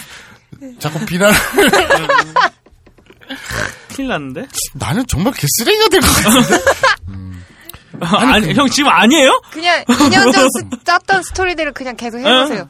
[0.80, 1.32] 자꾸 비난
[3.96, 4.46] 큰일 났는데?
[4.74, 6.60] 나는 정말 개쓰레기가 될 것 같은데
[8.02, 9.42] 아니, 형 지금 아니에요?
[9.52, 12.68] 그냥 2년 전 스- 짰던 스토리들을 그냥 계속 해보세요.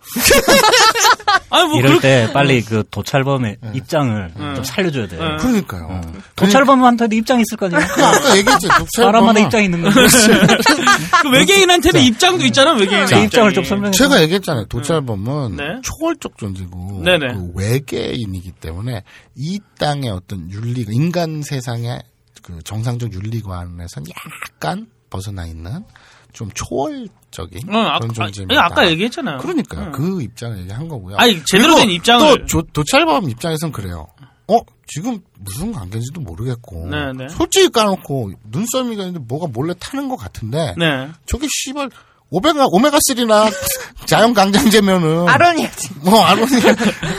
[1.50, 2.00] 아니, 뭐, 이럴 그렇게.
[2.26, 4.54] 때 빨리 그 도찰범의 입장을 응.
[4.54, 5.18] 좀 살려줘야 돼.
[5.20, 5.36] 응.
[5.38, 6.00] 그러니까요
[6.36, 7.78] 도찰범한테도 입장이 있을 거 아니야.
[7.80, 10.00] 아까 얘기했지 도찰범은 사람마다 입장이 있는 건데.
[11.22, 13.06] 그 외계인한테도 입장도 있잖아, 외계인.
[13.06, 13.90] 제 입장을 좀 설명해.
[13.92, 14.66] 제가 얘기했잖아요.
[14.66, 15.64] 도찰범은 네.
[15.82, 17.02] 초월적 존재고.
[17.04, 19.02] 그 외계인이기 때문에
[19.36, 22.02] 이 땅의 어떤 윤리, 인간 세상의
[22.42, 25.84] 그 정상적 윤리관에선 약간 벗어나 있는
[26.32, 28.64] 좀 초월 적인 어, 아까, 그런 아, 존재입니다.
[28.64, 29.38] 아 까 얘기했잖아요.
[29.38, 29.86] 그러니까요.
[29.86, 29.92] 응.
[29.92, 31.16] 그 입장을 얘기한 거고요.
[31.16, 32.38] 아니, 제대로 된 입장을.
[32.40, 34.08] 또 조- 도찰범 입장에선 그래요.
[34.48, 34.58] 어
[34.88, 37.28] 지금 무슨 관계인지도 모르겠고 네, 네.
[37.28, 41.08] 솔직히 까놓고 눈썰미가 있는데 뭐가 몰래 타는 것 같은데 네.
[41.26, 41.88] 저게 씨발
[42.30, 43.48] 오메가 오메가 3나
[44.06, 45.90] 자연 강장제면은 아론이야지.
[46.02, 46.50] 뭐 아론이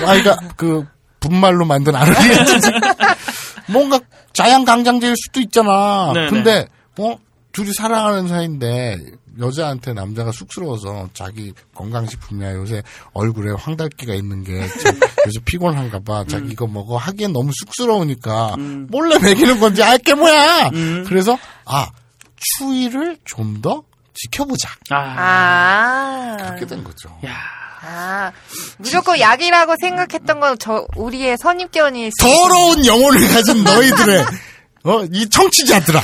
[0.05, 0.85] 아이가 그
[1.21, 2.69] 분말로 만든 아론이야지
[3.71, 3.99] 뭔가
[4.33, 6.11] 자연 강장제일 수도 있잖아.
[6.13, 6.29] 네네.
[6.29, 6.67] 근데
[6.97, 7.17] 뭐
[7.51, 8.97] 둘이 사랑하는 사이인데
[9.39, 12.81] 여자한테 남자가 쑥스러워서 자기 건강식품이야 요새
[13.13, 16.25] 얼굴에 황달기가 있는 게좀 요즘 피곤한가 봐.
[16.27, 18.57] 자기 이거 먹어 하기엔 너무 쑥스러우니까
[18.89, 20.69] 몰래 먹이는 건지 알게 뭐야.
[21.07, 21.89] 그래서 아
[22.35, 23.83] 추위를 좀 더
[24.13, 24.69] 지켜보자.
[24.89, 24.97] 아.
[24.97, 26.37] 아.
[26.37, 27.09] 그렇게 된 거죠.
[27.25, 27.35] 야.
[27.83, 28.31] 아.
[28.77, 34.25] 무조건 약이라고 생각했던 건 저, 우리의 선입견일 수 더러운 영혼을 가진 너희들의
[34.83, 36.01] 어, 이 청취자들아.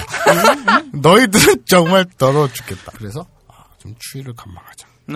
[0.94, 2.92] 너희들은 정말 더러워 죽겠다.
[2.96, 4.88] 그래서 아, 좀 추위를 감망하자.
[5.10, 5.16] 네.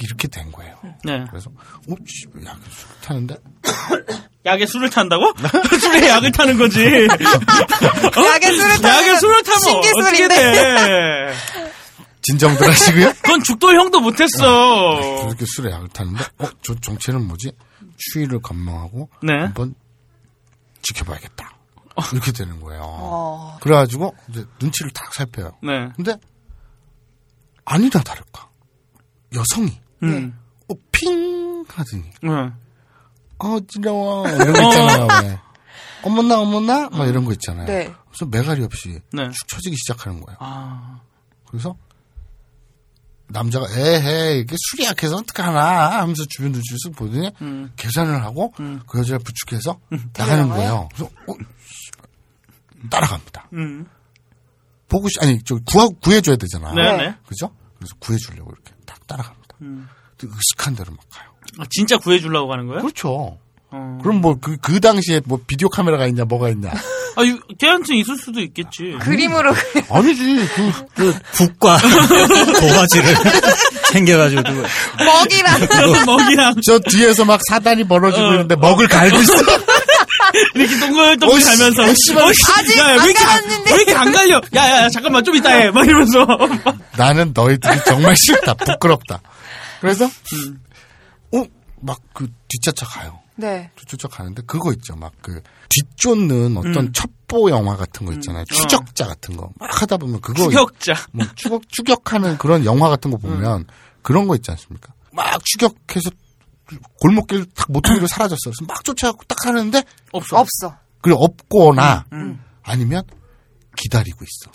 [0.00, 0.76] 이렇게 된 거예요.
[1.04, 1.24] 네.
[1.30, 3.36] 그래서 어, 씨, 야, 술 타는데
[4.44, 5.32] 약에 술을 탄다고?
[5.80, 6.80] 술에 약을 타는 거지.
[6.84, 8.26] 어?
[8.34, 10.34] 약에 술을 타면 약에 술을 타면 어떻게 신기술인데.
[10.52, 11.34] 돼?
[12.22, 13.12] 진정들 하시고요.
[13.22, 15.24] 그건 죽돌 형도 못했어.
[15.26, 17.52] 이렇게 술에 약을 타는데, 어, 저 정체는 뭐지?
[17.96, 19.32] 추위를 감망하고 네.
[19.38, 19.74] 한번
[20.82, 21.56] 지켜봐야겠다.
[22.12, 22.82] 이렇게 되는 거예요.
[22.84, 23.58] 어.
[23.60, 25.52] 그래가지고 이제 눈치를 딱 살펴요.
[25.62, 25.90] 네.
[25.96, 26.16] 근데
[27.64, 28.48] 아니다 다를까
[29.34, 30.38] 여성이 음.
[30.68, 32.30] 어, 핑 하더니 네.
[33.38, 35.08] 어 지러워 이런 거 있잖아요.
[35.24, 35.38] 왜.
[36.02, 37.66] 어머나 어머나 막 이런 거 있잖아요.
[37.66, 37.92] 네.
[38.08, 39.30] 그래서 매가리 없이 네.
[39.30, 40.36] 축 처지기 시작하는 거예요.
[40.40, 41.00] 아.
[41.46, 41.76] 그래서
[43.28, 47.72] 남자가 에헤 이게 술이 약해서 어떡하나 하면서 주변 눈치를 쓱 보더니 음.
[47.76, 48.80] 계산을 하고 음.
[48.86, 49.78] 그 여자를 부축해서
[50.16, 50.48] 나가는 데려가요?
[50.48, 50.88] 거예요.
[50.92, 51.79] 그래서 어, 씨,
[52.88, 53.48] 따라갑니다.
[53.54, 53.86] 음.
[54.88, 56.72] 보고 싶 아니 저 구하 구해줘야 되잖아.
[56.74, 57.14] 네네.
[57.26, 57.50] 그죠?
[57.78, 59.56] 그래서 구해주려고 이렇게 딱 따라갑니다.
[59.62, 59.88] 음.
[60.22, 61.30] 의식한 대로 막 가요.
[61.58, 62.82] 아, 진짜 구해주려고 가는 거예요?
[62.82, 63.38] 그렇죠.
[63.72, 63.98] 어.
[64.02, 66.70] 그럼 뭐 그 그 당시에 뭐 비디오 카메라가 있냐 뭐가 있냐?
[67.16, 68.96] 아, 유- 걔한테 있을 수도 있겠지.
[69.00, 69.52] 그림으로
[69.90, 71.78] 아니지 그, 그 국과
[72.60, 73.14] 도화지를
[73.92, 74.62] 챙겨가지고 누구
[75.04, 78.30] 먹이랑 먹이랑 저 뒤에서 막 사단이 벌어지고 어.
[78.32, 79.32] 있는데 먹을 갈고 있어.
[80.54, 82.22] 이렇게 동글동글 가면서 어이씨발.
[82.56, 83.70] 아직 야, 야, 왜안 이렇게 안- 나왔는데.
[83.70, 84.40] 왜 이렇게 안 갈려?
[84.54, 85.70] 야, 야, 야, 잠깐만 좀 이따 해.
[85.70, 86.26] 막 이러면서
[86.96, 89.20] 나는 너희들이 정말 싫다, 부끄럽다.
[89.80, 90.08] 그래서
[91.32, 93.20] 어막그 뒷차차 가요.
[93.36, 93.70] 네.
[93.86, 94.94] 쫓아 가는데 그거 있죠.
[94.96, 95.40] 막그
[95.70, 96.92] 뒤쫓는 어떤 음.
[96.92, 98.44] 첩보 영화 같은 거 있잖아요.
[98.44, 99.50] 추적자 같은 거.
[99.58, 100.94] 막 하다 보면 그거 추격자.
[101.12, 103.66] 뭐 추격 추격하는 그런 영화 같은 거 보면
[104.02, 104.92] 그런 거 있지 않습니까?
[105.12, 106.10] 막 추격해서
[107.00, 108.38] 골목길 딱 모퉁이로 사라졌어.
[108.44, 109.82] 그래서 막 쫓아가고 딱 하는데
[110.12, 110.38] 없어.
[110.38, 110.76] 없어.
[111.00, 112.42] 그래 없거나 음.
[112.62, 113.02] 아니면
[113.76, 114.50] 기다리고 있어.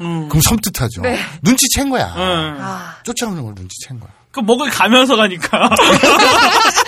[0.00, 0.28] 음.
[0.28, 1.02] 그럼 섬뜩하죠.
[1.02, 1.18] 네.
[1.42, 2.14] 눈치챈 거야.
[2.16, 2.58] 응.
[2.60, 4.10] 아, 쫓아오는 걸 눈치챈 거야.
[4.30, 5.70] 그 먹을 가면서 가니까.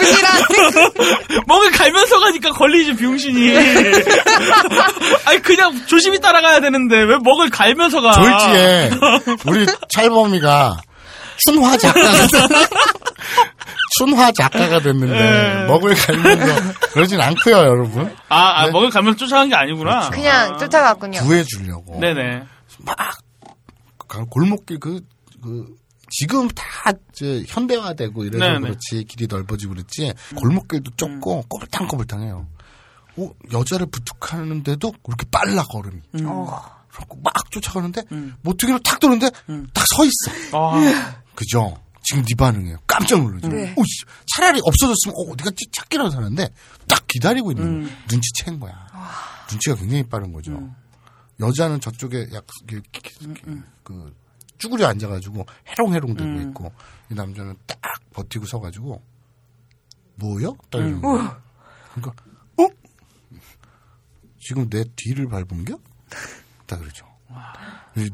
[1.46, 3.56] 먹을 갈면서 가니까 걸리지 병신이.
[5.26, 8.12] 아니 그냥 조심히 따라가야 되는데 왜 먹을 갈면서 가?
[8.12, 8.90] 졸지에
[9.46, 10.80] 우리 찰범이가
[11.46, 12.26] 춘화 작가가
[13.96, 15.66] 춘화 작가가 됐는데 예.
[15.66, 18.14] 먹을 갈면서 그러진 않고요, 여러분.
[18.28, 18.72] 아, 아, 네.
[18.72, 20.10] 먹을 가면서 쫓아간 게 아니구나.
[20.10, 21.20] 그냥 쫓아갔군요.
[21.22, 21.98] 구해 주려고.
[22.00, 22.42] 네네.
[22.78, 22.96] 막
[24.08, 25.00] 가- 골목길 그,
[25.42, 25.66] 그
[26.10, 26.64] 지금 다
[27.12, 28.60] 이제 현대화되고 이래서 네네.
[28.60, 32.46] 그렇지 길이 넓어지고 그렇지 골목길도 좁고 꼬불탕꼬불탕해요.
[33.18, 36.00] 어, 여자를 부축하는데도 그렇게 빨라 걸음이.
[36.24, 36.62] 어.
[36.90, 38.34] 그래갖고 막 쫓아가는데 음.
[38.42, 39.66] 모퉁이로 탁 도는데 음.
[39.74, 40.56] 딱서 있어.
[40.56, 41.74] 아, 그죠?
[42.02, 42.76] 지금 네 반응이에요.
[42.86, 43.48] 깜짝 놀라죠.
[43.48, 43.72] 네.
[43.76, 44.04] 오, 씨,
[44.34, 46.48] 차라리 없어졌으면 어, 찌- 찾기라도 사는데
[46.86, 47.96] 딱 기다리고 있는 음.
[48.08, 48.86] 눈치챈 거야.
[49.50, 50.70] 눈치가 굉장히 빠른 거죠.
[51.40, 53.00] 여자는 저쪽에 약 이렇게
[53.82, 54.14] 그
[54.58, 56.48] 쭈그려 앉아가지고 해롱해롱 대고 음.
[56.50, 56.72] 있고
[57.10, 57.78] 이 남자는 딱
[58.12, 59.02] 버티고 서가지고
[60.16, 60.54] 뭐요?
[60.70, 60.88] 딱 음.
[60.88, 61.42] 이러는 거야.
[61.94, 62.22] 그러니까
[62.58, 62.66] 어?
[64.38, 65.78] 지금 내 뒤를 밟은겨?
[66.66, 67.06] 딱 그러죠.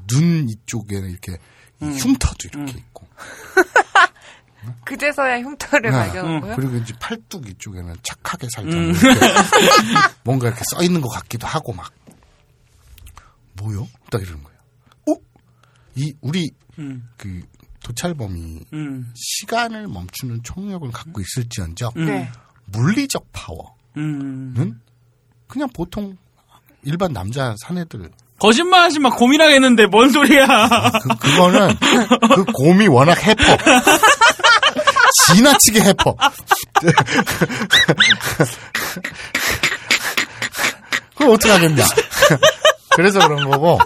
[0.07, 1.39] 눈 이쪽에는 이렇게 이 음.
[1.81, 3.07] 흉터도 이렇게 있고
[4.85, 5.97] 그제서야 흉터를 네.
[5.97, 6.57] 발견하고요.
[6.57, 8.91] 그리고 이제 팔뚝 이쪽에는 착하게 살짝 음.
[8.91, 9.21] 이렇게
[10.25, 11.93] 뭔가 이렇게 써 있는 것 같기도 하고 막
[13.55, 13.89] 뭐요?
[14.11, 14.59] 딱 이러는 거예요.
[15.09, 15.15] 어?
[15.95, 17.43] 이 우리 음, 그
[17.83, 22.31] 도찰범이 음, 시간을 멈추는 총력을 갖고 있을지언정 음, 네.
[22.67, 24.81] 물리적 파워는 음.
[25.47, 26.17] 그냥 보통
[26.83, 29.11] 일반 남자 사내들 거짓말 하지 마.
[29.11, 30.47] 고민하겠는데 뭔 소리야?
[31.03, 31.77] 그, 그거는
[32.35, 33.43] 그 곰이 워낙 해퍼
[35.35, 36.15] 지나치게 해퍼
[41.17, 41.85] 그럼 어떡하겠냐.
[42.95, 43.79] 그래서 그런 거고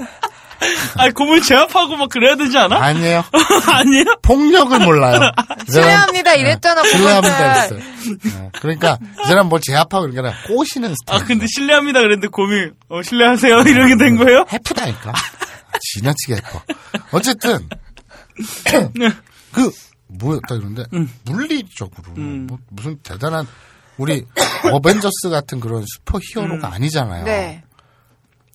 [0.99, 2.77] 아니 고물 제압하고 막 그래야 되지 않아?
[2.83, 3.25] 아니에요
[3.67, 4.05] 아니에요?
[4.23, 5.21] 폭력을 몰라요
[5.69, 6.35] 실례합니다.
[6.35, 6.83] 이랬잖아.
[6.85, 7.37] 실례합니다.
[7.69, 7.79] 그랬어요
[8.23, 13.03] 네, 그러니까 이 사람 뭘 제압하고 아니라 꼬시는 스타일 아 근데 실례합니다 그랬는데 고민 어,
[13.03, 14.45] 실례하세요 이렇게 된 거예요?
[14.53, 15.13] 해프다니까.
[15.95, 16.63] 지나치게 해퍼.
[17.13, 17.69] 어쨌든
[19.53, 19.71] 그
[20.09, 20.85] 뭐였다 그런데
[21.25, 22.47] 물리적으로 음.
[22.49, 23.47] 뭐 무슨 대단한
[23.97, 24.25] 우리
[24.73, 26.73] 어벤져스 같은 그런 슈퍼 히어로가 음.
[26.75, 27.25] 아니잖아요.
[27.25, 27.63] 네.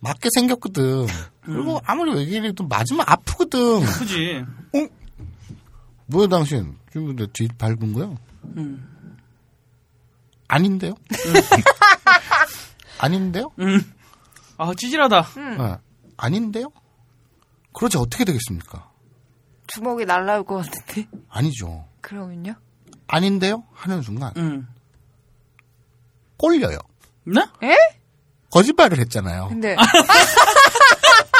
[0.01, 1.07] 맞게 생겼거든.
[1.45, 3.85] 그리고 아무리 외계인이도 맞으면 아프거든.
[3.85, 4.45] 그지.
[6.07, 8.15] 뭐야 당신 지금 내뒤 밟은 거야?
[8.57, 9.17] 음.
[10.47, 10.93] 아닌데요?
[12.99, 13.51] 아닌데요?
[13.59, 13.93] 음.
[14.57, 15.21] 아 찌질하다.
[15.57, 15.75] 네.
[16.17, 16.71] 아닌데요?
[17.73, 18.89] 그러지 어떻게 되겠습니까?
[19.67, 21.07] 주먹이 날라올 것 같은데.
[21.29, 21.85] 아니죠.
[22.01, 22.53] 그러면요?
[23.07, 23.63] 아닌데요?
[23.73, 24.67] 하는 순간 음.
[26.37, 26.77] 꼴려요.
[27.25, 27.41] 네?
[27.63, 27.75] 에?
[28.51, 29.47] 거짓말을 했잖아요.
[29.49, 29.75] 근데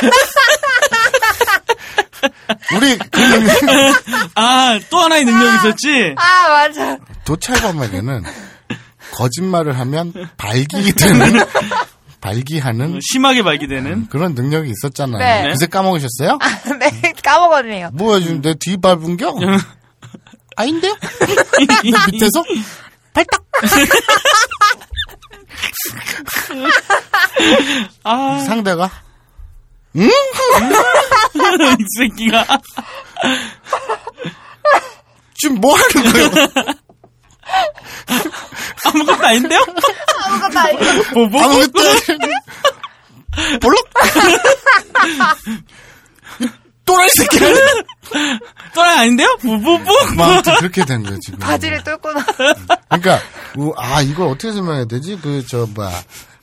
[2.74, 3.54] 우리 그 능력,
[4.34, 6.14] 아또 하나의 능력이 있었지.
[6.16, 6.98] 아 맞아.
[7.24, 8.24] 도찰범에게는
[9.14, 11.44] 거짓말을 하면 발기 되는
[12.20, 15.18] 발기하는 심하게 발기되는 그런 능력이 있었잖아요.
[15.18, 15.50] 네.
[15.52, 16.38] 그새 까먹으셨어요?
[16.78, 17.90] 네, 까먹었네요.
[17.92, 19.34] 뭐야 지금 내 뒤 밟은 겨?
[20.56, 20.96] 아닌데요?
[22.10, 22.42] 밑에서
[23.14, 23.42] 발딱.
[28.04, 28.90] 아, 상대가
[31.78, 32.44] 이 새끼가.
[35.34, 36.30] 지금 뭐 하는 거예요?
[38.84, 39.64] 아무것도 아닌데요?
[40.24, 40.84] 아무것도 아니고.
[41.14, 41.80] 뭐, 뭐, 아무것도
[43.60, 43.88] 볼록
[46.84, 47.48] 또라이 새끼야.
[48.74, 49.36] 또라이 아닌데요?
[49.40, 49.84] 부부부?
[50.16, 51.38] 뭐 아무튼 그렇게 된 거예요 지금.
[51.38, 52.24] 바지를 뚫고 나.
[52.88, 53.20] 그러니까
[53.56, 55.16] 우- 아 이걸 어떻게 설명해야 되지?
[55.20, 55.90] 그 저 뭐야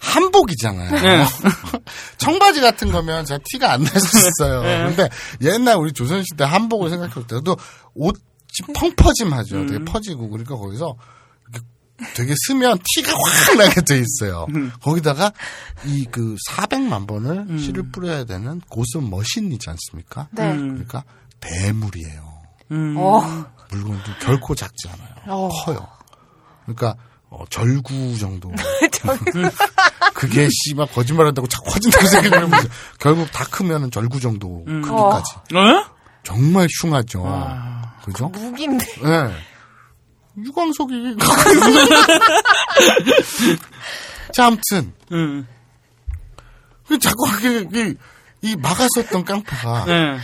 [0.06, 1.02] 한복이잖아요.
[1.02, 1.26] 네.
[2.18, 4.61] 청바지 같은 거면 제가 티가 안 났었어요.
[4.90, 5.10] 근데
[5.41, 7.56] 옛날 우리 조선시대 한복을 생각할 때도
[7.95, 8.14] 옷이
[8.73, 9.65] 펑퍼짐하죠.
[9.65, 10.95] 되게 퍼지고 그러니까 거기서
[12.14, 14.45] 되게 쓰면 티가 확 나게 돼 있어요.
[14.82, 15.32] 거기다가
[15.86, 20.27] 이 그 400만 번을 씨를 뿌려야 되는 고스 머신이지 않습니까?
[20.32, 20.56] 네.
[20.56, 21.03] 그러니까
[21.40, 22.36] 대물이에요.
[22.72, 22.95] 음.
[22.98, 23.22] 어.
[23.72, 25.10] 물건도 결코 작지 않아요.
[25.27, 25.49] 어.
[25.49, 25.88] 커요.
[26.65, 26.95] 그러니까
[27.38, 28.49] 어, 절구 정도.
[30.14, 32.70] 그게 씨발 거짓말한다고 자꾸 커진다고 생각하는 거죠.
[32.98, 35.36] 결국 다 크면은 절구 정도 크기까지.
[35.53, 35.86] 어?
[36.24, 37.26] 정말 흉하죠.
[38.06, 38.30] 그죠?
[38.30, 38.86] 무기인데.
[39.03, 39.32] 예.
[40.38, 41.18] 유광석이.
[44.34, 45.45] 자, 아무튼 음.
[46.88, 47.95] 그 자꾸 그, 그,
[48.41, 50.18] 이 막았었던 깡패가 네.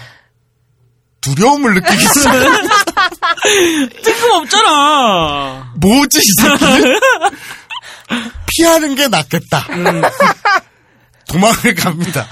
[1.19, 2.51] 두려움을 느끼기 시작해요.
[4.03, 5.73] 뜬금없잖아.
[5.77, 6.65] 뭐지 이 새끼?
[8.47, 9.65] 피하는 게 낫겠다.
[11.27, 12.27] 도망을 갑니다.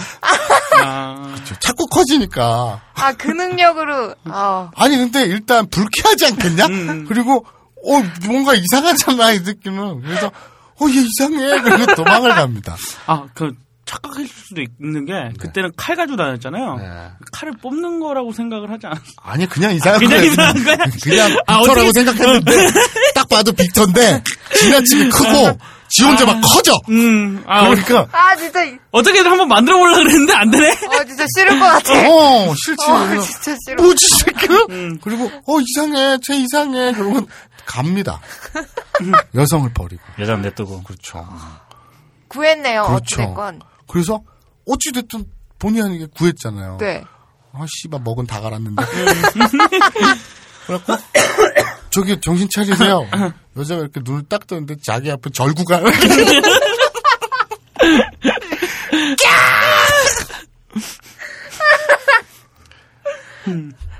[0.84, 1.36] 아.
[1.60, 2.82] 자꾸 커지니까.
[2.96, 4.14] 아, 그 능력으로.
[4.26, 4.72] 아.
[4.76, 6.68] 아니 근데 일단 불쾌하지 않겠냐?
[7.08, 7.46] 그리고
[7.86, 10.02] 어 뭔가 이상하잖아 이 느낌은.
[10.02, 10.32] 그래서
[10.82, 11.62] 어 얘 이상해.
[11.62, 12.76] 그리고 도망을 갑니다.
[13.06, 13.54] 아, 그,
[13.90, 16.76] 착각할 수도 있는 게, 그때는 칼 가지고 다녔잖아요.
[16.78, 17.10] 네.
[17.32, 19.04] 칼을 뽑는 거라고 생각을 하지 않았어.
[19.24, 20.32] 아니 그냥 이상한 그냥 거야.
[20.32, 20.78] 이상한 거야?
[21.04, 22.52] 그냥 아, 빅터라고 어떻게- 생각했는데
[23.16, 24.24] 딱 봐도 빅터인데
[24.60, 25.58] 지나치게 크고
[25.90, 26.72] 지 혼자 막 커져.
[26.90, 28.60] 음, 아, 그러니까 아, 진짜.
[28.92, 30.70] 어떻게든 한번 만들어 보려고 그랬는데 안 되네?
[30.72, 31.94] 어, 진짜 싫을 것 같아.
[32.12, 32.86] 어 싫지.
[32.88, 33.82] 어, 진짜 싫어.
[33.84, 34.60] 뭐지 이 새끼야?
[35.02, 36.92] 그리고 어 이상해, 쟤 이상해.
[36.92, 37.28] 그러고
[37.66, 38.22] 갑니다.
[39.34, 40.02] 여성을 버리고.
[40.20, 40.84] 여자는 냅두고.
[40.84, 41.28] 그렇죠.
[42.28, 42.84] 구했네요.
[42.86, 43.22] 그렇죠.
[43.24, 43.62] 어찌됐건.
[43.90, 44.22] 그래서
[44.68, 45.26] 어찌됐든
[45.58, 46.78] 본의 아니게 구했잖아요.
[46.80, 47.04] 네.
[47.52, 48.86] 아 씨발 먹은 다 갈았는데.
[50.68, 50.94] 그래갖고
[51.90, 53.08] 저기 정신 차리세요.
[53.58, 55.82] 여자가 이렇게 눈을 딱 뜨는데 자기 앞에 절구가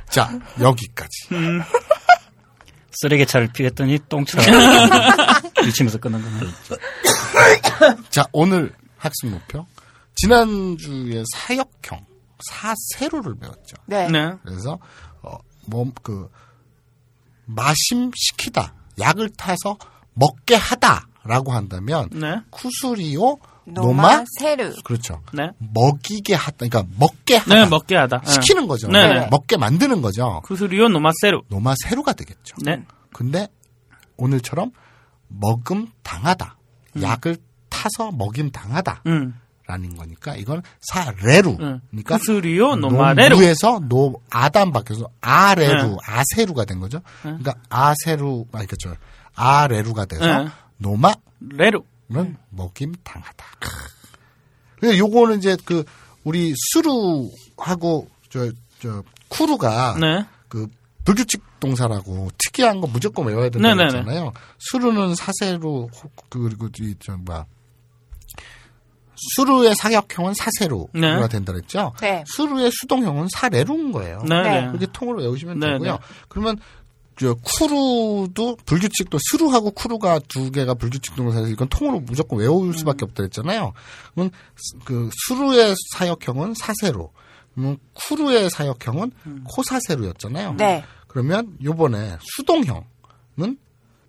[0.10, 0.30] 자
[0.60, 1.10] 여기까지.
[2.92, 4.38] 쓰레기차를 피했더니 똥차
[5.66, 6.52] 미치면서 끝난 거는.
[8.10, 9.66] 자 오늘 학습 목표
[10.22, 12.06] 지난주에 사역형
[12.40, 13.76] 사세로를 배웠죠.
[13.86, 14.08] 네.
[14.10, 14.34] 네.
[14.44, 14.80] 그래서
[15.22, 16.30] 어 몸그
[17.46, 19.78] 마심 시키다 약을 타서
[20.14, 22.42] 먹게 하다라고 한다면 네.
[22.50, 24.74] 쿠수리오 노마, 노마 세르.
[24.84, 25.22] 그렇죠.
[25.34, 25.52] 네.
[25.60, 28.22] 먹이게 하다 그러니까 먹게 하다 네, 먹게 하다.
[28.22, 28.32] 네.
[28.32, 28.88] 시키는 거죠.
[28.88, 29.28] 네, 네.
[29.30, 30.42] 먹게 만드는 거죠.
[30.46, 31.44] 薬を 飲ませる.
[31.50, 32.56] 飲ま せる가 되겠죠.
[32.64, 32.84] 네.
[33.14, 33.48] 근데
[34.18, 34.72] 오늘처럼
[35.28, 36.58] 먹음 당하다
[37.02, 37.38] 약을
[37.70, 39.04] 타서 먹임 당하다.
[39.08, 39.40] 음.
[39.70, 41.58] 라는 거니까 이건 される.
[41.60, 41.82] 응.
[41.90, 43.36] 그러니까 薬を 飲まれる.
[43.36, 45.98] 飲む에서 の 아단 바뀌어서 아레루, 네.
[46.06, 47.02] 아세루가 된 거죠.
[47.22, 48.96] 그러니까 아세루, 아 그렇죠.
[49.36, 50.50] 아레루가 돼서 네.
[50.78, 51.84] 飲ま れる.
[52.12, 53.46] 는 먹임 당하다.
[54.80, 55.84] 근데 요거는 이제 그
[56.24, 60.26] 우리 수루하고 저 저 쿠루가 네.
[60.48, 60.68] 그
[61.06, 63.98] 불규칙 동사라고 특이한 거 무조건 외워야 된다고 네네네.
[64.00, 64.32] 했잖아요.
[64.58, 65.90] 수루는 사세로
[66.30, 67.46] 그리고 이저 뭐야
[69.36, 71.28] 수루의 사역형은 사세로가 네.
[71.30, 71.94] 된다 그랬죠.
[72.02, 72.24] 네.
[72.28, 74.24] 수루의 수동형은 사레루인 거예요.
[74.28, 74.42] 네.
[74.44, 74.62] 네.
[74.62, 74.68] 네.
[74.68, 75.92] 그렇게 통으로 외우시면 네, 되고요.
[75.94, 75.98] 네.
[76.28, 76.58] 그러면
[77.20, 83.16] 저 쿠루도 불규칙도 수루하고 쿠루가 두 개가 불규칙 동사에서 이건 통으로 무조건 외울 수밖에 없다
[83.24, 83.74] 그랬잖아요.
[84.14, 84.32] 그러면
[84.86, 87.12] 그 수루의 사역형은 사세로,
[87.54, 89.12] 그러면 쿠루의 사역형은
[89.44, 90.54] 코사세로였잖아요.
[90.54, 90.84] 네.
[91.08, 93.58] 그러면 요번에 수동형은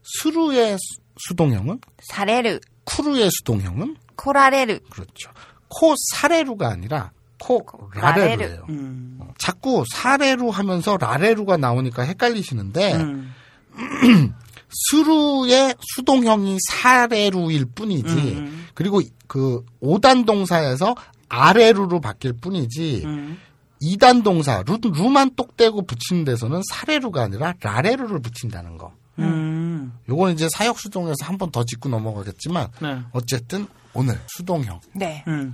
[0.02, 2.60] 수루의 수- 수동형은 사레르.
[2.84, 4.80] 쿠루의 수동형은 코라레르.
[4.90, 5.30] 그렇죠.
[5.68, 8.66] 코사레루가 아니라 코라레루예요.
[8.68, 9.18] 음.
[9.20, 13.32] 어, 자꾸 사레루 하면서 라레루가 나오니까 헷갈리시는데 음.
[14.68, 18.66] 수루의 수동형이 사레루일 뿐이지 음.
[18.74, 20.94] 그리고 그 5단 동사에서
[21.28, 23.38] 아레루로 바뀔 뿐이지 음.
[23.82, 28.92] 2단 동사 루, 루만 똑 떼고 붙이는 데서는 사레루가 아니라 라레루를 붙인다는 거.
[29.18, 29.92] 음.
[30.08, 33.00] 요건 이제 사역 수동에서 한 번 더 짚고 넘어가겠지만 네.
[33.12, 35.24] 어쨌든 오늘 수동형 네.
[35.28, 35.52] 음.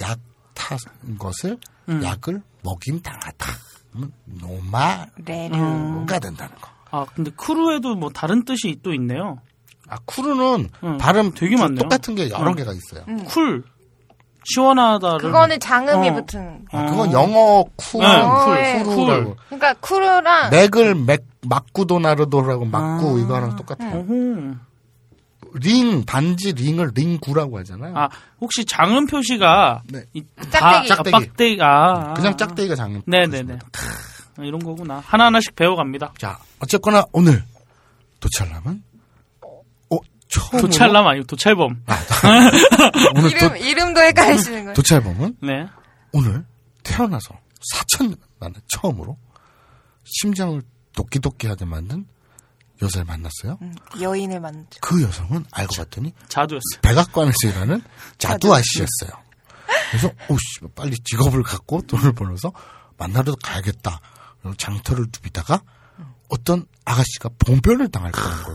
[0.00, 0.18] 약
[0.58, 0.76] 탄
[1.18, 1.56] 것을
[1.88, 2.02] 음.
[2.02, 3.52] 약을 먹임 당하다.
[3.90, 6.68] 그러면 노마르가 된다는 거.
[6.90, 9.38] 아, 근데 크루에도 뭐 다른 뜻이 또 있네요.
[9.88, 10.98] 아 くる는 응.
[10.98, 11.78] 발음 되게 많네요.
[11.78, 12.56] 똑같은 게 여러 응.
[12.56, 13.04] 개가 있어요.
[13.26, 13.64] 쿨.
[14.44, 15.18] 시원하다를.
[15.20, 16.14] 그거는 장음이 어.
[16.14, 16.66] 붙은.
[16.72, 18.82] 아, 그건 영어 쿠, 네, 쿨, 네.
[18.82, 19.36] クール라고.
[19.46, 23.20] 그러니까 クール랑 맥을 맥 막구도나르도라고 막구 아.
[23.20, 24.04] 이거랑 똑같아요.
[25.54, 27.96] 링 반지 링을 링구라고 하잖아요.
[27.96, 28.08] 아,
[28.40, 30.04] 혹시 장음 표시가 네.
[30.14, 30.60] 이 짝대기.
[30.60, 31.16] 바- 짝대기.
[31.16, 31.58] 아, 짝대기.
[31.62, 32.14] 아.
[32.14, 33.02] 그냥 짝대기가 장음.
[33.06, 33.58] 네네네.
[33.72, 35.02] 크, 이런 거구나.
[35.06, 36.14] 하나 하나씩 배워갑니다.
[36.18, 37.42] 자, 어쨌거나 오늘
[38.20, 38.82] 도찰남은
[39.90, 39.98] 어,
[40.28, 41.82] 처음으로 도찰남 아니고 도찰범.
[43.16, 44.74] 오늘 이름 도, 이름도 헷갈리시는 거예요.
[44.74, 45.66] 도찰범은 네.
[46.12, 46.44] 오늘
[46.82, 47.34] 태어나서
[47.74, 49.16] 4천 년 만에 처음으로
[50.04, 50.60] 심장을
[50.94, 52.06] 도끼도끼 하게 만든
[52.82, 53.58] 여자를 만났어요.
[53.62, 54.78] 음, 여인을 만났죠.
[54.80, 56.80] 그 여성은 알고 봤더니 자두였어요.
[56.82, 57.82] 백악관에서 일하는
[58.18, 59.10] 자두 아씨였어요.
[59.90, 62.52] 그래서 오씨 빨리 직업을 갖고 돈을 벌어서
[62.96, 64.00] 만나러 가야겠다.
[64.56, 65.60] 장터를 누비다가
[66.28, 68.54] 어떤 아가씨가 봉변을 당할 뻔한 걸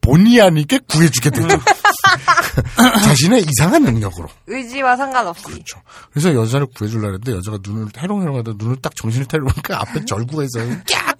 [0.00, 1.48] 본의 아니게 구해주게 되죠.
[3.04, 4.28] 자신의 이상한 능력으로.
[4.46, 5.44] 의지와 상관없이.
[5.44, 5.82] 그렇죠.
[6.10, 11.16] 그래서 여자를 구해주려고 했는데 여자가 눈을 해롱해롱하다 눈을 딱 정신을 차려보니까 앞에 절구에서 깍!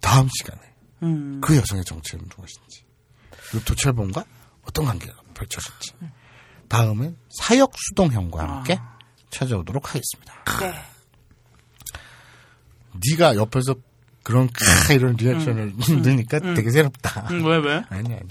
[0.00, 0.60] 다음 시간에
[1.02, 1.40] 음.
[1.40, 2.84] 그 여성의 정체는 무엇인지
[3.50, 4.24] 그리고 도철범과
[4.66, 5.94] 어떤 관계가 펼쳐질지
[6.68, 8.78] 다음엔 사역 수동형과 함께
[9.30, 10.34] 찾아오도록 하겠습니다.
[10.60, 10.74] 네.
[13.10, 13.74] 네가 옆에서
[14.22, 17.28] 그런 카 이런 리액션을 넣으니까 되게 새롭다.
[17.30, 17.82] 음, 왜, 왜?
[17.88, 18.28] 아니 아니.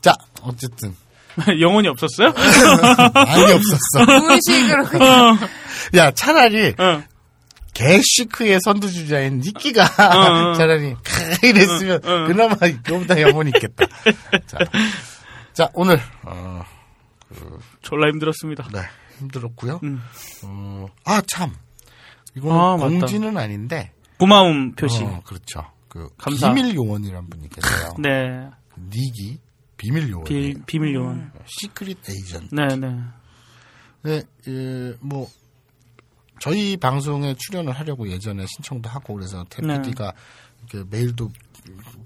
[0.00, 0.12] 자
[0.42, 0.94] 어쨌든
[1.60, 2.32] 영혼이 없었어요?
[3.14, 4.20] 많이 없었어.
[4.20, 5.38] 무의식으로 그냥.
[5.94, 7.04] 야 차라리 응.
[7.78, 10.54] 개시크의 선두주자인 니끼가 어, 어.
[10.58, 12.26] 차라리 카 이랬으면 어, 어.
[12.26, 13.86] 그나마 이거보다 영혼이 있겠다.
[14.46, 14.58] 자,
[15.52, 16.62] 자 오늘 어,
[17.82, 18.68] 졸라 힘들었습니다.
[18.72, 18.80] 네
[19.18, 19.80] 힘들었고요.
[19.84, 20.02] 음.
[20.44, 21.54] 어, 아 참.
[22.34, 22.88] 이거는 아, 맞다.
[22.88, 23.92] 공지는 아닌데.
[24.18, 25.04] 고마움 표시.
[25.04, 25.64] 어, 그렇죠.
[25.88, 26.52] 그 감사.
[26.52, 27.94] 비밀 요원이란 분이 계세요.
[27.98, 28.48] 네.
[28.74, 29.38] 그 닉이
[29.76, 30.24] 비밀 요원.
[30.24, 31.32] 비, 비밀 요원.
[31.46, 32.54] secret agent.
[32.54, 32.96] 네네.
[34.02, 35.28] 네, 예, 뭐
[36.40, 40.12] 저희 방송에 출연을 하려고 예전에 신청도 하고 그래서 태피디가
[40.70, 41.30] 이렇게 메일도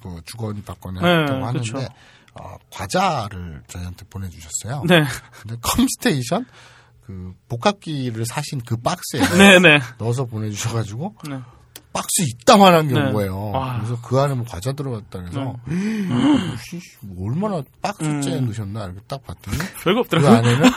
[0.02, 1.78] 그 주거니 받거니 네, 하는데 그쵸.
[2.34, 4.84] 어, 과자를 저희한테 보내주셨어요.
[4.88, 5.04] 네.
[5.42, 6.46] 근데 컴스테이션
[7.06, 9.80] 그 복합기를 사신 그 박스에 네네.
[9.98, 11.40] 넣어서 보내주셔가지고 네.
[11.92, 13.00] 박스 이따만한 게 네.
[13.00, 13.50] 온 거예요.
[13.50, 13.76] 와.
[13.76, 15.54] 그래서 그 안에 뭐 과자 들어갔다 그래서
[16.64, 18.46] 씨, 뭐 얼마나 박스째에 음.
[18.46, 20.38] 넣으셨나 이렇게 딱 봤더니 별거 그 없더라고요.
[20.38, 20.70] 안에는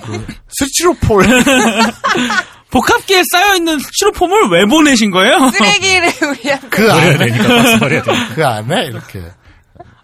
[0.00, 1.24] 그 스티로폴
[2.70, 5.48] 복합기에 쌓여있는 스티로폼을 왜 보내신 거예요?
[5.50, 6.68] 쓰레기를 우리한테.
[6.68, 8.34] 그 버려야 안에 되니까 버려야 되니까.
[8.34, 9.22] 그 안에 이렇게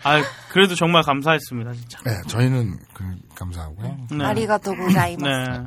[0.02, 1.98] 아, 그래도 정말 감사했습니다, 진짜.
[2.04, 3.04] 네, 저희는 그
[3.34, 3.96] 감사하고요.
[4.12, 4.24] 네.
[4.24, 5.50] 아리가또 고자이마스.
[5.50, 5.66] 네.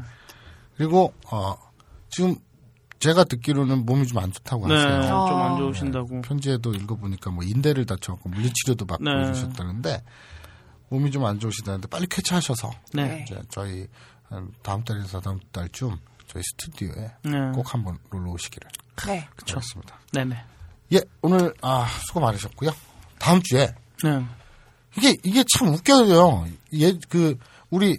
[0.78, 1.56] 그리고 어
[2.10, 2.36] 지금
[3.00, 4.76] 제가 듣기로는 몸이 좀 안 좋다고 네.
[4.76, 5.02] 하세요.
[5.02, 5.58] 좀안 어.
[5.58, 6.22] 좋으신다고.
[6.22, 9.12] 편지에도 읽어보니까 뭐 인대를 다쳐갖고 물리치료도 받고 네.
[9.24, 10.04] 그러셨다는데
[10.90, 13.24] 몸이 좀 안 좋으시다는데 빨리 쾌차하셔서 네.
[13.28, 13.88] 이제 저희
[14.30, 15.98] 한 다음 달에서 다음 달쯤
[16.38, 17.52] 저희 스튜디오에 네.
[17.54, 18.70] 꼭 한번 놀러 오시기를
[19.08, 19.28] 네.
[19.38, 20.00] 바라겠습니다.
[20.14, 20.36] 네네.
[20.94, 22.72] 예, 오늘 아 수고 많으셨고요.
[23.20, 23.74] 다음 주에
[24.04, 24.24] 네.
[24.98, 26.48] 이게 이게 참 웃겨요.
[26.74, 27.38] 예, 그
[27.72, 27.98] 우리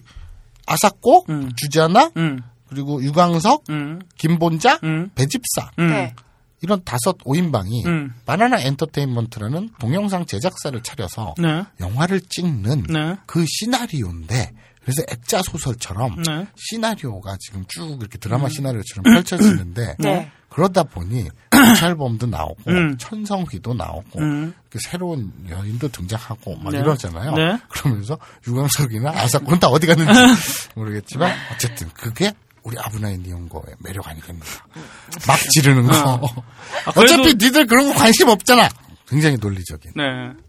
[0.66, 1.50] 아사코, 음.
[1.56, 5.88] 주자나 음, 그리고 유광석, 음, 김본자, 음, 배집사 음.
[5.88, 6.14] 네.
[6.60, 8.14] 이런 다섯 5인방이 음.
[8.24, 11.64] 바나나 엔터테인먼트라는 동영상 제작사를 차려서 네.
[11.80, 13.16] 영화를 찍는 네.
[13.26, 14.52] 그 시나리오인데
[14.88, 16.46] 그래서 액자 소설처럼 네.
[16.56, 20.30] 시나리오가 지금 쭉 이렇게 드라마 시나리오처럼 펼쳐지는데 네.
[20.48, 22.96] 그러다 보니 경찰범도 나오고 음.
[22.96, 24.54] 천성휘도 나오고 음.
[24.70, 26.78] 그 새로운 연인도 등장하고 막 네.
[26.78, 27.32] 이러잖아요.
[27.34, 27.58] 네.
[27.68, 30.10] 그러면서 유광석이나 아사코는 다 어디 갔는지
[30.74, 32.32] 모르겠지만 어쨌든 그게
[32.62, 34.46] 우리 아브나인 니온고의 매력 아니겠는가.
[35.26, 35.92] 막 지르는 거.
[36.86, 38.68] 아, 그래도- 어차피 니들 그런 거 관심 없잖아.
[39.06, 39.92] 굉장히 논리적인.
[39.96, 40.02] 네.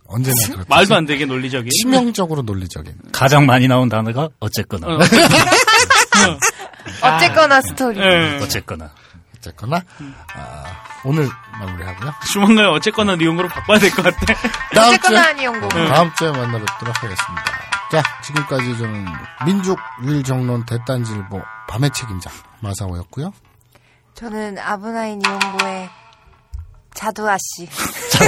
[0.10, 1.70] 언제나 그렇듯이 말도 안 되게 논리적인.
[1.82, 2.94] 치명적으로 논리적인.
[3.12, 4.88] 가장 많이 나온 단어가 어쨌거나.
[4.88, 5.00] 어.
[7.04, 8.00] 어쨌거나 스토리.
[8.00, 8.40] 네.
[8.42, 8.90] 어쨌거나.
[9.38, 9.82] 어쨌거나
[10.36, 10.64] 아,
[11.06, 11.30] 오늘
[11.60, 12.14] 마무리하고요.
[12.34, 14.20] 조만간에 어쨌거나 니용으로 바꿔야 될 것 같아.
[14.74, 15.68] 다음 어쨌거나 아니온고.
[15.70, 17.44] 다음 주에 만나뵙도록 하겠습니다.
[17.92, 19.06] 자, 지금까지 저는
[19.46, 22.30] 민족 유일정론 대딴질보 밤의 책임자
[22.60, 23.32] 마사오였고요.
[24.16, 25.90] 저는 아브나인 이용고의
[26.94, 27.68] 자두아 씨.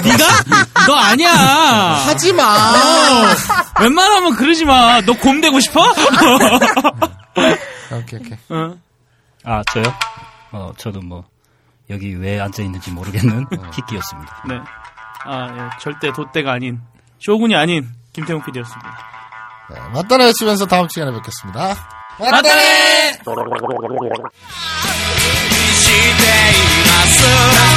[0.03, 0.85] 네가?
[0.87, 1.31] 너 아니야.
[1.31, 3.33] 하지 마.
[3.79, 5.01] 웬만하면 그러지 마.
[5.01, 5.81] 너 곰 되고 싶어?
[7.91, 8.37] 오케이 오케이.
[8.49, 8.75] 어.
[9.43, 9.83] 아, 저요?
[10.51, 11.23] 어, 저도 뭐,
[11.89, 14.43] 여기 왜 앉아 있는지 모르겠는 희끼였습니다.
[14.47, 14.59] 네.
[15.25, 16.79] 아, 예, 절대 돛대가 아닌
[17.19, 18.97] 쇼군이 아닌 김태훈 PD였습니다.
[19.71, 21.75] 네, 맞다네 외치면서 다음 시간에 뵙겠습니다.
[22.19, 23.11] 맞다네!
[25.75, 26.51] 시대에
[26.87, 27.70] 맞서라